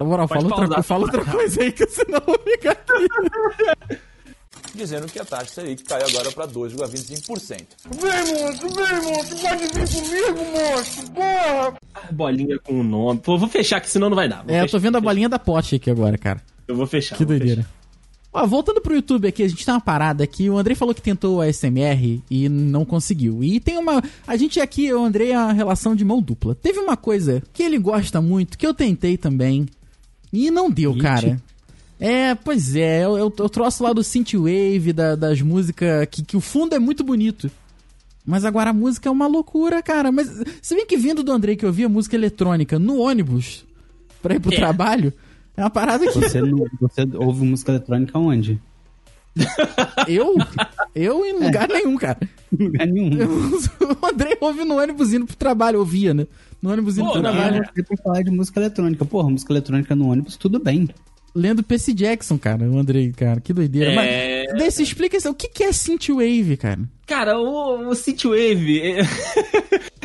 Na 0.00 0.04
moral, 0.04 0.26
fala 0.26 0.42
outra, 0.42 0.82
fala 0.82 1.04
outra 1.04 1.24
coisa 1.30 1.62
aí 1.62 1.70
que 1.70 1.86
senão 1.86 2.18
eu 2.18 2.26
vou 2.26 2.40
ficar 2.44 2.72
aqui. 2.72 3.98
Dizendo 4.74 5.06
que 5.06 5.18
a 5.18 5.24
taxa 5.24 5.46
Selic 5.54 5.84
caiu 5.84 6.06
agora 6.08 6.30
para 6.32 6.48
2,25%. 6.48 7.66
Ah, 11.94 12.08
Bolinha 12.12 12.58
com 12.58 12.80
o 12.80 12.84
nome. 12.84 13.20
Pô, 13.20 13.38
vou 13.38 13.48
fechar 13.48 13.80
que 13.80 13.90
senão 13.90 14.08
não 14.08 14.16
vai 14.16 14.28
dar. 14.28 14.42
Vou 14.44 14.54
É, 14.54 14.58
eu 14.58 14.62
fechar, 14.62 14.72
tô 14.72 14.78
vendo 14.80 14.96
a 14.96 15.00
bolinha 15.00 15.28
da 15.28 15.38
pote 15.38 15.76
aqui 15.76 15.90
agora, 15.90 16.16
cara. 16.18 16.42
Eu 16.66 16.76
vou 16.76 16.86
fechar. 16.86 17.16
Que 17.16 17.24
vou 17.24 17.36
doideira. 17.36 17.62
fechar. 17.62 17.82
Ó, 18.34 18.46
voltando 18.46 18.80
pro 18.80 18.94
YouTube 18.94 19.28
aqui, 19.28 19.42
a 19.42 19.48
gente 19.48 19.62
tem 19.64 19.74
uma 19.74 19.80
parada 19.80 20.24
aqui. 20.24 20.48
O 20.48 20.56
Andrei 20.56 20.74
falou 20.74 20.94
que 20.94 21.02
tentou 21.02 21.42
a 21.42 21.52
SMR 21.52 22.22
e 22.30 22.48
não 22.48 22.82
conseguiu. 22.84 23.44
E 23.44 23.60
tem 23.60 23.76
uma. 23.76 24.02
A 24.26 24.36
gente 24.36 24.58
aqui, 24.58 24.90
o 24.92 25.04
Andrei, 25.04 25.32
é 25.32 25.38
uma 25.38 25.52
relação 25.52 25.94
de 25.94 26.02
mão 26.04 26.22
dupla. 26.22 26.54
Teve 26.54 26.78
uma 26.78 26.96
coisa 26.96 27.42
que 27.52 27.62
ele 27.62 27.78
gosta 27.78 28.22
muito, 28.22 28.56
que 28.56 28.66
eu 28.66 28.72
tentei 28.72 29.18
também. 29.18 29.66
E 30.32 30.50
não 30.50 30.70
deu, 30.70 30.92
Hit? 30.92 31.02
cara. 31.02 31.42
É, 32.04 32.34
pois 32.34 32.74
é, 32.74 33.04
eu, 33.04 33.16
eu, 33.16 33.32
eu 33.38 33.48
troço 33.48 33.84
lá 33.84 33.92
do 33.92 34.02
Synthwave, 34.02 34.92
da, 34.92 35.14
das 35.14 35.40
músicas, 35.40 36.06
que, 36.10 36.24
que 36.24 36.36
o 36.36 36.40
fundo 36.40 36.74
é 36.74 36.78
muito 36.78 37.04
bonito. 37.04 37.48
Mas 38.26 38.44
agora 38.44 38.70
a 38.70 38.72
música 38.72 39.08
é 39.08 39.12
uma 39.12 39.26
loucura, 39.28 39.80
cara. 39.82 40.10
Mas 40.10 40.28
se 40.60 40.74
bem 40.74 40.84
que 40.84 40.96
vindo 40.96 41.22
do 41.22 41.30
Andrei 41.30 41.54
que 41.56 41.64
eu 41.64 41.72
via 41.72 41.88
música 41.88 42.16
eletrônica 42.16 42.76
no 42.78 42.98
ônibus 42.98 43.64
pra 44.20 44.34
ir 44.34 44.40
pro 44.40 44.52
É. 44.52 44.56
trabalho, 44.56 45.12
é 45.56 45.60
uma 45.62 45.70
parada 45.70 46.04
que 46.06 46.12
Você, 46.18 46.40
não, 46.40 46.66
você 46.80 47.02
ouve 47.16 47.44
música 47.44 47.70
eletrônica 47.72 48.18
onde? 48.18 48.60
eu, 50.08 50.36
eu 50.94 51.24
em 51.24 51.32
lugar 51.44 51.68
nenhum, 51.68 51.96
cara. 51.96 52.18
Em 52.52 52.64
lugar 52.64 52.86
nenhum. 52.86 53.10
O 54.02 54.06
Andrei 54.06 54.36
ouve 54.40 54.64
no 54.64 54.78
ônibus 54.78 55.12
indo 55.12 55.26
pro 55.26 55.36
trabalho, 55.36 55.78
ouvia, 55.78 56.12
né? 56.12 56.26
No 56.60 56.70
ônibus 56.72 56.98
indo 56.98 57.06
Pô, 57.06 57.12
pro 57.12 57.22
não, 57.22 57.32
trabalho. 57.32 57.64
Você 57.74 57.82
pra 57.82 57.96
falar 57.98 58.22
de 58.22 58.30
música 58.30 58.58
eletrônica. 58.60 59.04
Porra, 59.04 59.30
música 59.30 59.52
eletrônica 59.52 59.94
no 59.94 60.08
ônibus, 60.08 60.36
tudo 60.36 60.58
bem. 60.58 60.88
Lendo 61.34 61.62
Percy 61.62 61.94
Jackson, 61.94 62.38
cara, 62.38 62.68
o 62.68 62.78
Andrei, 62.78 63.10
cara, 63.12 63.40
que 63.40 63.52
doideira. 63.52 63.92
É. 63.92 64.46
Mas, 64.46 64.58
desse, 64.58 64.82
explica 64.82 65.16
isso, 65.16 65.30
o 65.30 65.34
que, 65.34 65.48
que 65.48 65.64
é 65.64 65.72
Synthwave, 65.72 66.56
cara? 66.58 66.80
Cara, 67.06 67.38
o, 67.38 67.88
o 67.88 67.94
Synthwave 67.94 68.80
é, 68.80 69.00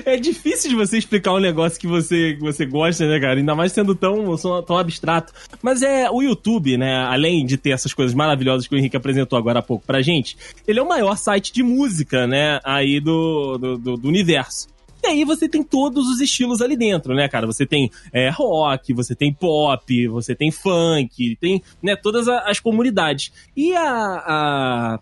é 0.13 0.17
difícil 0.17 0.69
de 0.69 0.75
você 0.75 0.97
explicar 0.97 1.33
um 1.33 1.39
negócio 1.39 1.79
que 1.79 1.87
você, 1.87 2.33
que 2.35 2.39
você 2.39 2.65
gosta, 2.65 3.07
né, 3.07 3.19
cara? 3.19 3.39
Ainda 3.39 3.55
mais 3.55 3.71
sendo 3.71 3.93
tão, 3.93 4.35
tão 4.65 4.77
abstrato. 4.77 5.33
Mas 5.61 5.81
é 5.81 6.09
o 6.09 6.21
YouTube, 6.21 6.77
né? 6.77 6.95
Além 7.05 7.45
de 7.45 7.57
ter 7.57 7.71
essas 7.71 7.93
coisas 7.93 8.15
maravilhosas 8.15 8.67
que 8.67 8.75
o 8.75 8.77
Henrique 8.77 8.97
apresentou 8.97 9.37
agora 9.37 9.59
há 9.59 9.63
pouco 9.63 9.85
pra 9.85 10.01
gente, 10.01 10.37
ele 10.67 10.79
é 10.79 10.83
o 10.83 10.87
maior 10.87 11.17
site 11.17 11.51
de 11.51 11.61
música, 11.61 12.25
né? 12.25 12.59
Aí 12.63 12.99
do, 12.99 13.57
do, 13.57 13.77
do, 13.77 13.97
do 13.97 14.07
universo. 14.07 14.67
E 15.07 15.19
aí 15.19 15.23
você 15.23 15.47
tem 15.47 15.63
todos 15.63 16.07
os 16.07 16.19
estilos 16.19 16.61
ali 16.61 16.75
dentro, 16.75 17.13
né, 17.13 17.27
cara? 17.27 17.45
Você 17.47 17.65
tem 17.65 17.89
é, 18.11 18.29
rock, 18.29 18.93
você 18.93 19.15
tem 19.15 19.33
pop, 19.33 20.07
você 20.07 20.35
tem 20.35 20.51
funk, 20.51 21.37
tem 21.39 21.61
né, 21.81 21.95
todas 21.95 22.27
as 22.27 22.59
comunidades. 22.59 23.31
E 23.55 23.73
a, 23.73 23.89
a 24.25 24.99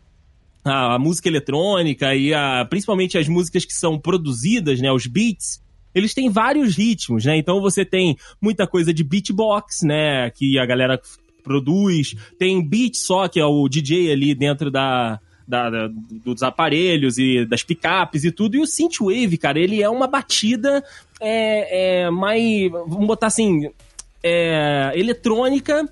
a, 0.65 0.97
música 0.97 1.29
eletrônica 1.29 2.15
e 2.15 2.33
a, 2.33 2.65
principalmente 2.65 3.17
as 3.17 3.27
músicas 3.27 3.65
que 3.65 3.73
são 3.73 3.99
produzidas, 3.99 4.81
né, 4.81 4.91
os 4.91 5.05
beats, 5.05 5.61
eles 5.93 6.13
têm 6.13 6.29
vários 6.29 6.75
ritmos, 6.75 7.23
né? 7.23 7.37
Então 7.37 7.61
você 7.61 7.85
tem 7.85 8.17
muita 8.41 8.67
coisa 8.67 8.93
de 8.93 9.03
beatbox, 9.03 9.83
né, 9.83 10.29
que 10.31 10.59
a 10.59 10.65
galera 10.65 10.99
produz, 11.43 12.15
tem 12.39 12.67
beat 12.67 12.95
só, 12.95 13.27
que 13.27 13.39
é 13.39 13.45
o 13.45 13.69
DJ 13.69 14.11
ali 14.11 14.33
dentro 14.33 14.71
da, 14.71 15.19
da, 15.47 15.69
da, 15.69 15.89
dos 15.89 16.41
aparelhos 16.43 17.17
e 17.17 17.45
das 17.45 17.63
picapes 17.63 18.23
e 18.23 18.31
tudo. 18.31 18.55
E 18.55 18.59
o 18.59 18.67
synthwave, 18.67 19.37
cara, 19.37 19.59
ele 19.59 19.81
é 19.81 19.89
uma 19.89 20.07
batida 20.07 20.83
é, 21.19 22.03
é 22.03 22.09
mais, 22.09 22.71
vamos 22.71 23.07
botar 23.07 23.27
assim, 23.27 23.69
é, 24.23 24.91
eletrônica, 24.95 25.87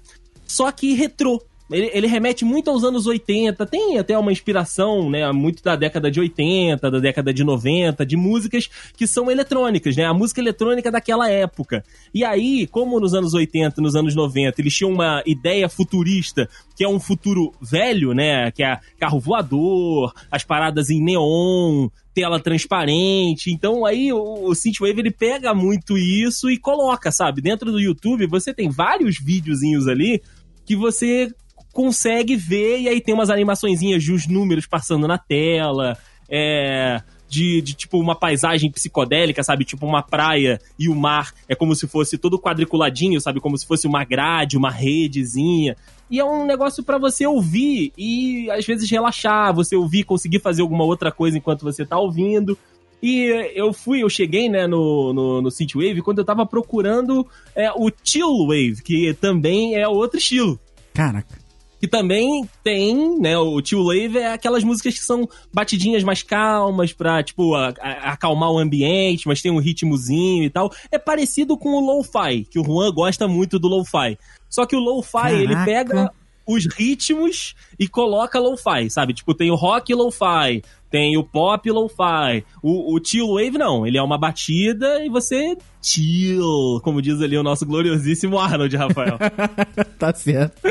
só 0.45 0.72
que 0.72 0.93
retrô. 0.93 1.41
Ele, 1.74 1.90
ele, 1.94 2.08
remete 2.08 2.46
muito 2.46 2.70
aos 2.70 2.84
anos 2.84 3.08
80, 3.08 3.66
tem 3.66 3.98
até 3.98 4.18
uma 4.18 4.32
inspiração, 4.32 5.10
né, 5.10 5.30
muito 5.32 5.64
da 5.64 5.76
década 5.76 6.12
de 6.12 6.20
80, 6.20 6.92
da 6.92 7.00
década 7.00 7.34
de 7.34 7.44
90, 7.44 8.06
de 8.06 8.16
músicas 8.16 8.70
que 8.96 9.08
são 9.08 9.30
eletrônicas, 9.30 9.96
né, 9.96 10.06
a 10.06 10.14
música 10.14 10.40
eletrônica 10.40 10.92
daquela 10.92 11.30
época. 11.30 11.84
E 12.14 12.24
aí, 12.24 12.68
como 12.68 13.00
nos 13.00 13.14
anos 13.14 13.34
80, 13.34 13.82
nos 13.82 13.96
anos 13.96 14.16
90, 14.16 14.62
eles 14.62 14.74
tinham 14.74 14.92
uma 14.92 15.24
ideia 15.26 15.68
futurista, 15.68 16.48
que 16.76 16.84
é 16.84 16.88
um 16.88 17.00
futuro 17.00 17.52
velho, 17.60 18.14
né, 18.14 18.52
que 18.52 18.64
é 18.64 18.80
carro 19.00 19.20
voador, 19.20 20.14
as 20.30 20.44
paradas 20.44 20.90
em 20.90 21.04
neon, 21.04 21.90
tela 22.14 22.40
transparente. 22.40 23.52
Então 23.52 23.86
aí 23.86 24.14
o, 24.14 24.50
o 24.50 24.56
Synthwave 24.56 25.00
ele 25.00 25.12
pega 25.12 25.54
muito 25.54 25.98
isso 25.98 26.50
e 26.50 26.58
coloca, 26.58 27.12
sabe? 27.12 27.42
Dentro 27.42 27.72
do 27.72 27.80
YouTube 27.80 28.28
você 28.28 28.54
tem 28.54 28.70
vários 28.70 29.18
videozinhos 29.20 29.88
ali 29.88 30.22
que 30.66 30.76
você 30.76 31.34
consegue 31.74 32.36
ver 32.36 32.82
e 32.82 32.88
aí 32.88 33.02
tem 33.02 33.14
umas 33.14 33.32
animaçõezinhas 33.32 34.04
de 34.04 34.14
os 34.14 34.28
números 34.28 34.68
passando 34.68 35.08
na 35.08 35.18
tela, 35.18 35.98
é, 36.30 37.02
de, 37.28 37.62
de, 37.62 37.74
tipo 37.74 38.00
uma 38.00 38.16
paisagem 38.16 38.72
psicodélica, 38.72 39.44
sabe? 39.44 39.66
Tipo 39.66 39.88
uma 39.88 40.04
praia 40.04 40.62
e 40.78 40.88
o 40.88 40.96
mar 40.96 41.34
é 41.50 41.56
como 41.56 41.76
se 41.76 41.88
fosse 41.88 42.16
todo 42.16 42.40
quadriculadinho, 42.40 43.20
sabe? 43.20 43.40
Como 43.40 43.58
se 43.58 43.66
fosse 43.66 43.88
uma 43.88 44.06
grade, 44.06 44.56
uma 44.56 44.70
redezinha. 44.70 45.76
E 46.12 46.20
é 46.20 46.24
um 46.24 46.46
negócio 46.46 46.84
para 46.84 47.00
você 47.00 47.26
ouvir 47.26 47.92
e 47.98 48.52
às 48.52 48.66
vezes 48.66 48.90
relaxar, 48.90 49.54
você 49.54 49.76
ouvir, 49.76 50.04
conseguir 50.04 50.40
fazer 50.40 50.62
alguma 50.62 50.84
outra 50.84 51.12
coisa 51.12 51.38
enquanto 51.38 51.64
você 51.64 51.84
tá 51.84 51.98
ouvindo. 51.98 52.56
E 53.02 53.52
eu 53.56 53.74
fui, 53.74 54.04
eu 54.04 54.10
cheguei, 54.10 54.48
né, 54.48 54.66
no, 54.66 55.12
no, 55.12 55.42
no 55.42 55.52
Synthwave 55.52 56.02
quando 56.04 56.20
eu 56.20 56.26
tava 56.26 56.46
procurando 56.46 57.28
é, 57.56 57.70
o 57.72 57.92
Chill 58.02 58.46
Wave, 58.48 58.82
que 58.82 59.14
também 59.16 59.76
é 59.76 59.88
outro 59.88 60.20
estilo. 60.20 60.58
Caraca 60.94 61.43
que 61.84 61.88
também 61.90 62.50
tem, 62.64 63.20
né, 63.20 63.38
o 63.38 63.62
Tio 63.62 63.84
Wave 63.84 64.18
é 64.18 64.32
aquelas 64.32 64.64
músicas 64.64 64.94
que 64.94 65.04
são 65.04 65.28
batidinhas 65.54 66.02
mais 66.02 66.24
calmas 66.24 66.94
pra, 66.94 67.22
tipo, 67.22 67.56
a, 67.56 67.74
a, 67.78 68.14
acalmar 68.14 68.50
o 68.52 68.58
ambiente, 68.58 69.28
mas 69.28 69.42
tem 69.42 69.52
um 69.52 69.60
ritmozinho 69.60 70.46
e 70.46 70.50
tal. 70.50 70.72
É 70.90 70.98
parecido 70.98 71.58
com 71.58 71.72
o 71.72 71.86
Lo-Fi, 71.86 72.46
que 72.50 72.58
o 72.58 72.64
Juan 72.64 72.90
gosta 72.90 73.28
muito 73.28 73.60
do 73.60 73.68
Lo-Fi. 73.68 74.18
Só 74.50 74.66
que 74.66 74.78
o 74.78 74.80
Lo-Fi, 74.80 75.34
ele 75.34 75.58
pega 75.66 76.10
os 76.48 76.66
ritmos 76.74 77.54
e 77.78 77.86
coloca 77.86 78.40
Lo-Fi, 78.40 78.90
sabe? 78.90 79.14
Tipo, 79.14 79.34
tem 79.34 79.52
o 79.52 79.56
rock 79.56 79.94
Lo-Fi, 79.94 80.64
tem 80.90 81.18
o 81.18 81.24
pop 81.26 81.70
Lo-Fi. 81.70 82.46
O, 82.64 82.96
o 82.96 83.04
Chill 83.04 83.28
Wave 83.28 83.58
não, 83.58 83.86
ele 83.86 83.98
é 83.98 84.02
uma 84.02 84.18
batida 84.18 85.04
e 85.04 85.10
você 85.10 85.58
chill, 85.82 86.80
como 86.82 87.02
diz 87.02 87.22
ali 87.22 87.38
o 87.38 87.44
nosso 87.44 87.66
gloriosíssimo 87.66 88.40
Arnold, 88.40 88.74
Rafael. 88.78 89.18
tá 90.00 90.14
certo. 90.14 90.62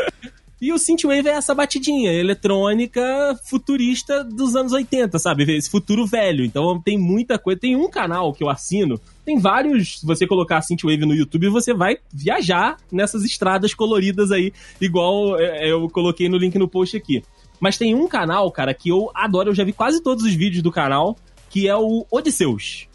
E 0.62 0.72
o 0.72 0.78
Synthwave 0.78 1.26
é 1.26 1.32
essa 1.32 1.52
batidinha 1.52 2.12
eletrônica 2.12 3.02
futurista 3.42 4.22
dos 4.22 4.54
anos 4.54 4.72
80, 4.72 5.18
sabe? 5.18 5.42
Esse 5.56 5.68
futuro 5.68 6.06
velho. 6.06 6.44
Então 6.44 6.80
tem 6.80 6.96
muita 6.96 7.36
coisa. 7.36 7.58
Tem 7.58 7.74
um 7.74 7.90
canal 7.90 8.32
que 8.32 8.44
eu 8.44 8.48
assino, 8.48 9.00
tem 9.24 9.40
vários. 9.40 9.98
Se 9.98 10.06
você 10.06 10.24
colocar 10.24 10.62
Synthwave 10.62 11.04
no 11.04 11.16
YouTube, 11.16 11.48
você 11.48 11.74
vai 11.74 11.96
viajar 12.12 12.76
nessas 12.92 13.24
estradas 13.24 13.74
coloridas 13.74 14.30
aí, 14.30 14.52
igual 14.80 15.36
é, 15.36 15.66
é, 15.66 15.72
eu 15.72 15.90
coloquei 15.90 16.28
no 16.28 16.36
link 16.36 16.56
no 16.56 16.68
post 16.68 16.96
aqui. 16.96 17.24
Mas 17.58 17.76
tem 17.76 17.92
um 17.96 18.06
canal, 18.06 18.48
cara, 18.52 18.72
que 18.72 18.88
eu 18.88 19.10
adoro, 19.16 19.50
eu 19.50 19.54
já 19.56 19.64
vi 19.64 19.72
quase 19.72 20.00
todos 20.00 20.22
os 20.22 20.32
vídeos 20.32 20.62
do 20.62 20.70
canal, 20.70 21.16
que 21.50 21.66
é 21.66 21.76
o 21.76 22.06
Odisseus. 22.08 22.86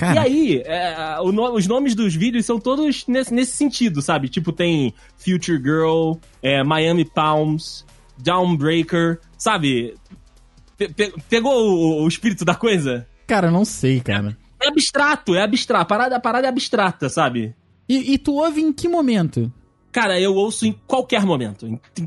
Cara. 0.00 0.14
E 0.14 0.18
aí, 0.18 0.62
é, 0.64 1.18
o, 1.20 1.28
os 1.52 1.66
nomes 1.66 1.94
dos 1.94 2.14
vídeos 2.14 2.46
são 2.46 2.58
todos 2.58 3.06
nesse, 3.06 3.34
nesse 3.34 3.52
sentido, 3.52 4.00
sabe? 4.00 4.30
Tipo, 4.30 4.50
tem 4.50 4.94
Future 5.18 5.58
Girl, 5.62 6.14
é, 6.42 6.64
Miami 6.64 7.04
Palms, 7.04 7.84
Downbreaker, 8.16 9.20
sabe? 9.36 9.94
Pe 10.78 10.88
pe 10.88 11.12
pegou 11.28 11.52
o, 11.52 12.02
o, 12.02 12.08
espírito 12.08 12.46
da 12.46 12.54
coisa? 12.54 13.06
Cara, 13.26 13.50
não 13.50 13.66
sei, 13.66 14.00
cara. 14.00 14.38
É, 14.58 14.64
é 14.64 14.68
abstrato, 14.70 15.34
é 15.34 15.42
abstrato. 15.42 15.82
A 15.82 15.84
parada, 15.84 16.16
a 16.16 16.20
parada 16.20 16.46
é 16.46 16.48
abstrata, 16.48 17.10
sabe? 17.10 17.54
E, 17.86 18.14
e 18.14 18.16
tu 18.16 18.36
ouve 18.36 18.62
em 18.62 18.72
que 18.72 18.88
momento? 18.88 19.52
Cara, 19.92 20.20
eu 20.20 20.34
ouço 20.34 20.66
em 20.66 20.74
qualquer 20.86 21.24
momento. 21.26 21.66
Em 21.66 22.06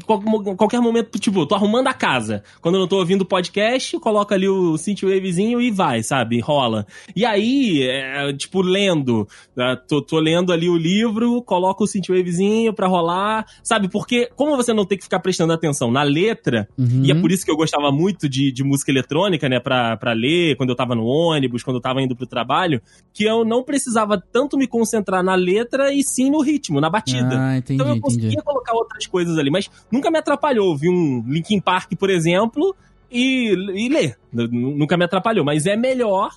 qualquer 0.55 0.79
momento, 0.79 1.19
tipo, 1.19 1.45
tô 1.45 1.53
arrumando 1.53 1.88
a 1.88 1.93
casa. 1.93 2.41
Quando 2.61 2.75
eu 2.75 2.81
não 2.81 2.88
tô 2.88 2.97
ouvindo 2.97 3.25
podcast, 3.25 3.99
coloco 3.99 4.34
ali 4.34 4.47
o 4.47 4.77
synthwavezinho 4.77 5.59
e 5.59 5.69
vai, 5.69 6.01
sabe? 6.01 6.39
Rola. 6.39 6.88
E 7.13 7.25
aí, 7.25 7.84
é, 7.84 8.31
tipo, 8.34 8.61
lendo. 8.61 9.27
Né? 9.55 9.77
Tô, 9.88 10.01
tô, 10.01 10.19
lendo 10.19 10.53
ali 10.53 10.69
o 10.69 10.77
livro, 10.77 11.41
coloco 11.41 11.84
o 11.84 11.88
synthwavezinho 11.88 12.73
pra 12.73 12.88
rolar, 12.88 13.45
sabe? 13.61 13.89
Porque, 13.89 14.29
como 14.36 14.55
você 14.55 14.73
não 14.73 14.86
tem 14.86 14.97
que 14.97 15.03
ficar 15.03 15.19
prestando 15.19 15.51
atenção 15.51 15.91
na 15.91 16.03
letra, 16.03 16.69
uhum. 16.77 17.01
e 17.03 17.11
é 17.11 17.15
por 17.15 17.31
isso 17.31 17.43
que 17.43 17.51
eu 17.51 17.57
gostava 17.57 17.91
muito 17.91 18.29
de, 18.29 18.51
de 18.51 18.63
música 18.63 18.91
eletrônica, 18.91 19.49
né? 19.49 19.59
Pra, 19.59 19.97
pra 19.97 20.13
ler, 20.13 20.55
quando 20.55 20.69
eu 20.69 20.75
tava 20.75 20.95
no 20.95 21.05
ônibus, 21.05 21.63
quando 21.63 21.77
eu 21.77 21.81
tava 21.81 22.01
indo 22.01 22.15
pro 22.15 22.25
trabalho, 22.25 22.81
que 23.13 23.25
eu 23.25 23.43
não 23.43 23.61
precisava 23.61 24.17
tanto 24.31 24.57
me 24.57 24.67
concentrar 24.67 25.21
na 25.21 25.36
letra 25.36 25.93
e 25.93 26.01
sim 26.01 26.31
no 26.31 26.41
ritmo, 26.41 26.79
na 26.79 26.89
batida. 26.89 27.38
Ah, 27.38 27.57
entendi 27.57 27.72
entendi, 27.74 27.89
então 27.89 27.95
eu 27.95 28.01
conseguia 28.01 28.28
entendi. 28.30 28.43
colocar 28.43 28.74
outras 28.74 29.05
coisas 29.07 29.38
ali, 29.38 29.49
mas 29.49 29.69
nunca 29.91 30.09
me 30.09 30.17
atrapalhou. 30.17 30.78
Vi 30.78 30.89
um 30.89 31.24
Linkin 31.28 31.59
Park, 31.59 31.93
por 31.97 32.09
exemplo, 32.09 32.76
e, 33.11 33.53
e 33.53 33.89
ler. 33.89 34.17
Nunca 34.32 34.97
me 34.97 35.05
atrapalhou, 35.05 35.45
mas 35.45 35.65
é 35.65 35.76
melhor 35.76 36.32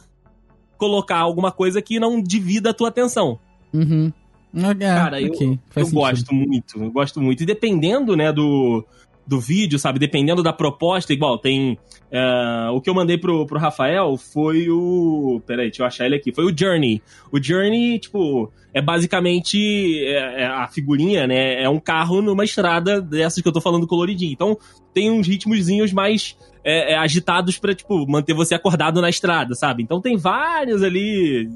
colocar 0.76 1.18
alguma 1.18 1.50
coisa 1.50 1.80
que 1.80 1.98
não 1.98 2.22
divida 2.22 2.70
a 2.70 2.74
tua 2.74 2.88
atenção. 2.88 3.38
Uhum. 3.72 4.12
É, 4.54 4.74
Cara, 4.74 5.20
eu, 5.20 5.28
okay. 5.28 5.58
eu 5.74 5.90
gosto 5.90 6.34
muito, 6.34 6.82
eu 6.82 6.90
gosto 6.90 7.20
muito. 7.20 7.42
E 7.42 7.46
dependendo, 7.46 8.16
né, 8.16 8.32
do, 8.32 8.84
do 9.26 9.40
vídeo, 9.40 9.78
sabe? 9.78 9.98
Dependendo 9.98 10.42
da 10.42 10.52
proposta, 10.52 11.12
igual, 11.12 11.38
tem. 11.38 11.78
Uh, 12.06 12.72
o 12.72 12.80
que 12.80 12.88
eu 12.88 12.94
mandei 12.94 13.18
pro, 13.18 13.44
pro 13.46 13.58
Rafael 13.58 14.16
foi 14.16 14.68
o. 14.70 15.40
Peraí, 15.46 15.66
deixa 15.66 15.82
eu 15.82 15.86
achar 15.86 16.06
ele 16.06 16.16
aqui. 16.16 16.32
Foi 16.32 16.44
o 16.44 16.56
Journey. 16.56 17.02
O 17.32 17.42
Journey, 17.42 17.98
tipo, 17.98 18.52
é 18.72 18.80
basicamente 18.80 20.04
é, 20.04 20.42
é 20.42 20.46
a 20.46 20.68
figurinha, 20.68 21.26
né? 21.26 21.62
É 21.62 21.68
um 21.68 21.80
carro 21.80 22.22
numa 22.22 22.44
estrada 22.44 23.00
dessas 23.00 23.42
que 23.42 23.48
eu 23.48 23.52
tô 23.52 23.60
falando 23.60 23.86
coloridinho. 23.86 24.32
Então, 24.32 24.56
tem 24.94 25.10
uns 25.10 25.26
ritmozinhos 25.26 25.92
mais 25.92 26.36
é, 26.64 26.94
é, 26.94 26.96
agitados 26.98 27.58
pra, 27.58 27.74
tipo, 27.74 28.06
manter 28.10 28.34
você 28.34 28.54
acordado 28.54 29.00
na 29.00 29.08
estrada, 29.08 29.54
sabe? 29.54 29.84
Então 29.84 30.00
tem 30.00 30.16
vários 30.16 30.82
ali 30.82 31.48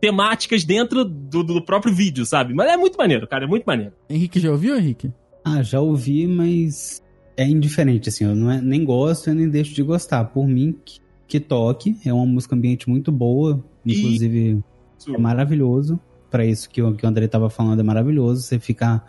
temáticas 0.00 0.64
dentro 0.64 1.04
do, 1.04 1.42
do 1.42 1.64
próprio 1.64 1.92
vídeo, 1.92 2.24
sabe? 2.24 2.54
Mas 2.54 2.70
é 2.70 2.76
muito 2.76 2.96
maneiro, 2.96 3.26
cara, 3.26 3.44
é 3.44 3.48
muito 3.48 3.64
maneiro. 3.64 3.92
Henrique 4.08 4.38
já 4.38 4.50
ouviu, 4.52 4.76
Henrique? 4.76 5.10
Ah, 5.44 5.60
já 5.62 5.80
ouvi, 5.80 6.26
mas 6.26 7.02
é 7.36 7.46
indiferente, 7.46 8.08
assim, 8.08 8.24
eu 8.24 8.34
não 8.34 8.50
é, 8.50 8.60
nem 8.60 8.84
gosto 8.84 9.30
e 9.30 9.34
nem 9.34 9.48
deixo 9.48 9.74
de 9.74 9.82
gostar. 9.82 10.24
Por 10.24 10.46
mim, 10.46 10.76
que, 10.84 11.00
que 11.26 11.40
toque, 11.40 11.96
é 12.04 12.12
uma 12.12 12.26
música 12.26 12.54
ambiente 12.54 12.88
muito 12.88 13.10
boa, 13.10 13.62
inclusive 13.84 14.62
e... 15.06 15.14
é 15.14 15.18
maravilhoso. 15.18 15.98
para 16.30 16.44
isso 16.44 16.68
que 16.68 16.82
o, 16.82 16.94
que 16.94 17.04
o 17.04 17.08
André 17.08 17.26
tava 17.28 17.50
falando, 17.50 17.80
é 17.80 17.82
maravilhoso. 17.82 18.42
Você 18.42 18.58
ficar 18.58 19.04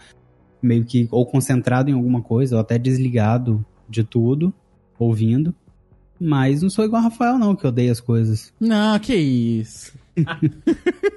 meio 0.62 0.84
que 0.84 1.08
ou 1.12 1.26
concentrado 1.26 1.90
em 1.90 1.94
alguma 1.94 2.22
coisa, 2.22 2.56
ou 2.56 2.62
até 2.62 2.78
desligado 2.78 3.64
de 3.88 4.04
tudo, 4.04 4.54
ouvindo. 4.98 5.54
Mas 6.20 6.62
não 6.62 6.70
sou 6.70 6.86
igual 6.86 7.02
a 7.02 7.06
Rafael, 7.06 7.38
não, 7.38 7.56
que 7.56 7.68
odeia 7.68 7.92
as 7.92 8.00
coisas. 8.00 8.54
Não, 8.60 8.98
que 9.00 9.16
isso. 9.16 9.94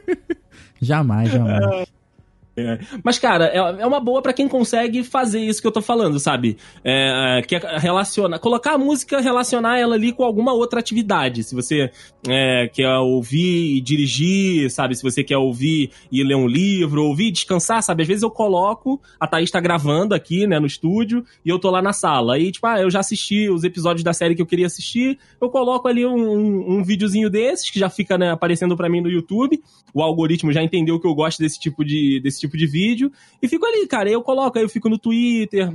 jamais, 0.83 1.31
jamais. 1.31 1.87
É. 2.59 2.79
Mas, 3.05 3.19
cara, 3.19 3.47
é, 3.47 3.59
é 3.59 3.87
uma 3.87 4.01
boa 4.01 4.21
pra 4.21 4.33
quem 4.33 4.49
consegue 4.49 5.05
fazer 5.05 5.41
isso 5.41 5.61
que 5.61 5.67
eu 5.67 5.73
tô 5.73 5.81
falando, 5.81 6.19
sabe? 6.19 6.57
É, 6.83 7.39
é, 7.39 7.43
que 7.43 7.55
é 7.55 7.79
relacionar, 7.79 8.39
colocar 8.39 8.73
a 8.73 8.79
música, 8.79 9.21
relacionar 9.21 9.79
ela 9.79 9.95
ali 9.95 10.13
com 10.13 10.25
alguma 10.25 10.53
outra 10.53 10.81
atividade. 10.81 11.45
Se 11.45 11.55
você 11.55 11.91
quer 12.73 12.89
ouvir 12.99 13.77
e 13.77 13.81
dirigir, 13.81 14.71
sabe? 14.71 14.97
Se 14.97 15.03
você 15.03 15.23
quer 15.23 15.37
ouvir 15.37 15.91
e 16.11 16.23
ler 16.25 16.35
um 16.35 16.47
livro, 16.47 17.05
ouvir 17.05 17.29
e 17.29 17.31
descansar, 17.31 17.83
sabe? 17.83 18.03
Às 18.03 18.09
vezes 18.09 18.23
eu 18.23 18.31
coloco, 18.31 19.01
a 19.21 19.27
Thaís 19.27 19.51
tá 19.51 19.61
gravando 19.61 20.15
aqui, 20.15 20.47
né, 20.47 20.59
no 20.59 20.67
estúdio, 20.67 21.25
e 21.45 21.49
eu 21.49 21.59
tô 21.59 21.71
lá 21.71 21.81
na 21.81 21.93
sala. 21.93 22.35
Aí, 22.35 22.51
tipo, 22.51 22.67
ah, 22.67 22.81
eu 22.81 22.91
já 22.91 23.01
assisti 23.01 23.49
os 23.49 23.65
episódios 23.65 24.03
da 24.03 24.13
série 24.13 24.35
que 24.35 24.43
eu 24.43 24.47
queria 24.47 24.67
assistir, 24.67 25.19
eu 25.41 25.49
coloco 25.49 25.87
ali 25.87 26.05
um, 26.05 26.17
um, 26.17 26.79
um 26.79 26.83
videozinho 26.83 27.31
desses, 27.31 27.71
que 27.71 27.79
já 27.79 27.89
fica, 27.89 28.19
né, 28.19 28.31
aparecendo 28.31 28.77
pra 28.77 28.89
mim 28.89 29.01
no 29.01 29.11
YouTube. 29.11 29.61
O 29.95 30.03
algoritmo 30.03 30.53
já 30.53 30.63
entendeu 30.63 31.01
que 31.01 31.07
eu 31.07 31.15
gosto 31.15 31.39
desse 31.39 31.59
tipo 31.59 31.85
de, 31.85 32.21
desse 32.23 32.41
tipo 32.41 32.48
de 32.57 32.67
vídeo, 32.67 33.13
e 33.43 33.49
fico 33.49 33.67
ali, 33.67 33.87
cara. 33.87 34.11
Eu 34.11 34.23
coloco, 34.23 34.59
aí 34.59 34.65
eu 34.65 34.69
fico 34.69 34.89
no 34.89 34.99
Twitter, 34.99 35.71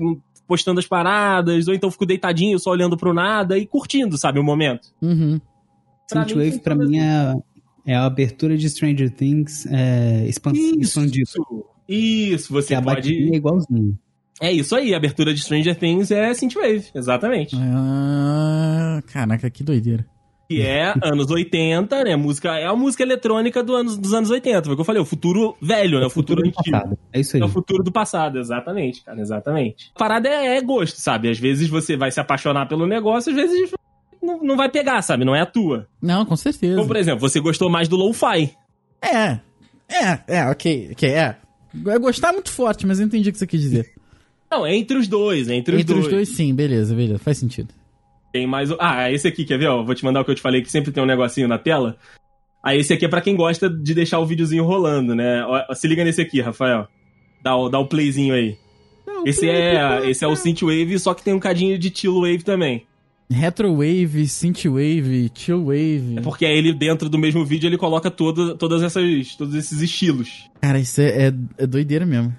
postando 0.48 0.80
as 0.80 0.88
paradas, 0.88 1.68
ou 1.68 1.74
então 1.74 1.92
fico 1.92 2.06
deitadinho, 2.06 2.60
só 2.60 2.72
olhando 2.72 2.98
pro 2.98 3.14
nada 3.14 3.58
e 3.58 3.66
curtindo, 3.66 4.18
sabe, 4.18 4.40
o 4.40 4.44
momento. 4.44 4.90
Uhum. 5.02 5.40
Pra 6.10 6.28
Synthwave, 6.28 6.52
mim, 6.52 6.60
pra 6.60 6.76
mim, 6.76 7.00
é, 7.00 7.34
é 7.88 7.96
a 7.96 8.06
abertura 8.06 8.58
de 8.58 8.70
Stranger 8.70 9.10
Things 9.10 9.66
é, 9.68 10.26
expandida. 10.28 10.78
Isso, 11.88 12.48
Que 12.48 12.54
você 12.54 12.76
a 12.76 12.82
pode... 12.82 13.14
é 13.14 13.36
igualzinho. 13.36 13.98
É 14.42 14.52
isso 14.52 14.76
aí, 14.76 14.94
a 14.94 14.98
abertura 14.98 15.34
de 15.34 15.42
Stranger 15.42 15.76
Things 15.78 16.12
é 16.12 16.34
Synthwave, 16.34 16.86
exatamente. 16.94 17.56
Ah, 17.58 19.02
caraca, 19.08 19.50
que 19.50 19.64
doideira. 19.64 20.06
Que 20.56 20.62
é 20.62 20.94
anos 21.04 21.30
80, 21.30 22.04
né? 22.04 22.16
Música, 22.16 22.58
é 22.58 22.66
a 22.66 22.76
música 22.76 23.04
eletrônica 23.04 23.64
do 23.64 23.76
anos, 23.76 23.98
dos 23.98 24.14
anos 24.14 24.30
80. 24.30 24.64
Foi 24.64 24.74
o 24.74 24.76
que 24.76 24.82
eu 24.82 24.86
falei, 24.86 25.02
o 25.02 25.06
futuro 25.06 25.56
velho, 25.62 26.00
né? 26.00 26.06
O 26.06 26.10
futuro, 26.10 26.42
do 26.42 26.48
antigo. 26.48 26.64
passado. 26.72 26.98
É 27.12 27.20
isso 27.20 27.36
aí. 27.36 27.42
É 27.42 27.46
o 27.46 27.50
futuro 27.50 27.84
do 27.84 27.92
passado, 27.92 28.40
exatamente, 28.40 29.04
cara, 29.04 29.20
exatamente. 29.20 29.92
A 29.96 30.00
parada 30.00 30.30
é, 30.30 30.58
é 30.58 30.62
gosto, 30.62 30.98
sabe? 30.98 31.30
Às 31.30 31.40
vezes 31.40 31.70
você 31.70 31.96
vai 31.98 32.12
se 32.12 32.20
apaixonar 32.20 32.68
pelo 32.68 32.86
negócio, 32.88 33.32
às 33.32 33.36
vezes 33.36 33.72
não, 34.22 34.42
não 34.42 34.58
vai 34.58 34.70
pegar, 34.70 35.02
sabe? 35.02 35.26
Não 35.26 35.36
é 35.36 35.42
a 35.42 35.46
tua. 35.46 35.88
Não, 36.02 36.26
com 36.26 36.36
certeza. 36.36 36.76
Como, 36.76 36.88
por 36.88 36.96
exemplo, 36.98 37.20
você 37.20 37.40
gostou 37.40 37.70
mais 37.70 37.88
do 37.88 37.96
lo-fi. 37.96 38.52
É. 39.02 39.40
É, 39.90 40.20
é, 40.28 40.46
ok, 40.50 40.90
ok, 40.94 41.10
é. 41.10 41.36
É 41.88 42.00
gostar 42.00 42.32
muito 42.32 42.52
forte, 42.52 42.86
mas 42.86 43.00
eu 43.00 43.06
entendi 43.06 43.30
o 43.30 43.32
que 43.34 43.38
você 43.38 43.48
quis 43.48 43.62
dizer. 43.62 43.92
Não, 44.50 44.66
entre 44.68 44.98
os 44.98 45.08
dois, 45.08 45.50
entre 45.50 45.76
os 45.76 45.82
Entre 45.82 45.94
dois. 45.96 46.06
os 46.06 46.12
dois, 46.12 46.30
sim, 46.30 46.54
beleza, 46.54 46.96
beleza, 46.96 47.20
faz 47.20 47.40
sentido. 47.40 47.74
Tem 48.34 48.48
mais. 48.48 48.70
Ah, 48.80 49.12
esse 49.12 49.28
aqui, 49.28 49.46
quer 49.46 49.60
ver? 49.60 49.68
Ó, 49.68 49.84
vou 49.84 49.94
te 49.94 50.04
mandar 50.04 50.22
o 50.22 50.26
que 50.26 50.32
eu 50.32 50.36
te 50.36 50.42
falei, 50.42 50.64
que 50.64 50.72
sempre 50.72 50.92
tem 50.92 51.04
um 51.04 51.06
negocinho 51.06 51.48
na 51.48 51.60
tela. 51.60 51.96
Aí 52.64 52.80
esse 52.80 52.92
aqui 52.92 53.06
é 53.06 53.08
pra 53.08 53.22
quem 53.22 53.36
gosta 53.36 53.70
de 53.70 53.94
deixar 53.94 54.20
o 54.20 54.26
videozinho 54.26 54.64
rolando, 54.64 55.14
né? 55.14 55.46
Ó, 55.46 55.74
se 55.76 55.88
liga 55.88 56.04
nesse 56.04 56.22
aqui, 56.22 56.42
Rafael. 56.42 56.88
Dá 57.44 57.56
o, 57.56 57.70
dá 57.70 57.78
o 57.78 57.88
playzinho 57.88 58.34
aí. 58.34 58.58
Esse 59.26 59.48
é, 59.48 60.10
esse 60.10 60.26
é 60.26 60.28
o 60.28 60.36
Synthwave, 60.36 60.98
só 60.98 61.14
que 61.14 61.24
tem 61.24 61.34
um 61.34 61.40
cadinho 61.40 61.78
de 61.78 61.96
Chill 61.96 62.22
Wave 62.22 62.44
também. 62.44 62.86
Retrowave, 63.30 64.28
Synthwave, 64.28 65.32
Chillwave. 65.34 66.18
É 66.18 66.22
porque 66.22 66.46
aí 66.46 66.58
ele, 66.58 66.74
dentro 66.74 67.10
do 67.10 67.18
mesmo 67.18 67.46
vídeo, 67.46 67.68
ele 67.68 67.78
coloca 67.78 68.10
todo, 68.10 68.58
todas 68.58 68.82
essas, 68.82 69.36
todos 69.36 69.56
esses 69.56 69.82
estilos. 69.82 70.50
Cara, 70.62 70.80
isso 70.80 71.02
é, 71.02 71.28
é, 71.28 71.34
é 71.58 71.68
doideira 71.68 72.06
mesmo. 72.06 72.34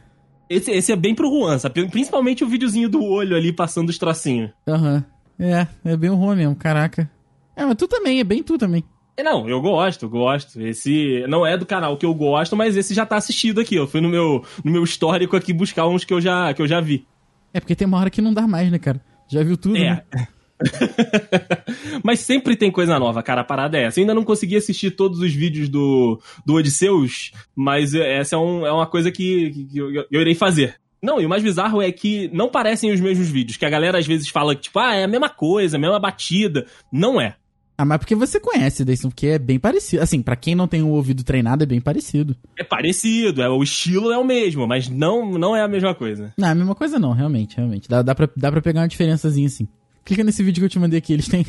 Esse, 0.48 0.70
esse 0.70 0.92
é 0.92 0.96
bem 0.96 1.14
pro 1.14 1.30
Juan, 1.30 1.58
sabe? 1.58 1.88
Principalmente 1.88 2.44
o 2.44 2.48
videozinho 2.48 2.88
do 2.88 3.02
olho 3.02 3.36
ali 3.36 3.52
passando 3.52 3.88
os 3.88 3.98
tracinhos. 3.98 4.50
Aham. 4.66 5.04
É, 5.38 5.66
é 5.84 5.96
bem 5.96 6.10
o 6.10 6.34
mesmo, 6.34 6.54
caraca. 6.54 7.10
É, 7.56 7.64
mas 7.64 7.76
tu 7.76 7.86
também, 7.88 8.20
é 8.20 8.24
bem 8.24 8.42
tu 8.42 8.56
também. 8.58 8.84
É, 9.16 9.22
Não, 9.22 9.48
eu 9.48 9.60
gosto, 9.60 10.08
gosto. 10.08 10.60
Esse 10.60 11.24
não 11.28 11.46
é 11.46 11.56
do 11.56 11.64
canal 11.66 11.96
que 11.96 12.04
eu 12.06 12.12
gosto, 12.14 12.56
mas 12.56 12.76
esse 12.76 12.92
já 12.94 13.06
tá 13.06 13.16
assistido 13.16 13.60
aqui. 13.60 13.76
Eu 13.76 13.86
fui 13.86 14.00
no 14.00 14.08
meu, 14.08 14.44
no 14.64 14.70
meu 14.72 14.82
histórico 14.82 15.36
aqui 15.36 15.52
buscar 15.52 15.86
uns 15.86 16.04
que 16.04 16.12
eu 16.12 16.20
já, 16.20 16.52
que 16.52 16.60
eu 16.60 16.66
já 16.66 16.80
vi. 16.80 17.06
É 17.52 17.60
porque 17.60 17.76
tem 17.76 17.86
uma 17.86 17.98
hora 17.98 18.10
que 18.10 18.20
não 18.20 18.34
dá 18.34 18.46
mais, 18.48 18.70
né, 18.70 18.78
cara? 18.78 19.00
Já 19.28 19.42
viu 19.44 19.56
tudo, 19.56 19.74
né? 19.74 20.02
É. 20.12 20.26
Mas 22.02 22.20
sempre 22.20 22.56
tem 22.56 22.70
coisa 22.70 22.98
nova, 22.98 23.22
cara. 23.22 23.40
A 23.42 23.44
parada 23.44 23.78
é 23.78 23.84
essa. 23.84 23.98
Eu 23.98 24.02
ainda 24.02 24.14
não 24.14 24.24
consegui 24.24 24.56
assistir 24.56 24.90
todos 24.92 25.20
os 25.20 25.32
vídeos 25.32 25.68
do, 25.68 26.20
do 26.44 26.54
Odisseus, 26.54 27.32
mas 27.54 27.94
essa 27.94 28.36
é, 28.36 28.38
um- 28.38 28.66
é 28.66 28.72
uma 28.72 28.86
coisa 28.86 29.10
que, 29.10 29.66
que 29.70 29.78
eu, 29.78 30.04
eu 30.10 30.20
irei 30.20 30.34
fazer. 30.34 30.76
Não, 31.04 31.20
e 31.20 31.26
o 31.26 31.28
mais 31.28 31.42
bizarro 31.42 31.82
é 31.82 31.92
que 31.92 32.30
não 32.32 32.48
parecem 32.48 32.90
os 32.90 32.98
mesmos 32.98 33.28
vídeos, 33.28 33.58
que 33.58 33.66
a 33.66 33.70
galera 33.70 33.98
às 33.98 34.06
vezes 34.06 34.30
fala 34.30 34.54
que, 34.54 34.62
tipo, 34.62 34.78
ah, 34.78 34.94
é 34.94 35.04
a 35.04 35.08
mesma 35.08 35.28
coisa, 35.28 35.76
a 35.76 35.80
mesma 35.80 36.00
batida. 36.00 36.66
Não 36.90 37.20
é. 37.20 37.36
Ah, 37.76 37.84
mas 37.84 37.98
porque 37.98 38.14
você 38.14 38.40
conhece, 38.40 38.84
Deison, 38.84 39.10
porque 39.10 39.26
é 39.26 39.38
bem 39.38 39.58
parecido. 39.58 40.02
Assim, 40.02 40.22
pra 40.22 40.34
quem 40.34 40.54
não 40.54 40.66
tem 40.66 40.82
o 40.82 40.88
ouvido 40.88 41.22
treinado, 41.22 41.62
é 41.62 41.66
bem 41.66 41.80
parecido. 41.80 42.34
É 42.58 42.64
parecido, 42.64 43.42
é, 43.42 43.48
o 43.50 43.62
estilo 43.62 44.12
é 44.12 44.18
o 44.18 44.24
mesmo, 44.24 44.66
mas 44.66 44.88
não, 44.88 45.32
não 45.32 45.54
é 45.54 45.60
a 45.62 45.68
mesma 45.68 45.94
coisa. 45.94 46.32
Não, 46.38 46.48
é 46.48 46.52
a 46.52 46.54
mesma 46.54 46.74
coisa 46.74 46.98
não, 46.98 47.12
realmente, 47.12 47.56
realmente. 47.56 47.86
Dá, 47.86 48.00
dá, 48.00 48.14
pra, 48.14 48.26
dá 48.34 48.50
pra 48.50 48.62
pegar 48.62 48.80
uma 48.80 48.88
diferençazinha 48.88 49.46
assim. 49.46 49.68
Clica 50.06 50.24
nesse 50.24 50.42
vídeo 50.42 50.60
que 50.60 50.64
eu 50.66 50.70
te 50.70 50.78
mandei 50.78 50.98
aqui, 50.98 51.12
eles 51.12 51.28
têm... 51.28 51.44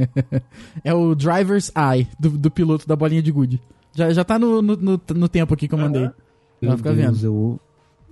é 0.82 0.94
o 0.94 1.14
Driver's 1.14 1.70
Eye, 1.76 2.08
do, 2.18 2.30
do 2.30 2.50
piloto 2.50 2.88
da 2.88 2.96
bolinha 2.96 3.22
de 3.22 3.30
gude. 3.30 3.60
Já, 3.94 4.10
já 4.10 4.24
tá 4.24 4.38
no, 4.38 4.62
no, 4.62 4.76
no, 4.76 5.00
no 5.14 5.28
tempo 5.28 5.52
aqui 5.52 5.68
que 5.68 5.74
eu 5.74 5.78
mandei. 5.78 6.08
Meu 6.62 6.70
Vai 6.70 6.76
ficar 6.78 6.92
Deus, 6.92 7.20
vendo. 7.20 7.26
eu... 7.26 7.60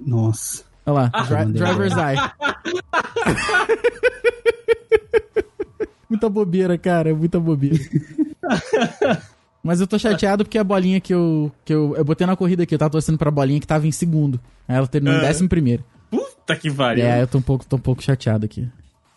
Nossa. 0.04 0.73
Olha 0.86 0.94
lá, 0.94 1.10
Ah. 1.12 1.22
Dri- 1.22 1.52
Driver's 1.52 1.94
Eye. 1.96 2.18
muita 6.08 6.28
bobeira, 6.28 6.76
cara, 6.78 7.14
muita 7.14 7.40
bobeira. 7.40 7.78
Mas 9.62 9.80
eu 9.80 9.86
tô 9.86 9.98
chateado 9.98 10.44
porque 10.44 10.58
a 10.58 10.64
bolinha 10.64 11.00
que 11.00 11.14
eu, 11.14 11.50
que 11.64 11.72
eu. 11.72 11.94
Eu 11.96 12.04
botei 12.04 12.26
na 12.26 12.36
corrida 12.36 12.64
aqui, 12.64 12.74
eu 12.74 12.78
tava 12.78 12.90
torcendo 12.90 13.16
pra 13.16 13.30
bolinha 13.30 13.58
que 13.58 13.66
tava 13.66 13.86
em 13.86 13.92
segundo. 13.92 14.38
Aí 14.68 14.76
ela 14.76 14.86
terminou 14.86 15.16
em 15.18 15.22
Ah. 15.22 15.28
décimo 15.28 15.48
primeiro. 15.48 15.82
Puta 16.10 16.54
que 16.54 16.70
pariu. 16.70 17.04
É, 17.06 17.22
eu 17.22 17.26
tô 17.26 17.38
um 17.38 17.42
pouco, 17.42 17.64
tô 17.64 17.76
um 17.76 17.80
pouco 17.80 18.02
chateado 18.02 18.44
aqui. 18.44 18.68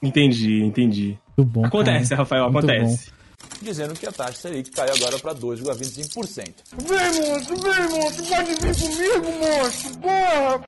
Entendi, 0.02 0.64
entendi. 0.64 1.18
Muito 1.38 1.50
bom. 1.52 1.66
Acontece, 1.66 2.10
cara. 2.12 2.22
Rafael, 2.22 2.50
Muito 2.52 2.70
acontece. 2.70 3.12
Dizendo 3.62 3.94
que 3.94 4.06
a 4.06 4.12
taxa 4.12 4.34
Selic 4.50 4.72
cai 4.72 4.90
agora 4.90 5.18
para 5.20 5.34
2,25%. 5.36 6.54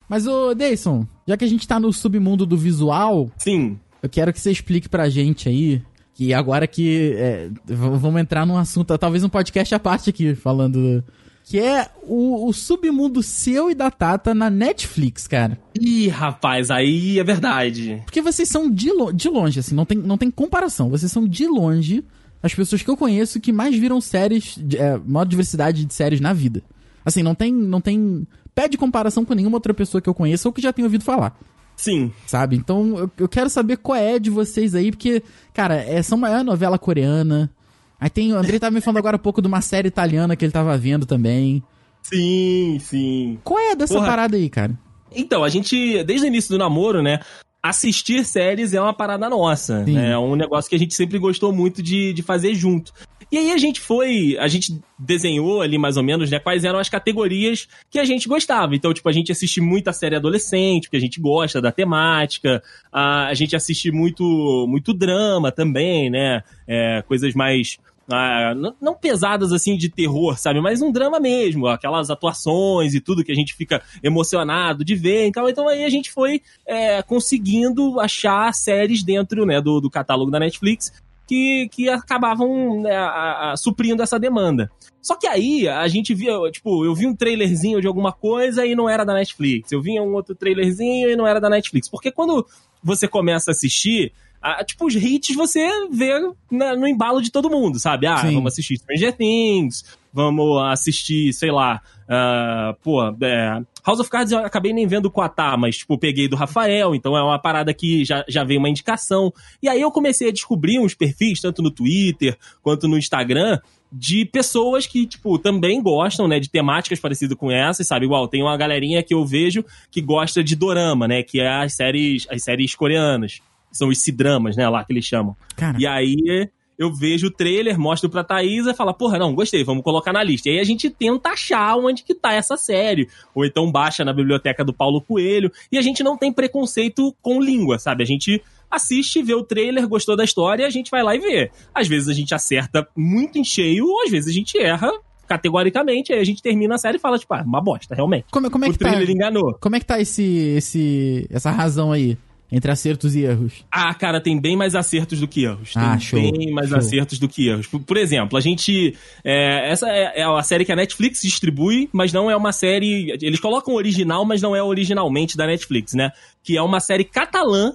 Mas, 0.08 0.26
ô, 0.26 0.54
Deison, 0.54 1.06
já 1.26 1.36
que 1.36 1.44
a 1.44 1.48
gente 1.48 1.66
tá 1.66 1.78
no 1.78 1.92
submundo 1.92 2.44
do 2.44 2.56
visual, 2.56 3.30
Sim. 3.38 3.78
eu 4.02 4.08
quero 4.08 4.32
que 4.32 4.40
você 4.40 4.50
explique 4.50 4.88
pra 4.88 5.08
gente 5.08 5.48
aí. 5.48 5.82
Que 6.14 6.34
agora 6.34 6.66
que. 6.66 7.14
é, 7.16 7.50
vamos 7.64 8.20
entrar 8.20 8.44
num 8.44 8.56
assunto, 8.58 8.96
talvez 8.98 9.24
um 9.24 9.28
podcast 9.28 9.74
à 9.74 9.78
parte 9.78 10.10
aqui, 10.10 10.34
falando. 10.34 11.02
Que 11.44 11.58
é 11.58 11.88
o, 12.02 12.46
o 12.48 12.52
submundo 12.52 13.22
seu 13.22 13.70
e 13.70 13.74
da 13.74 13.90
Tata 13.90 14.34
na 14.34 14.50
Netflix, 14.50 15.26
cara. 15.26 15.58
Ih, 15.80 16.08
rapaz, 16.08 16.70
aí 16.70 17.18
é 17.18 17.24
verdade. 17.24 18.02
Porque 18.04 18.20
vocês 18.20 18.48
são 18.48 18.70
de, 18.70 18.92
lo- 18.92 19.12
de 19.12 19.28
longe, 19.28 19.58
assim, 19.60 19.74
não 19.74 19.84
tem, 19.86 19.96
não 19.98 20.18
tem 20.18 20.30
comparação. 20.30 20.90
Vocês 20.90 21.10
são 21.10 21.26
de 21.26 21.46
longe 21.48 22.04
as 22.42 22.54
pessoas 22.54 22.82
que 22.82 22.90
eu 22.90 22.96
conheço 22.96 23.40
que 23.40 23.52
mais 23.52 23.76
viram 23.76 24.00
séries, 24.00 24.58
é, 24.74 24.98
maior 25.04 25.24
diversidade 25.24 25.84
de 25.84 25.92
séries 25.92 26.20
na 26.20 26.32
vida. 26.32 26.62
Assim, 27.04 27.22
não 27.22 27.34
tem, 27.34 27.52
não 27.52 27.80
tem 27.80 28.26
pé 28.54 28.68
de 28.68 28.76
comparação 28.76 29.24
com 29.24 29.34
nenhuma 29.34 29.56
outra 29.56 29.74
pessoa 29.74 30.00
que 30.00 30.08
eu 30.08 30.14
conheça 30.14 30.48
ou 30.48 30.52
que 30.52 30.60
já 30.60 30.72
tenha 30.72 30.86
ouvido 30.86 31.04
falar, 31.04 31.38
Sim. 31.76 32.12
sabe? 32.26 32.56
Então 32.56 32.98
eu, 32.98 33.10
eu 33.18 33.28
quero 33.28 33.48
saber 33.48 33.78
qual 33.78 33.96
é 33.96 34.18
de 34.18 34.30
vocês 34.30 34.74
aí, 34.74 34.90
porque, 34.90 35.22
cara, 35.52 35.76
é, 35.76 36.02
são 36.02 36.18
maior 36.18 36.44
novela 36.44 36.78
coreana. 36.78 37.50
Aí 37.98 38.08
tem, 38.08 38.32
o 38.32 38.36
Andrei 38.36 38.58
tava 38.58 38.74
me 38.74 38.80
falando 38.80 38.98
agora 38.98 39.16
há 39.16 39.18
pouco 39.18 39.42
de 39.42 39.48
uma 39.48 39.60
série 39.60 39.88
italiana 39.88 40.34
que 40.34 40.44
ele 40.44 40.52
tava 40.52 40.76
vendo 40.76 41.04
também. 41.04 41.62
Sim, 42.02 42.78
sim. 42.80 43.38
Qual 43.44 43.58
é 43.58 43.76
dessa 43.76 43.94
Porra. 43.94 44.06
parada 44.06 44.36
aí, 44.36 44.48
cara? 44.48 44.78
Então, 45.14 45.44
a 45.44 45.48
gente, 45.48 46.02
desde 46.04 46.26
o 46.26 46.28
início 46.28 46.50
do 46.50 46.58
namoro, 46.58 47.02
né? 47.02 47.20
Assistir 47.62 48.24
séries 48.24 48.72
é 48.72 48.80
uma 48.80 48.94
parada 48.94 49.28
nossa. 49.28 49.84
Né, 49.84 50.12
É 50.12 50.18
um 50.18 50.34
negócio 50.34 50.68
que 50.68 50.76
a 50.76 50.78
gente 50.78 50.94
sempre 50.94 51.18
gostou 51.18 51.52
muito 51.52 51.82
de, 51.82 52.12
de 52.12 52.22
fazer 52.22 52.54
junto. 52.54 52.92
E 53.32 53.38
aí 53.38 53.52
a 53.52 53.58
gente 53.58 53.80
foi. 53.80 54.36
A 54.38 54.48
gente 54.48 54.80
desenhou 54.98 55.62
ali 55.62 55.78
mais 55.78 55.96
ou 55.96 56.02
menos, 56.02 56.30
né? 56.30 56.40
Quais 56.40 56.64
eram 56.64 56.80
as 56.80 56.88
categorias 56.88 57.68
que 57.88 57.98
a 57.98 58.04
gente 58.04 58.28
gostava. 58.28 58.74
Então, 58.74 58.92
tipo, 58.92 59.08
a 59.08 59.12
gente 59.12 59.30
assiste 59.30 59.60
muita 59.60 59.92
série 59.92 60.16
adolescente, 60.16 60.84
porque 60.84 60.96
a 60.96 61.00
gente 61.00 61.20
gosta 61.20 61.60
da 61.60 61.70
temática. 61.70 62.60
A, 62.90 63.28
a 63.28 63.34
gente 63.34 63.54
assiste 63.54 63.92
muito, 63.92 64.66
muito 64.68 64.92
drama 64.92 65.52
também, 65.52 66.10
né? 66.10 66.42
É, 66.66 67.02
coisas 67.06 67.32
mais. 67.34 67.78
Ah, 68.10 68.54
não, 68.80 68.94
pesadas 68.94 69.52
assim 69.52 69.76
de 69.76 69.88
terror, 69.88 70.38
sabe? 70.38 70.60
Mas 70.60 70.82
um 70.82 70.90
drama 70.90 71.20
mesmo, 71.20 71.66
aquelas 71.66 72.10
atuações 72.10 72.94
e 72.94 73.00
tudo 73.00 73.24
que 73.24 73.32
a 73.32 73.34
gente 73.34 73.54
fica 73.54 73.82
emocionado 74.02 74.84
de 74.84 74.94
ver. 74.94 75.26
Então, 75.26 75.48
então 75.48 75.68
aí 75.68 75.84
a 75.84 75.88
gente 75.88 76.10
foi 76.10 76.42
é, 76.66 77.02
conseguindo 77.02 77.98
achar 78.00 78.52
séries 78.54 79.02
dentro 79.02 79.46
né, 79.46 79.60
do, 79.60 79.80
do 79.80 79.90
catálogo 79.90 80.30
da 80.30 80.38
Netflix 80.40 80.92
que, 81.26 81.68
que 81.70 81.88
acabavam 81.88 82.82
né, 82.82 82.96
a- 82.96 83.52
a- 83.52 83.56
suprindo 83.56 84.02
essa 84.02 84.18
demanda. 84.18 84.70
Só 85.00 85.14
que 85.16 85.26
aí 85.26 85.68
a 85.68 85.86
gente 85.88 86.12
via, 86.12 86.32
tipo, 86.50 86.84
eu 86.84 86.94
vi 86.94 87.06
um 87.06 87.14
trailerzinho 87.14 87.80
de 87.80 87.86
alguma 87.86 88.12
coisa 88.12 88.66
e 88.66 88.74
não 88.74 88.88
era 88.88 89.04
da 89.04 89.14
Netflix. 89.14 89.70
Eu 89.72 89.80
via 89.80 90.02
um 90.02 90.12
outro 90.14 90.34
trailerzinho 90.34 91.08
e 91.08 91.16
não 91.16 91.26
era 91.26 91.40
da 91.40 91.48
Netflix. 91.48 91.88
Porque 91.88 92.10
quando 92.10 92.44
você 92.82 93.06
começa 93.06 93.50
a 93.50 93.52
assistir, 93.52 94.12
ah, 94.42 94.64
tipo, 94.64 94.86
os 94.86 94.94
hits 94.94 95.34
você 95.34 95.68
vê 95.90 96.12
na- 96.50 96.74
no 96.76 96.86
embalo 96.86 97.20
de 97.20 97.30
todo 97.30 97.50
mundo, 97.50 97.78
sabe? 97.78 98.06
Ah, 98.06 98.18
Sim. 98.18 98.34
vamos 98.34 98.52
assistir 98.52 98.76
Stranger 98.78 99.16
Things, 99.16 99.84
vamos 100.12 100.62
assistir, 100.64 101.32
sei 101.32 101.50
lá, 101.50 101.80
ah, 102.08 102.74
pô, 102.82 103.02
é, 103.22 103.60
House 103.86 104.00
of 104.00 104.10
Cards 104.10 104.32
eu 104.32 104.38
acabei 104.38 104.72
nem 104.72 104.86
vendo 104.86 105.10
com 105.10 105.20
a 105.22 105.28
Tá, 105.28 105.56
mas, 105.56 105.78
tipo, 105.78 105.96
peguei 105.98 106.28
do 106.28 106.36
Rafael, 106.36 106.94
então 106.94 107.16
é 107.16 107.22
uma 107.22 107.38
parada 107.38 107.72
que 107.72 108.04
já, 108.04 108.24
já 108.28 108.44
veio 108.44 108.58
uma 108.58 108.68
indicação. 108.68 109.32
E 109.62 109.68
aí 109.68 109.80
eu 109.80 109.90
comecei 109.90 110.28
a 110.28 110.32
descobrir 110.32 110.78
uns 110.78 110.94
perfis, 110.94 111.40
tanto 111.40 111.62
no 111.62 111.70
Twitter 111.70 112.36
quanto 112.62 112.86
no 112.88 112.98
Instagram, 112.98 113.58
de 113.92 114.24
pessoas 114.24 114.86
que, 114.86 115.04
tipo, 115.06 115.38
também 115.38 115.82
gostam, 115.82 116.28
né, 116.28 116.38
de 116.38 116.48
temáticas 116.48 117.00
parecidas 117.00 117.36
com 117.36 117.50
essas, 117.50 117.86
sabe? 117.86 118.04
Igual, 118.06 118.28
tem 118.28 118.42
uma 118.42 118.56
galerinha 118.56 119.02
que 119.02 119.12
eu 119.14 119.24
vejo 119.26 119.64
que 119.90 120.00
gosta 120.00 120.44
de 120.44 120.54
dorama, 120.54 121.08
né, 121.08 121.22
que 121.22 121.40
é 121.40 121.48
as 121.48 121.74
séries, 121.74 122.26
as 122.30 122.42
séries 122.44 122.74
coreanas. 122.74 123.40
São 123.72 123.88
os 123.88 123.98
C-dramas, 123.98 124.56
né, 124.56 124.68
lá 124.68 124.84
que 124.84 124.92
eles 124.92 125.04
chamam. 125.04 125.36
Cara, 125.56 125.76
E 125.78 125.86
aí 125.86 126.48
eu 126.80 126.90
vejo 126.90 127.26
o 127.26 127.30
trailer, 127.30 127.78
mostro 127.78 128.08
pra 128.08 128.24
Thaís 128.24 128.66
e 128.66 128.72
fala, 128.72 128.94
porra, 128.94 129.18
não, 129.18 129.34
gostei, 129.34 129.62
vamos 129.62 129.84
colocar 129.84 130.14
na 130.14 130.22
lista. 130.22 130.48
E 130.48 130.52
aí 130.52 130.60
a 130.60 130.64
gente 130.64 130.88
tenta 130.88 131.28
achar 131.28 131.76
onde 131.76 132.02
que 132.02 132.14
tá 132.14 132.32
essa 132.32 132.56
série. 132.56 133.06
Ou 133.34 133.44
então 133.44 133.70
baixa 133.70 134.02
na 134.02 134.14
biblioteca 134.14 134.64
do 134.64 134.72
Paulo 134.72 135.02
Coelho. 135.02 135.52
E 135.70 135.76
a 135.76 135.82
gente 135.82 136.02
não 136.02 136.16
tem 136.16 136.32
preconceito 136.32 137.14
com 137.20 137.38
língua, 137.38 137.78
sabe? 137.78 138.02
A 138.02 138.06
gente 138.06 138.42
assiste, 138.70 139.22
vê 139.22 139.34
o 139.34 139.42
trailer, 139.42 139.86
gostou 139.86 140.16
da 140.16 140.24
história, 140.24 140.66
a 140.66 140.70
gente 140.70 140.90
vai 140.90 141.02
lá 141.02 141.14
e 141.14 141.18
vê. 141.18 141.50
Às 141.74 141.86
vezes 141.86 142.08
a 142.08 142.14
gente 142.14 142.34
acerta 142.34 142.88
muito 142.96 143.38
em 143.38 143.44
cheio, 143.44 143.84
ou 143.84 144.02
às 144.04 144.10
vezes 144.10 144.30
a 144.30 144.32
gente 144.32 144.58
erra 144.58 144.90
categoricamente, 145.28 146.12
aí 146.12 146.20
a 146.20 146.24
gente 146.24 146.42
termina 146.42 146.76
a 146.76 146.78
série 146.78 146.96
e 146.96 147.00
fala, 147.00 147.18
tipo, 147.18 147.32
ah, 147.34 147.42
uma 147.46 147.60
bosta, 147.60 147.94
realmente. 147.94 148.24
como, 148.32 148.50
como 148.50 148.64
é 148.64 148.68
o 148.68 148.72
que 148.72 148.78
tá? 148.78 148.88
trailer 148.88 149.10
enganou. 149.10 149.54
Como 149.60 149.76
é 149.76 149.80
que 149.80 149.86
tá 149.86 150.00
esse, 150.00 150.24
esse, 150.56 151.26
essa 151.30 151.50
razão 151.50 151.92
aí? 151.92 152.16
Entre 152.52 152.70
acertos 152.70 153.14
e 153.14 153.20
erros. 153.22 153.64
Ah, 153.70 153.94
cara, 153.94 154.20
tem 154.20 154.40
bem 154.40 154.56
mais 154.56 154.74
acertos 154.74 155.20
do 155.20 155.28
que 155.28 155.44
erros. 155.44 155.72
Tem 155.72 155.82
Ah, 155.82 155.98
show, 155.98 156.20
bem 156.20 156.50
mais 156.52 156.68
show. 156.70 156.78
acertos 156.78 157.18
do 157.18 157.28
que 157.28 157.46
erros. 157.48 157.66
Por, 157.68 157.80
por 157.80 157.96
exemplo, 157.96 158.36
a 158.36 158.40
gente. 158.40 158.96
é, 159.24 159.70
essa 159.70 159.88
é, 159.88 160.22
é 160.22 160.26
uma 160.28 160.42
série 160.42 160.64
que 160.64 160.72
a 160.72 160.76
Netflix 160.76 161.20
distribui, 161.22 161.88
mas 161.92 162.12
não 162.12 162.30
é 162.30 162.36
uma 162.36 162.50
série. 162.52 163.16
Eles 163.22 163.38
colocam 163.38 163.74
original, 163.74 164.24
mas 164.24 164.42
não 164.42 164.56
é 164.56 164.62
originalmente 164.62 165.36
da 165.36 165.46
Netflix, 165.46 165.94
né? 165.94 166.10
Que 166.42 166.56
é 166.56 166.62
uma 166.62 166.80
série 166.80 167.04
catalã. 167.04 167.72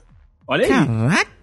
Olha 0.47 0.63
aí. 0.65 0.69
Caraca! 0.69 1.35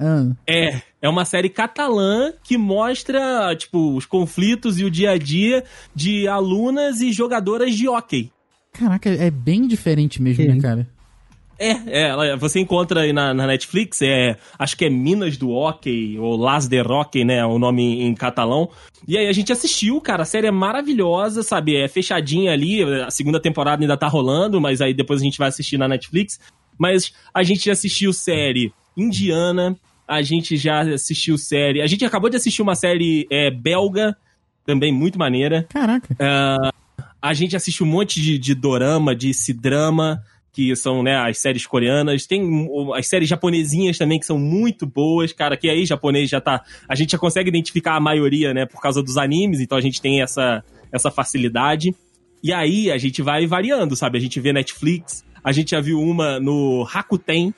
Ah, 0.00 0.26
É, 0.46 0.80
é 1.02 1.08
uma 1.08 1.24
série 1.24 1.48
catalã 1.48 2.32
que 2.44 2.56
mostra, 2.56 3.54
tipo, 3.56 3.96
os 3.96 4.06
conflitos 4.06 4.78
e 4.78 4.84
o 4.84 4.90
dia 4.90 5.10
a 5.10 5.18
dia 5.18 5.64
de 5.92 6.28
alunas 6.28 7.00
e 7.00 7.12
jogadoras 7.12 7.74
de 7.74 7.88
hóquei. 7.88 8.30
caraca, 8.72 9.10
é 9.10 9.28
bem 9.28 9.66
diferente 9.66 10.22
mesmo, 10.22 10.44
né, 10.46 10.60
cara? 10.60 10.88
É, 11.58 12.04
é, 12.04 12.36
você 12.36 12.60
encontra 12.60 13.00
aí 13.00 13.12
na, 13.12 13.34
na 13.34 13.46
Netflix, 13.46 14.00
é, 14.00 14.36
acho 14.56 14.76
que 14.76 14.84
é 14.84 14.90
Minas 14.90 15.36
do 15.36 15.50
Hockey, 15.50 16.16
ou 16.18 16.36
Las 16.36 16.68
de 16.68 16.80
Roque, 16.80 17.24
né, 17.24 17.44
o 17.44 17.58
nome 17.58 18.02
em 18.02 18.14
catalão. 18.14 18.70
E 19.06 19.18
aí 19.18 19.26
a 19.26 19.32
gente 19.32 19.52
assistiu, 19.52 20.00
cara, 20.00 20.22
a 20.22 20.26
série 20.26 20.46
é 20.46 20.52
maravilhosa, 20.52 21.42
sabe, 21.42 21.76
é 21.76 21.88
fechadinha 21.88 22.52
ali, 22.52 22.82
a 23.02 23.10
segunda 23.10 23.40
temporada 23.40 23.82
ainda 23.82 23.96
tá 23.96 24.06
rolando, 24.06 24.60
mas 24.60 24.80
aí 24.80 24.94
depois 24.94 25.20
a 25.20 25.24
gente 25.24 25.38
vai 25.38 25.48
assistir 25.48 25.78
na 25.78 25.88
Netflix. 25.88 26.38
Mas 26.78 27.12
a 27.34 27.42
gente 27.42 27.66
já 27.66 27.72
assistiu 27.72 28.12
série 28.12 28.72
indiana, 28.96 29.76
a 30.06 30.22
gente 30.22 30.56
já 30.56 30.80
assistiu 30.80 31.36
série, 31.36 31.82
a 31.82 31.86
gente 31.88 32.04
acabou 32.04 32.30
de 32.30 32.36
assistir 32.36 32.62
uma 32.62 32.76
série 32.76 33.26
é, 33.30 33.50
belga, 33.50 34.16
também 34.64 34.92
muito 34.92 35.18
maneira. 35.18 35.66
Caraca. 35.68 36.16
A 37.20 37.34
gente 37.34 37.56
assiste 37.56 37.82
um 37.82 37.86
monte 37.86 38.20
de, 38.20 38.38
de 38.38 38.54
dorama, 38.54 39.14
de 39.14 39.34
cidrama, 39.34 40.22
que 40.58 40.74
são, 40.74 41.04
né, 41.04 41.16
as 41.16 41.38
séries 41.38 41.64
coreanas. 41.64 42.26
Tem 42.26 42.68
as 42.96 43.06
séries 43.06 43.28
japonesinhas 43.28 43.96
também, 43.96 44.18
que 44.18 44.26
são 44.26 44.36
muito 44.36 44.84
boas, 44.84 45.32
cara, 45.32 45.56
que 45.56 45.70
aí 45.70 45.86
japonês 45.86 46.28
já 46.28 46.40
tá... 46.40 46.64
A 46.88 46.96
gente 46.96 47.12
já 47.12 47.18
consegue 47.18 47.48
identificar 47.48 47.94
a 47.94 48.00
maioria, 48.00 48.52
né, 48.52 48.66
por 48.66 48.82
causa 48.82 49.00
dos 49.00 49.16
animes, 49.16 49.60
então 49.60 49.78
a 49.78 49.80
gente 49.80 50.02
tem 50.02 50.20
essa, 50.20 50.64
essa 50.90 51.12
facilidade. 51.12 51.94
E 52.42 52.52
aí 52.52 52.90
a 52.90 52.98
gente 52.98 53.22
vai 53.22 53.46
variando, 53.46 53.94
sabe? 53.94 54.18
A 54.18 54.20
gente 54.20 54.40
vê 54.40 54.52
Netflix, 54.52 55.24
a 55.44 55.52
gente 55.52 55.70
já 55.70 55.80
viu 55.80 56.00
uma 56.00 56.40
no 56.40 56.82
Rakuten, 56.82 57.54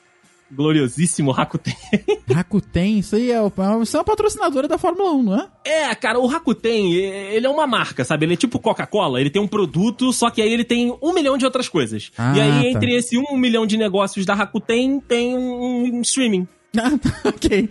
gloriosíssimo 0.51 1.31
Rakuten. 1.31 1.75
Rakuten, 2.31 2.99
isso 2.99 3.15
aí 3.15 3.31
é, 3.31 3.39
você 3.79 3.97
é 3.97 3.99
uma 3.99 4.05
patrocinadora 4.05 4.67
da 4.67 4.77
Fórmula 4.77 5.11
1, 5.11 5.23
não 5.23 5.39
é? 5.39 5.47
É, 5.65 5.95
cara, 5.95 6.19
o 6.19 6.27
Rakuten, 6.27 6.93
ele 6.93 7.45
é 7.45 7.49
uma 7.49 7.65
marca, 7.65 8.03
sabe? 8.03 8.25
Ele 8.25 8.33
é 8.33 8.37
tipo 8.37 8.59
Coca-Cola, 8.59 9.19
ele 9.19 9.29
tem 9.29 9.41
um 9.41 9.47
produto, 9.47 10.11
só 10.11 10.29
que 10.29 10.41
aí 10.41 10.51
ele 10.51 10.63
tem 10.63 10.95
um 11.01 11.13
milhão 11.13 11.37
de 11.37 11.45
outras 11.45 11.69
coisas. 11.69 12.11
Ah, 12.17 12.33
e 12.35 12.41
aí, 12.41 12.61
tá. 12.61 12.69
entre 12.69 12.95
esse 12.95 13.17
um 13.17 13.37
milhão 13.37 13.65
de 13.65 13.77
negócios 13.77 14.25
da 14.25 14.33
Rakuten, 14.33 14.99
tem 14.99 15.35
um, 15.35 15.95
um 15.95 16.01
streaming. 16.01 16.47
Ah, 16.77 16.97
tá, 16.97 17.21
ok. 17.29 17.69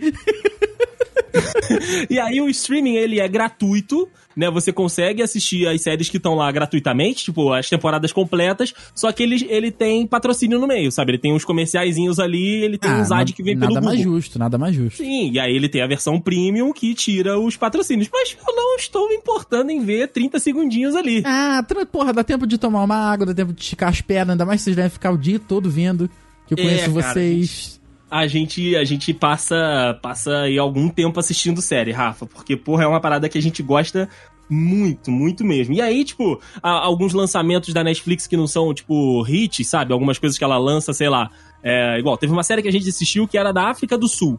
E 2.09 2.19
aí 2.19 2.41
o 2.41 2.49
streaming, 2.49 2.95
ele 2.95 3.19
é 3.19 3.27
gratuito, 3.27 4.07
né? 4.35 4.49
Você 4.51 4.71
consegue 4.71 5.21
assistir 5.21 5.67
as 5.67 5.81
séries 5.81 6.09
que 6.09 6.17
estão 6.17 6.35
lá 6.35 6.51
gratuitamente, 6.51 7.25
tipo, 7.25 7.51
as 7.53 7.69
temporadas 7.69 8.11
completas, 8.11 8.73
só 8.93 9.11
que 9.11 9.23
ele, 9.23 9.45
ele 9.49 9.71
tem 9.71 10.05
patrocínio 10.05 10.59
no 10.59 10.67
meio, 10.67 10.91
sabe? 10.91 11.11
Ele 11.11 11.17
tem 11.17 11.33
uns 11.33 11.45
comerciaizinhos 11.45 12.19
ali, 12.19 12.63
ele 12.63 12.77
tem 12.77 12.91
Ah, 12.91 12.99
uns 13.01 13.11
ads 13.11 13.33
que 13.33 13.43
vem 13.43 13.55
nada 13.55 13.73
pelo 13.73 13.85
mais 13.85 13.99
Google. 13.99 14.13
justo, 14.19 14.39
nada 14.39 14.57
mais 14.57 14.75
justo. 14.75 14.97
Sim, 15.03 15.31
e 15.31 15.39
aí 15.39 15.55
ele 15.55 15.69
tem 15.69 15.81
a 15.81 15.87
versão 15.87 16.19
premium 16.19 16.71
que 16.73 16.93
tira 16.93 17.39
os 17.39 17.55
patrocínios. 17.57 18.09
Mas 18.11 18.35
eu 18.47 18.55
não 18.55 18.75
estou 18.75 19.07
me 19.09 19.15
importando 19.15 19.71
em 19.71 19.83
ver 19.83 20.07
30 20.09 20.39
segundinhos 20.39 20.95
ali. 20.95 21.23
Ah, 21.25 21.65
porra, 21.91 22.13
dá 22.13 22.23
tempo 22.23 22.45
de 22.47 22.57
tomar 22.57 22.83
uma 22.83 22.95
água, 22.95 23.25
dá 23.25 23.33
tempo 23.33 23.53
de 23.53 23.61
esticar 23.61 23.89
as 23.89 24.01
pernas, 24.01 24.31
ainda 24.33 24.45
mais 24.45 24.61
que 24.61 24.65
vocês 24.65 24.75
devem 24.75 24.91
ficar 24.91 25.11
o 25.11 25.17
dia 25.17 25.39
todo 25.39 25.69
vendo. 25.69 26.09
Que 26.47 26.53
eu 26.53 26.57
É, 26.57 26.61
conheço 26.63 26.93
cara, 26.93 27.13
vocês. 27.13 27.80
A 28.11 28.27
gente 28.27 28.75
a 28.75 28.83
gente 28.83 29.13
passa 29.13 29.97
passa 30.01 30.41
aí 30.41 30.57
algum 30.59 30.89
tempo 30.89 31.17
assistindo 31.19 31.61
série, 31.61 31.91
Rafa, 31.91 32.25
porque 32.25 32.57
porra 32.57 32.83
é 32.83 32.87
uma 32.87 32.99
parada 32.99 33.29
que 33.29 33.37
a 33.37 33.41
gente 33.41 33.63
gosta 33.63 34.09
muito, 34.49 35.09
muito 35.09 35.45
mesmo. 35.45 35.73
E 35.73 35.81
aí, 35.81 36.03
tipo, 36.03 36.41
alguns 36.61 37.13
lançamentos 37.13 37.73
da 37.73 37.85
Netflix 37.85 38.27
que 38.27 38.35
não 38.35 38.45
são, 38.45 38.73
tipo, 38.73 39.25
hits, 39.25 39.65
sabe? 39.65 39.93
Algumas 39.93 40.19
coisas 40.19 40.37
que 40.37 40.43
ela 40.43 40.57
lança, 40.57 40.91
sei 40.91 41.07
lá. 41.07 41.29
É, 41.63 41.97
igual, 41.97 42.17
teve 42.17 42.33
uma 42.33 42.43
série 42.43 42.61
que 42.61 42.67
a 42.67 42.71
gente 42.71 42.89
assistiu 42.89 43.25
que 43.25 43.37
era 43.37 43.53
da 43.53 43.69
África 43.69 43.97
do 43.97 44.09
Sul. 44.09 44.37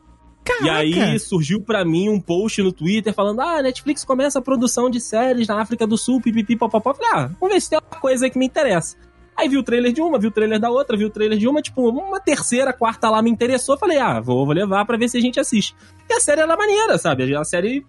E 0.62 0.68
aí 0.68 1.18
surgiu 1.18 1.62
pra 1.62 1.84
mim 1.84 2.08
um 2.08 2.20
post 2.20 2.60
no 2.62 2.72
Twitter 2.72 3.14
falando: 3.14 3.40
ah, 3.40 3.58
a 3.58 3.62
Netflix 3.62 4.04
começa 4.04 4.38
a 4.38 4.42
produção 4.42 4.90
de 4.90 5.00
séries 5.00 5.48
na 5.48 5.60
África 5.60 5.86
do 5.86 5.96
Sul, 5.96 6.20
pipipi, 6.20 6.56
popopó. 6.56 6.92
Falei, 6.92 7.10
ah, 7.14 7.30
vamos 7.40 7.54
ver 7.54 7.60
se 7.60 7.70
tem 7.70 7.78
uma 7.78 8.00
coisa 8.00 8.26
aí 8.26 8.30
que 8.30 8.38
me 8.38 8.46
interessa. 8.46 8.96
Aí 9.36 9.48
vi 9.48 9.56
o 9.56 9.62
trailer 9.62 9.92
de 9.92 10.00
uma, 10.00 10.18
vi 10.18 10.26
o 10.26 10.30
trailer 10.30 10.60
da 10.60 10.70
outra, 10.70 10.96
vi 10.96 11.04
o 11.04 11.10
trailer 11.10 11.38
de 11.38 11.48
uma, 11.48 11.62
tipo, 11.62 11.88
uma 11.88 12.20
terceira, 12.20 12.72
quarta 12.72 13.08
lá 13.10 13.22
me 13.22 13.30
interessou. 13.30 13.78
Falei, 13.78 13.98
ah, 13.98 14.20
vou, 14.20 14.44
vou 14.44 14.54
levar 14.54 14.84
pra 14.84 14.96
ver 14.96 15.08
se 15.08 15.16
a 15.16 15.20
gente 15.20 15.40
assiste. 15.40 15.74
E 16.08 16.12
a 16.12 16.20
série 16.20 16.40
era 16.42 16.56
maneira, 16.56 16.98
sabe? 16.98 17.34
A 17.34 17.44
série 17.44 17.84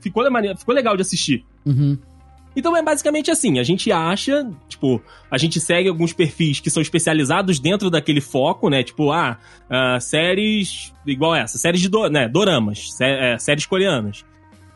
ficou, 0.00 0.28
maneira, 0.30 0.56
ficou 0.56 0.74
legal 0.74 0.96
de 0.96 1.02
assistir. 1.02 1.44
Uhum. 1.66 1.98
Então 2.56 2.76
é 2.76 2.82
basicamente 2.82 3.30
assim, 3.30 3.60
a 3.60 3.62
gente 3.62 3.92
acha, 3.92 4.50
tipo, 4.68 5.00
a 5.30 5.38
gente 5.38 5.60
segue 5.60 5.88
alguns 5.88 6.12
perfis 6.12 6.58
que 6.58 6.70
são 6.70 6.80
especializados 6.82 7.60
dentro 7.60 7.88
daquele 7.90 8.20
foco, 8.20 8.68
né? 8.68 8.82
Tipo, 8.82 9.12
ah, 9.12 9.38
ah, 9.70 10.00
séries 10.00 10.92
igual 11.06 11.34
essa, 11.36 11.56
séries 11.58 11.80
de 11.80 11.88
do, 11.88 12.08
né, 12.08 12.28
doramas, 12.28 12.92
sé- 12.94 13.34
é, 13.34 13.38
séries 13.38 13.64
coreanas. 13.66 14.24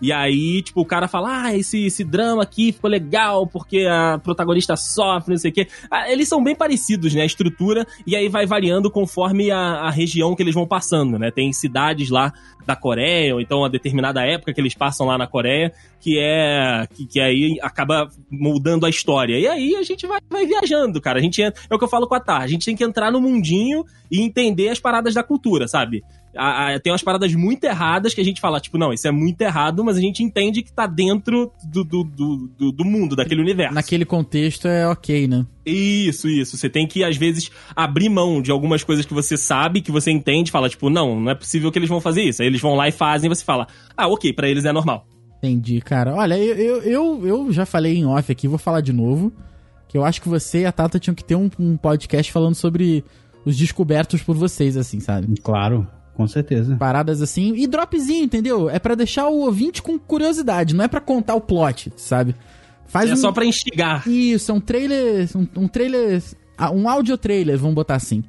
E 0.02 0.12
aí, 0.12 0.60
tipo, 0.62 0.80
o 0.80 0.84
cara 0.84 1.06
fala, 1.06 1.44
ah, 1.44 1.56
esse, 1.56 1.86
esse 1.86 2.02
drama 2.02 2.42
aqui 2.42 2.72
ficou 2.72 2.90
legal 2.90 3.46
porque 3.46 3.86
a 3.88 4.18
protagonista 4.18 4.76
sofre, 4.76 5.30
não 5.30 5.38
sei 5.38 5.52
o 5.52 5.54
quê. 5.54 5.68
Ah, 5.88 6.10
eles 6.10 6.28
são 6.28 6.42
bem 6.42 6.56
parecidos, 6.56 7.14
né? 7.14 7.22
A 7.22 7.24
estrutura, 7.24 7.86
e 8.04 8.16
aí 8.16 8.28
vai 8.28 8.44
variando 8.44 8.90
conforme 8.90 9.52
a, 9.52 9.58
a 9.58 9.90
região 9.90 10.34
que 10.34 10.42
eles 10.42 10.54
vão 10.54 10.66
passando, 10.66 11.20
né? 11.20 11.30
Tem 11.30 11.52
cidades 11.52 12.10
lá 12.10 12.32
da 12.66 12.74
Coreia, 12.74 13.34
ou 13.34 13.40
então 13.40 13.64
a 13.64 13.68
determinada 13.68 14.24
época 14.24 14.52
que 14.52 14.60
eles 14.60 14.74
passam 14.74 15.06
lá 15.06 15.16
na 15.16 15.26
Coreia, 15.26 15.72
que 16.00 16.18
é. 16.18 16.86
que, 16.92 17.06
que 17.06 17.20
aí 17.20 17.58
acaba 17.62 18.08
moldando 18.30 18.86
a 18.86 18.90
história. 18.90 19.38
E 19.38 19.46
aí 19.46 19.76
a 19.76 19.82
gente 19.84 20.06
vai, 20.06 20.18
vai 20.28 20.46
viajando, 20.46 21.00
cara. 21.00 21.20
A 21.20 21.22
gente 21.22 21.40
entra- 21.40 21.62
é 21.70 21.74
o 21.74 21.78
que 21.78 21.84
eu 21.84 21.88
falo 21.88 22.08
com 22.08 22.14
a 22.16 22.20
Tar, 22.20 22.42
a 22.42 22.46
gente 22.48 22.66
tem 22.66 22.74
que 22.74 22.82
entrar 22.84 23.10
no 23.12 23.20
mundinho 23.20 23.84
e 24.10 24.20
entender 24.20 24.68
as 24.68 24.80
paradas 24.80 25.14
da 25.14 25.22
cultura, 25.22 25.68
sabe? 25.68 26.02
A- 26.36 26.74
a- 26.74 26.80
tem 26.80 26.90
umas 26.92 27.02
paradas 27.02 27.34
muito 27.34 27.64
erradas 27.64 28.14
que 28.14 28.20
a 28.20 28.24
gente 28.24 28.40
fala, 28.40 28.58
tipo, 28.60 28.78
não, 28.78 28.92
isso 28.92 29.06
é 29.06 29.10
muito 29.10 29.40
errado, 29.42 29.84
mas 29.84 29.96
a 29.96 30.00
gente 30.00 30.22
entende 30.22 30.62
que 30.62 30.72
tá 30.72 30.86
dentro 30.86 31.52
do, 31.64 31.84
do, 31.84 32.04
do, 32.04 32.50
do- 32.58 32.72
do 32.72 32.84
mundo, 32.84 33.14
daquele 33.14 33.40
universo. 33.42 33.74
Naquele 33.74 34.04
contexto 34.04 34.66
é 34.66 34.88
ok, 34.88 35.26
né? 35.28 35.44
Isso, 35.66 36.28
isso. 36.28 36.56
Você 36.56 36.68
tem 36.68 36.86
que, 36.86 37.04
às 37.04 37.16
vezes, 37.16 37.50
abrir 37.76 38.08
mão 38.08 38.40
de 38.40 38.50
algumas 38.50 38.82
coisas 38.82 39.04
que 39.04 39.12
você 39.14 39.36
sabe, 39.36 39.80
que 39.82 39.92
você 39.92 40.10
entende, 40.10 40.50
fala, 40.50 40.68
tipo, 40.68 40.88
não, 40.88 41.20
não 41.20 41.30
é 41.30 41.34
possível 41.34 41.70
que 41.70 41.78
eles 41.78 41.88
vão 41.88 42.00
fazer 42.00 42.22
isso. 42.22 42.40
Aí 42.42 42.48
eles 42.48 42.60
vão 42.60 42.74
lá 42.74 42.88
e 42.88 42.92
fazem 42.92 43.30
e 43.30 43.34
você 43.34 43.44
fala, 43.44 43.66
ah, 43.96 44.08
ok, 44.08 44.32
pra 44.32 44.48
eles 44.48 44.64
é 44.64 44.72
normal. 44.72 45.06
Entendi, 45.38 45.80
cara. 45.80 46.14
Olha, 46.14 46.38
eu, 46.38 46.54
eu, 46.56 46.82
eu, 46.84 47.26
eu 47.26 47.52
já 47.52 47.66
falei 47.66 47.96
em 47.98 48.06
off 48.06 48.30
aqui, 48.30 48.46
vou 48.48 48.58
falar 48.58 48.80
de 48.80 48.92
novo. 48.92 49.32
Que 49.88 49.98
eu 49.98 50.04
acho 50.04 50.22
que 50.22 50.28
você 50.28 50.60
e 50.60 50.64
a 50.64 50.72
Tata 50.72 50.98
tinham 50.98 51.14
que 51.14 51.24
ter 51.24 51.34
um, 51.34 51.50
um 51.58 51.76
podcast 51.76 52.32
falando 52.32 52.54
sobre 52.54 53.04
os 53.44 53.56
descobertos 53.58 54.22
por 54.22 54.34
vocês, 54.36 54.76
assim, 54.76 55.00
sabe? 55.00 55.34
Claro, 55.42 55.86
com 56.14 56.26
certeza. 56.26 56.76
Paradas 56.76 57.22
assim. 57.22 57.54
E 57.56 57.66
dropzinho, 57.66 58.24
entendeu? 58.24 58.68
É 58.70 58.78
pra 58.78 58.94
deixar 58.94 59.28
o 59.28 59.40
ouvinte 59.40 59.80
com 59.82 59.98
curiosidade, 59.98 60.74
não 60.74 60.84
é 60.84 60.88
pra 60.88 61.00
contar 61.00 61.34
o 61.34 61.40
plot, 61.40 61.92
sabe? 61.96 62.34
Faz 62.86 63.08
é 63.10 63.14
um... 63.14 63.16
só 63.16 63.32
pra 63.32 63.44
instigar. 63.46 64.06
Isso, 64.08 64.50
é 64.50 64.54
um 64.54 64.60
trailer. 64.60 65.28
Um, 65.34 65.62
um 65.62 65.68
trailer. 65.68 66.22
ah, 66.58 66.70
Um 66.70 66.88
audio 66.88 67.16
trailer, 67.16 67.56
vamos 67.58 67.74
botar 67.74 67.94
assim. 67.94 68.22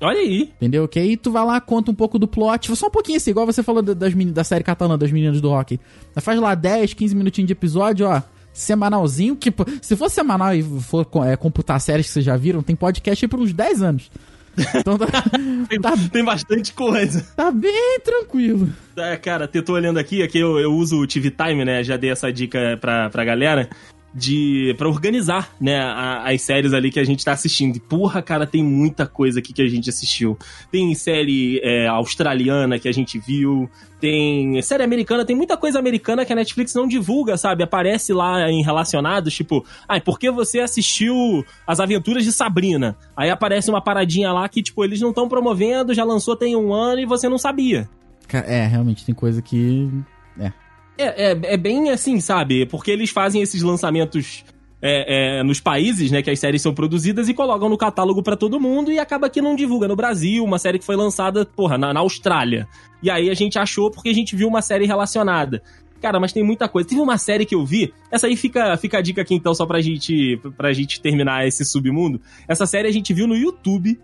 Olha 0.00 0.18
aí. 0.18 0.50
Entendeu? 0.56 0.86
Que 0.88 0.98
aí 0.98 1.16
tu 1.16 1.30
vai 1.30 1.44
lá, 1.44 1.60
conta 1.60 1.90
um 1.90 1.94
pouco 1.94 2.18
do 2.18 2.26
plot, 2.26 2.74
só 2.76 2.88
um 2.88 2.90
pouquinho 2.90 3.16
assim, 3.18 3.30
igual 3.30 3.46
você 3.46 3.62
falou 3.62 3.80
da- 3.82 3.94
das, 3.94 4.12
meni- 4.12 4.32
da 4.32 4.42
série 4.44 4.64
catalã, 4.64 4.98
das 4.98 5.12
meninas 5.12 5.40
do 5.40 5.48
rock. 5.48 5.78
Faz 6.16 6.40
lá 6.40 6.54
10, 6.56 6.92
15 6.92 7.14
minutinhos 7.14 7.46
de 7.46 7.52
episódio, 7.52 8.06
ó. 8.08 8.20
Semanalzinho, 8.52 9.34
que 9.34 9.50
se 9.80 9.96
for 9.96 10.10
semanal 10.10 10.54
e 10.54 10.62
for 10.62 11.06
é, 11.26 11.36
computar 11.36 11.80
séries 11.80 12.06
que 12.06 12.12
vocês 12.12 12.24
já 12.24 12.36
viram, 12.36 12.62
tem 12.62 12.76
podcast 12.76 13.24
aí 13.24 13.28
por 13.28 13.40
uns 13.40 13.52
10 13.52 13.80
anos. 13.82 14.10
Então 14.76 14.98
tá, 14.98 15.06
Tem, 15.68 15.80
tá, 15.80 15.92
tem 16.12 16.24
bastante 16.24 16.72
coisa. 16.72 17.26
tá 17.36 17.50
bem 17.50 17.98
tranquilo. 18.04 18.68
É, 18.96 19.16
cara, 19.16 19.48
eu 19.52 19.62
tô 19.62 19.72
olhando 19.72 19.98
aqui, 19.98 20.22
aqui 20.22 20.38
eu, 20.38 20.58
eu 20.58 20.72
uso 20.74 21.00
o 21.00 21.06
TV 21.06 21.30
Time, 21.30 21.64
né? 21.64 21.82
Já 21.82 21.96
dei 21.96 22.10
essa 22.10 22.30
dica 22.32 22.76
pra, 22.80 23.08
pra 23.08 23.24
galera. 23.24 23.68
De. 24.14 24.74
pra 24.76 24.88
organizar, 24.88 25.50
né, 25.60 25.78
a- 25.80 26.22
as 26.30 26.42
séries 26.42 26.72
ali 26.74 26.90
que 26.90 27.00
a 27.00 27.04
gente 27.04 27.24
tá 27.24 27.32
assistindo. 27.32 27.76
E, 27.76 27.80
porra, 27.80 28.20
cara, 28.20 28.46
tem 28.46 28.62
muita 28.62 29.06
coisa 29.06 29.38
aqui 29.40 29.52
que 29.52 29.62
a 29.62 29.68
gente 29.68 29.88
assistiu. 29.88 30.36
Tem 30.70 30.94
série 30.94 31.60
é, 31.62 31.86
australiana 31.86 32.78
que 32.78 32.88
a 32.88 32.92
gente 32.92 33.18
viu. 33.18 33.70
Tem 34.00 34.60
série 34.62 34.82
americana, 34.82 35.24
tem 35.24 35.36
muita 35.36 35.56
coisa 35.56 35.78
americana 35.78 36.24
que 36.24 36.32
a 36.32 36.36
Netflix 36.36 36.74
não 36.74 36.86
divulga, 36.88 37.36
sabe? 37.36 37.62
Aparece 37.62 38.12
lá 38.12 38.50
em 38.50 38.62
relacionados, 38.62 39.32
tipo, 39.32 39.64
ah, 39.88 40.00
por 40.00 40.18
que 40.18 40.30
você 40.30 40.58
assistiu 40.60 41.44
As 41.66 41.78
Aventuras 41.80 42.24
de 42.24 42.32
Sabrina? 42.32 42.96
Aí 43.16 43.30
aparece 43.30 43.70
uma 43.70 43.80
paradinha 43.80 44.32
lá 44.32 44.48
que, 44.48 44.60
tipo, 44.62 44.84
eles 44.84 45.00
não 45.00 45.10
estão 45.10 45.28
promovendo, 45.28 45.94
já 45.94 46.02
lançou 46.04 46.34
tem 46.36 46.56
um 46.56 46.72
ano 46.74 47.00
e 47.00 47.06
você 47.06 47.28
não 47.28 47.38
sabia. 47.38 47.88
É, 48.32 48.66
realmente 48.66 49.04
tem 49.06 49.14
coisa 49.14 49.40
que. 49.40 49.88
É, 51.02 51.32
é, 51.32 51.38
é 51.54 51.56
bem 51.56 51.90
assim, 51.90 52.20
sabe? 52.20 52.66
Porque 52.66 52.90
eles 52.90 53.10
fazem 53.10 53.42
esses 53.42 53.62
lançamentos 53.62 54.44
é, 54.82 55.38
é, 55.38 55.42
nos 55.44 55.60
países, 55.60 56.10
né, 56.10 56.20
que 56.22 56.30
as 56.30 56.40
séries 56.40 56.60
são 56.60 56.74
produzidas 56.74 57.28
e 57.28 57.34
colocam 57.34 57.68
no 57.68 57.78
catálogo 57.78 58.20
pra 58.20 58.36
todo 58.36 58.58
mundo 58.58 58.90
e 58.90 58.98
acaba 58.98 59.30
que 59.30 59.40
não 59.40 59.54
divulga. 59.54 59.86
No 59.86 59.94
Brasil, 59.94 60.42
uma 60.42 60.58
série 60.58 60.78
que 60.78 60.84
foi 60.84 60.96
lançada, 60.96 61.46
porra, 61.46 61.78
na, 61.78 61.94
na 61.94 62.00
Austrália. 62.00 62.66
E 63.00 63.08
aí 63.08 63.30
a 63.30 63.34
gente 63.34 63.58
achou 63.58 63.90
porque 63.90 64.08
a 64.08 64.14
gente 64.14 64.34
viu 64.34 64.48
uma 64.48 64.60
série 64.60 64.84
relacionada. 64.84 65.62
Cara, 66.00 66.18
mas 66.18 66.32
tem 66.32 66.42
muita 66.42 66.68
coisa. 66.68 66.88
Teve 66.88 67.00
uma 67.00 67.16
série 67.16 67.46
que 67.46 67.54
eu 67.54 67.64
vi, 67.64 67.94
essa 68.10 68.26
aí 68.26 68.34
fica, 68.34 68.76
fica 68.76 68.98
a 68.98 69.00
dica 69.00 69.22
aqui 69.22 69.34
então, 69.36 69.54
só 69.54 69.64
pra 69.64 69.80
gente, 69.80 70.36
pra 70.56 70.72
gente 70.72 71.00
terminar 71.00 71.46
esse 71.46 71.64
submundo. 71.64 72.20
Essa 72.48 72.66
série 72.66 72.88
a 72.88 72.92
gente 72.92 73.14
viu 73.14 73.28
no 73.28 73.36
YouTube. 73.36 73.98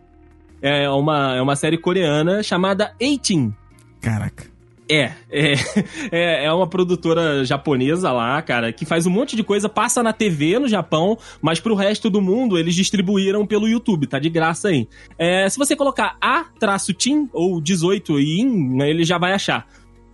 É 0.62 0.88
uma, 0.90 1.36
é 1.36 1.42
uma 1.42 1.56
série 1.56 1.76
coreana 1.76 2.42
chamada 2.42 2.92
18. 3.00 3.52
Caraca. 4.00 4.57
É, 4.88 5.12
é, 5.30 5.52
é, 6.10 6.44
é 6.46 6.52
uma 6.52 6.66
produtora 6.66 7.44
japonesa 7.44 8.10
lá, 8.10 8.40
cara, 8.40 8.72
que 8.72 8.86
faz 8.86 9.06
um 9.06 9.10
monte 9.10 9.36
de 9.36 9.42
coisa, 9.42 9.68
passa 9.68 10.02
na 10.02 10.12
TV 10.12 10.58
no 10.58 10.66
Japão, 10.66 11.18
mas 11.42 11.60
pro 11.60 11.74
resto 11.74 12.08
do 12.08 12.22
mundo 12.22 12.58
eles 12.58 12.74
distribuíram 12.74 13.46
pelo 13.46 13.68
YouTube, 13.68 14.06
tá 14.06 14.18
de 14.18 14.30
graça 14.30 14.68
aí. 14.68 14.88
É, 15.18 15.48
se 15.48 15.58
você 15.58 15.76
colocar 15.76 16.16
A-Team 16.20 17.28
ou 17.32 17.60
18 17.60 18.18
e 18.18 18.40
IN, 18.40 18.76
né, 18.76 18.88
ele 18.88 19.04
já 19.04 19.18
vai 19.18 19.32
achar. 19.32 19.66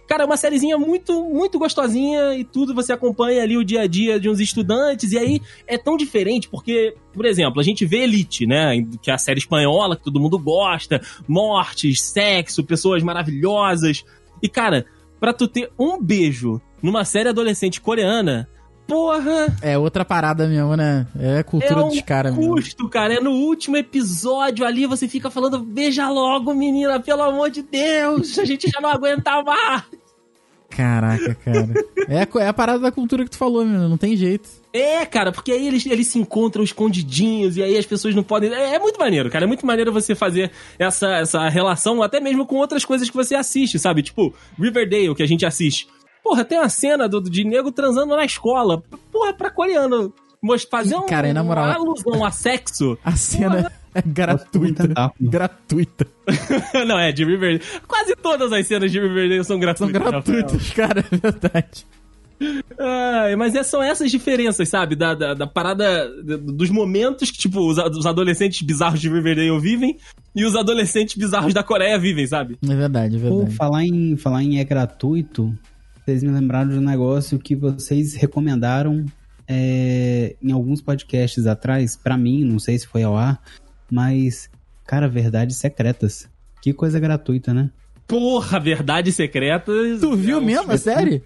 Cara, 0.07 0.25
é 0.25 0.27
uma 0.27 0.37
sériezinha 0.37 0.77
muito, 0.77 1.25
muito 1.25 1.59
gostosinha 1.59 2.35
e 2.35 2.45
tudo, 2.45 2.75
você 2.75 2.93
acompanha 2.93 3.43
ali 3.43 3.57
o 3.57 3.65
dia 3.65 3.83
a 3.83 3.87
dia 3.87 4.21
de 4.21 4.29
uns 4.29 4.39
estudantes, 4.39 5.13
e 5.13 5.19
aí 5.19 5.41
é 5.67 5.79
tão 5.79 5.97
diferente, 5.97 6.47
porque, 6.49 6.95
por 7.13 7.25
exemplo, 7.25 7.59
a 7.59 7.65
gente 7.65 7.87
vê 7.87 8.03
Elite, 8.03 8.47
né, 8.47 8.85
que 9.01 9.11
é 9.11 9.15
a 9.15 9.19
série 9.19 9.39
espanhola 9.39 9.97
que 9.97 10.05
todo 10.05 10.21
mundo 10.21 10.39
gosta, 10.39 11.01
mortes, 11.27 12.03
sexo, 12.03 12.63
pessoas 12.63 13.03
maravilhosas, 13.03 14.05
e, 14.45 14.49
cara, 14.49 14.85
pra 15.19 15.33
tu 15.33 15.49
ter 15.49 15.71
um 15.79 15.99
beijo 15.99 16.61
numa 16.83 17.03
série 17.03 17.31
adolescente 17.31 17.81
coreana, 17.81 18.47
porra, 18.87 19.47
É 19.63 19.79
outra 19.79 20.05
parada 20.05 20.47
mesmo, 20.47 20.77
né? 20.77 21.07
É 21.19 21.43
cultura 21.43 21.81
é 21.81 21.85
um 21.85 21.89
dos 21.89 22.03
caras 22.03 22.37
mesmo. 22.37 22.55
custo, 22.55 22.87
cara. 22.91 23.15
É 23.15 23.21
no 23.21 23.31
último 23.31 23.79
episódio 23.79 24.67
ali, 24.67 24.85
você 24.85 25.09
fica 25.09 25.31
falando, 25.31 25.61
beija 25.61 26.11
logo, 26.11 26.53
menina, 26.53 27.01
pelo 27.01 27.23
amor 27.23 27.49
de 27.49 27.63
Deus, 27.63 28.39
a 28.39 28.45
gente 28.45 28.69
já 28.69 28.83
não 28.83 28.91
aguenta 28.91 29.43
mais. 29.43 29.85
Caraca, 30.77 31.35
cara. 31.45 31.69
É, 32.09 32.23
a 32.23 32.43
é 32.45 32.49
a 32.49 32.53
parada 32.53 32.79
da 32.81 32.91
cultura 32.93 33.25
que 33.25 33.31
tu 33.31 33.39
falou, 33.39 33.65
meu. 33.65 33.89
Não 33.89 33.97
tem 33.97 34.17
jeito. 34.17 34.49
É, 34.73 35.07
cara, 35.07 35.31
porque 35.31 35.53
aí 35.53 35.67
eles, 35.67 35.87
eles 35.87 36.09
se 36.09 36.19
encontram 36.19 36.65
escondidinhos 36.65 37.57
e 37.57 37.63
aí 37.63 37.79
as 37.79 37.87
pessoas 37.87 38.15
não 38.15 38.23
podem. 38.23 38.53
É, 38.53 38.75
é 38.75 38.79
muito 38.79 38.99
maneiro, 38.99 39.31
cara. 39.31 39.45
É 39.45 39.47
muito 39.47 39.65
maneiro 39.65 39.93
você 39.93 40.15
fazer 40.15 40.51
essa, 40.79 41.09
essa 41.17 41.49
relação, 41.49 42.03
até 42.03 42.19
mesmo 42.21 42.45
com 42.45 42.57
outras 42.57 42.85
coisas 42.85 43.09
que 43.09 43.15
você 43.17 43.35
assiste, 43.35 43.79
sabe? 43.79 44.03
Tipo, 44.03 44.35
Riverdale, 44.59 45.15
que 45.15 45.23
a 45.23 45.29
gente 45.29 45.47
assiste. 45.47 45.87
Porra, 46.23 46.45
tem 46.45 46.59
uma 46.59 46.69
cena 46.69 47.09
do, 47.09 47.21
de 47.21 47.45
nego 47.45 47.71
transando 47.71 48.17
na 48.17 48.25
escola. 48.25 48.83
Porra, 49.13 49.33
pra 49.33 49.51
coreano. 49.51 50.13
Fazer 50.71 50.95
um, 50.97 51.07
Cara, 51.07 51.33
na 51.33 51.43
moral- 51.43 51.65
uma 51.65 51.75
alusão 51.75 52.23
a 52.25 52.31
sexo. 52.31 52.99
A 53.03 53.13
cena 53.17 53.73
é 53.95 54.03
gratuita. 54.03 55.13
Gratuita. 55.21 56.07
não, 56.87 56.99
é, 56.99 57.13
de 57.13 57.25
Riverdale. 57.25 57.63
Quase 57.87 58.15
todas 58.17 58.53
as 58.53 58.67
cenas 58.67 58.91
de 58.91 58.99
Riverdale 59.01 59.45
são 59.45 59.57
São 59.57 59.61
gratuitas. 59.61 60.03
gratuitas, 60.03 60.71
cara. 60.71 61.05
É 61.11 61.17
verdade. 61.17 61.87
Ai, 62.79 63.37
mas 63.37 63.55
é- 63.55 63.63
são 63.63 63.83
essas 63.83 64.11
diferenças, 64.11 64.69
sabe? 64.69 64.97
Da, 64.97 65.15
da, 65.15 65.35
da 65.35 65.47
parada, 65.47 66.09
dos 66.39 66.69
momentos 66.71 67.31
que, 67.31 67.39
tipo, 67.39 67.61
os, 67.61 67.79
os 67.79 68.07
adolescentes 68.07 68.61
bizarros 68.63 69.01
de 69.01 69.09
Riverdale 69.09 69.59
vivem 69.61 69.97
e 70.35 70.45
os 70.45 70.57
adolescentes 70.57 71.15
bizarros 71.15 71.55
da 71.55 71.63
Coreia 71.63 71.99
vivem, 71.99 72.27
sabe? 72.27 72.59
É 72.69 72.75
verdade, 72.75 73.17
é 73.17 73.21
Pô, 73.21 73.37
verdade. 73.39 73.57
falar 73.57 73.85
em, 73.85 74.17
falar 74.17 74.43
em 74.43 74.59
é 74.59 74.65
gratuito, 74.65 75.55
vocês 76.05 76.23
me 76.23 76.31
lembraram 76.31 76.71
de 76.71 76.77
um 76.77 76.81
negócio 76.83 77.39
que 77.39 77.55
vocês 77.55 78.15
recomendaram 78.15 79.05
é, 79.49 80.35
em 80.43 80.51
alguns 80.53 80.81
podcasts 80.83 81.47
atrás, 81.47 81.97
pra 81.97 82.17
mim, 82.19 82.45
não 82.45 82.59
sei 82.59 82.79
se 82.79 82.87
foi 82.87 83.03
ao 83.05 83.17
ar, 83.17 83.41
mas, 83.95 84.51
cara, 84.85 85.09
verdades 85.09 85.57
secretas. 85.57 86.29
Que 86.61 86.73
coisa 86.73 86.99
gratuita, 86.99 87.55
né? 87.55 87.71
Porra, 88.09 88.59
verdades 88.59 89.15
secretas. 89.15 90.01
Tu 90.01 90.17
viu 90.17 90.39
é 90.39 90.41
mesmo? 90.41 90.73
É 90.73 90.77
sério? 90.77 91.23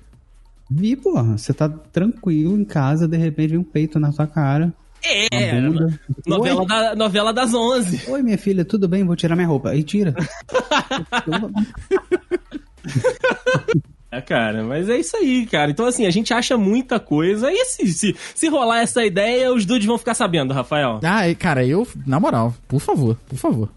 Vi, 0.70 0.94
porra, 0.94 1.38
você 1.38 1.54
tá 1.54 1.66
tranquilo 1.66 2.60
em 2.60 2.66
casa, 2.66 3.08
de 3.08 3.16
repente 3.16 3.52
vem 3.52 3.58
um 3.58 3.64
peito 3.64 3.98
na 3.98 4.12
sua 4.12 4.26
cara. 4.26 4.70
É, 5.02 5.58
novela, 6.26 6.66
da, 6.66 6.94
novela 6.94 7.32
das 7.32 7.54
11. 7.54 8.10
Oi, 8.10 8.22
minha 8.22 8.36
filha, 8.36 8.66
tudo 8.66 8.86
bem? 8.86 9.02
Vou 9.02 9.16
tirar 9.16 9.34
minha 9.34 9.48
roupa. 9.48 9.70
Aí 9.70 9.82
tira. 9.82 10.14
É, 14.10 14.20
cara, 14.22 14.64
mas 14.64 14.88
é 14.88 14.98
isso 14.98 15.16
aí, 15.16 15.44
cara. 15.46 15.70
Então, 15.70 15.84
assim, 15.84 16.06
a 16.06 16.10
gente 16.10 16.32
acha 16.32 16.56
muita 16.56 16.98
coisa. 16.98 17.52
E 17.52 17.64
se, 17.66 17.92
se, 17.92 18.16
se 18.34 18.48
rolar 18.48 18.80
essa 18.80 19.04
ideia, 19.04 19.52
os 19.52 19.66
dudes 19.66 19.86
vão 19.86 19.98
ficar 19.98 20.14
sabendo, 20.14 20.54
Rafael. 20.54 20.98
Ah, 21.02 21.22
cara, 21.38 21.64
eu, 21.66 21.86
na 22.06 22.18
moral, 22.18 22.54
por 22.66 22.80
favor, 22.80 23.16
por 23.28 23.36
favor. 23.36 23.68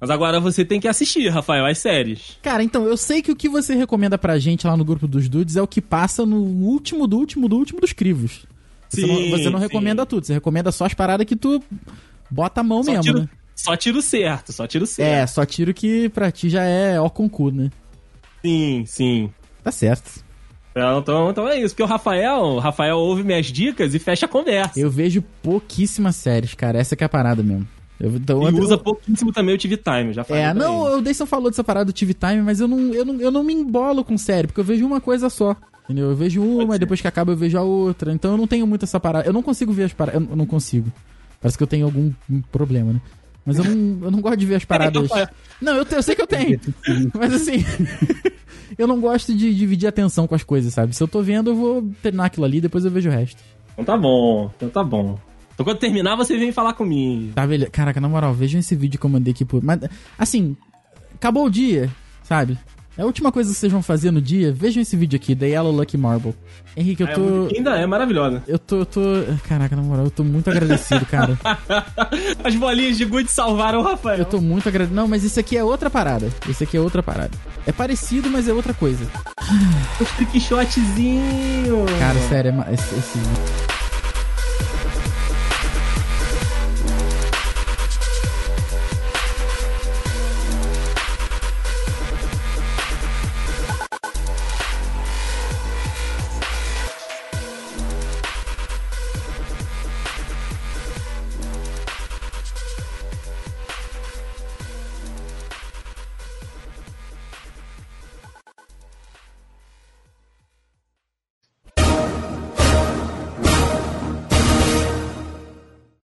Mas 0.00 0.10
agora 0.10 0.38
você 0.38 0.64
tem 0.64 0.78
que 0.78 0.86
assistir, 0.86 1.28
Rafael, 1.28 1.64
as 1.66 1.78
séries. 1.78 2.38
Cara, 2.42 2.62
então, 2.62 2.84
eu 2.84 2.96
sei 2.96 3.20
que 3.22 3.32
o 3.32 3.36
que 3.36 3.48
você 3.48 3.74
recomenda 3.74 4.16
pra 4.18 4.38
gente 4.38 4.66
lá 4.66 4.76
no 4.76 4.84
grupo 4.84 5.08
dos 5.08 5.28
dudes 5.28 5.56
é 5.56 5.62
o 5.62 5.66
que 5.66 5.80
passa 5.80 6.24
no 6.26 6.36
último 6.40 7.06
do 7.06 7.16
último 7.16 7.48
do 7.48 7.56
último 7.56 7.80
dos 7.80 7.92
crivos. 7.92 8.46
Você, 8.88 9.00
Sim, 9.00 9.06
não, 9.08 9.38
você 9.38 9.50
não 9.50 9.58
sim. 9.58 9.64
recomenda 9.64 10.06
tudo, 10.06 10.24
você 10.26 10.34
recomenda 10.34 10.70
só 10.70 10.84
as 10.84 10.94
paradas 10.94 11.26
que 11.26 11.34
tu 11.34 11.62
bota 12.30 12.60
a 12.60 12.64
mão 12.64 12.82
Só 12.82 12.90
mesmo, 12.90 13.02
tiro, 13.02 13.18
né? 13.20 13.28
só 13.54 13.76
tiro 13.76 14.00
certo, 14.00 14.52
só 14.52 14.66
tiro 14.66 14.86
certo. 14.86 15.08
É, 15.08 15.26
só 15.26 15.44
tiro 15.44 15.74
que 15.74 16.08
pra 16.10 16.30
ti 16.30 16.48
já 16.48 16.62
é 16.62 17.00
ó 17.00 17.08
com 17.10 17.28
cu, 17.28 17.50
né? 17.50 17.70
Sim, 18.44 18.84
sim. 18.86 19.30
Tá 19.68 19.72
certo. 19.72 20.24
Então, 20.70 20.98
então, 21.00 21.30
então 21.30 21.48
é 21.48 21.58
isso, 21.58 21.74
porque 21.74 21.82
o 21.82 21.86
Rafael, 21.86 22.40
o 22.40 22.58
Rafael 22.58 22.96
ouve 22.98 23.22
minhas 23.24 23.46
dicas 23.46 23.94
e 23.94 23.98
fecha 23.98 24.26
a 24.26 24.28
conversa. 24.28 24.78
Eu 24.78 24.90
vejo 24.90 25.22
pouquíssimas 25.42 26.16
séries, 26.16 26.54
cara. 26.54 26.78
Essa 26.78 26.94
que 26.94 27.02
é 27.02 27.06
a 27.06 27.08
parada 27.08 27.42
mesmo. 27.42 27.66
Eu, 27.98 28.10
então, 28.14 28.48
E 28.48 28.60
usa 28.60 28.78
pouquíssimo 28.78 29.32
também 29.32 29.56
o 29.56 29.58
TV 29.58 29.76
Time, 29.76 30.12
já 30.12 30.22
falei. 30.22 30.44
É, 30.44 30.54
não, 30.54 30.86
ele. 30.86 30.96
o 30.98 31.00
Deison 31.02 31.26
falou 31.26 31.50
dessa 31.50 31.64
parada 31.64 31.86
do 31.86 31.92
TV 31.92 32.14
Time, 32.14 32.42
mas 32.42 32.60
eu 32.60 32.68
não, 32.68 32.78
eu, 32.94 33.04
não, 33.04 33.20
eu 33.20 33.30
não 33.30 33.42
me 33.42 33.52
embolo 33.52 34.04
com 34.04 34.16
série, 34.16 34.46
porque 34.46 34.60
eu 34.60 34.64
vejo 34.64 34.86
uma 34.86 35.00
coisa 35.00 35.28
só. 35.28 35.56
Entendeu? 35.84 36.10
Eu 36.10 36.14
vejo 36.16 36.40
uma 36.42 36.76
e 36.76 36.78
depois 36.78 37.00
que 37.00 37.08
acaba 37.08 37.32
eu 37.32 37.36
vejo 37.36 37.58
a 37.58 37.62
outra. 37.62 38.12
Então 38.12 38.30
eu 38.32 38.36
não 38.36 38.46
tenho 38.46 38.66
muito 38.66 38.84
essa 38.84 39.00
parada. 39.00 39.26
Eu 39.26 39.32
não 39.32 39.42
consigo 39.42 39.72
ver 39.72 39.84
as 39.84 39.92
paradas. 39.92 40.22
Eu 40.30 40.36
não 40.36 40.46
consigo. 40.46 40.92
Parece 41.40 41.56
que 41.58 41.62
eu 41.62 41.66
tenho 41.66 41.86
algum 41.86 42.12
problema, 42.52 42.92
né? 42.92 43.00
Mas 43.44 43.58
eu 43.58 43.64
não, 43.64 44.04
eu 44.04 44.10
não 44.10 44.20
gosto 44.20 44.36
de 44.36 44.46
ver 44.46 44.56
as 44.56 44.64
paradas. 44.66 45.02
Rafael. 45.02 45.28
Não, 45.60 45.74
eu, 45.74 45.84
te- 45.84 45.94
eu 45.96 46.02
sei 46.02 46.14
que 46.14 46.22
eu 46.22 46.26
tenho. 46.26 46.60
Mas 47.18 47.32
assim. 47.34 47.64
eu 48.76 48.86
não 48.86 49.00
gosto 49.00 49.34
de 49.34 49.54
dividir 49.54 49.86
atenção 49.86 50.26
com 50.26 50.34
as 50.34 50.42
coisas, 50.42 50.74
sabe? 50.74 50.94
Se 50.94 51.02
eu 51.02 51.08
tô 51.08 51.22
vendo, 51.22 51.50
eu 51.50 51.56
vou 51.56 51.90
terminar 52.02 52.26
aquilo 52.26 52.44
ali, 52.46 52.60
depois 52.60 52.84
eu 52.84 52.90
vejo 52.90 53.08
o 53.08 53.12
resto. 53.12 53.42
Então 53.72 53.84
tá 53.84 53.96
bom, 53.96 54.50
então 54.56 54.68
tá 54.68 54.82
bom. 54.82 55.18
Então 55.54 55.64
quando 55.64 55.78
terminar, 55.78 56.16
você 56.16 56.36
vem 56.36 56.52
falar 56.52 56.72
comigo. 56.74 57.32
Tá, 57.34 57.46
beleza. 57.46 57.70
Caraca, 57.70 58.00
na 58.00 58.08
moral, 58.08 58.32
vejam 58.32 58.60
esse 58.60 58.76
vídeo 58.76 58.98
que 58.98 59.06
eu 59.06 59.10
mandei 59.10 59.32
aqui 59.32 59.44
por. 59.44 59.62
Mas, 59.62 59.80
assim, 60.16 60.56
acabou 61.14 61.46
o 61.46 61.50
dia, 61.50 61.90
sabe? 62.22 62.58
É 62.98 63.02
a 63.02 63.06
última 63.06 63.30
coisa 63.30 63.52
que 63.52 63.56
vocês 63.56 63.70
vão 63.72 63.80
fazer 63.80 64.10
no 64.10 64.20
dia, 64.20 64.52
vejam 64.52 64.82
esse 64.82 64.96
vídeo 64.96 65.16
aqui, 65.16 65.34
The 65.36 65.46
Yellow 65.46 65.70
Lucky 65.72 65.96
Marble. 65.96 66.34
Henrique, 66.76 67.02
eu 67.04 67.06
É, 67.06 67.12
tô. 67.14 67.48
ainda 67.56 67.76
é 67.78 67.86
maravilhosa. 67.86 68.42
Eu 68.46 68.58
tô, 68.58 68.78
eu 68.80 68.86
tô. 68.86 69.00
Caraca, 69.48 69.76
na 69.76 69.82
moral, 69.82 70.06
eu 70.06 70.10
tô 70.10 70.24
muito 70.24 70.50
agradecido, 70.50 71.06
cara. 71.06 71.38
As 72.42 72.54
bolinhas 72.56 72.96
de 72.98 73.04
gude 73.04 73.30
salvaram 73.30 73.78
o 73.80 73.82
Rafael. 73.84 74.18
Eu 74.18 74.24
tô 74.24 74.40
muito 74.40 74.68
agradecido. 74.68 74.96
Não, 74.96 75.06
mas 75.06 75.22
isso 75.22 75.38
aqui 75.38 75.56
é 75.56 75.62
outra 75.62 75.88
parada. 75.88 76.28
Esse 76.48 76.64
aqui 76.64 76.76
é 76.76 76.80
outra 76.80 77.00
parada. 77.02 77.30
É 77.64 77.70
parecido, 77.72 78.28
mas 78.28 78.48
é 78.48 78.52
outra 78.52 78.74
coisa. 78.74 79.04
O 80.00 80.04
trick 80.16 80.38
shotzinho. 80.40 81.84
Cara, 81.98 82.18
sério, 82.28 82.64
é 82.68 82.74
esse- 82.74 82.94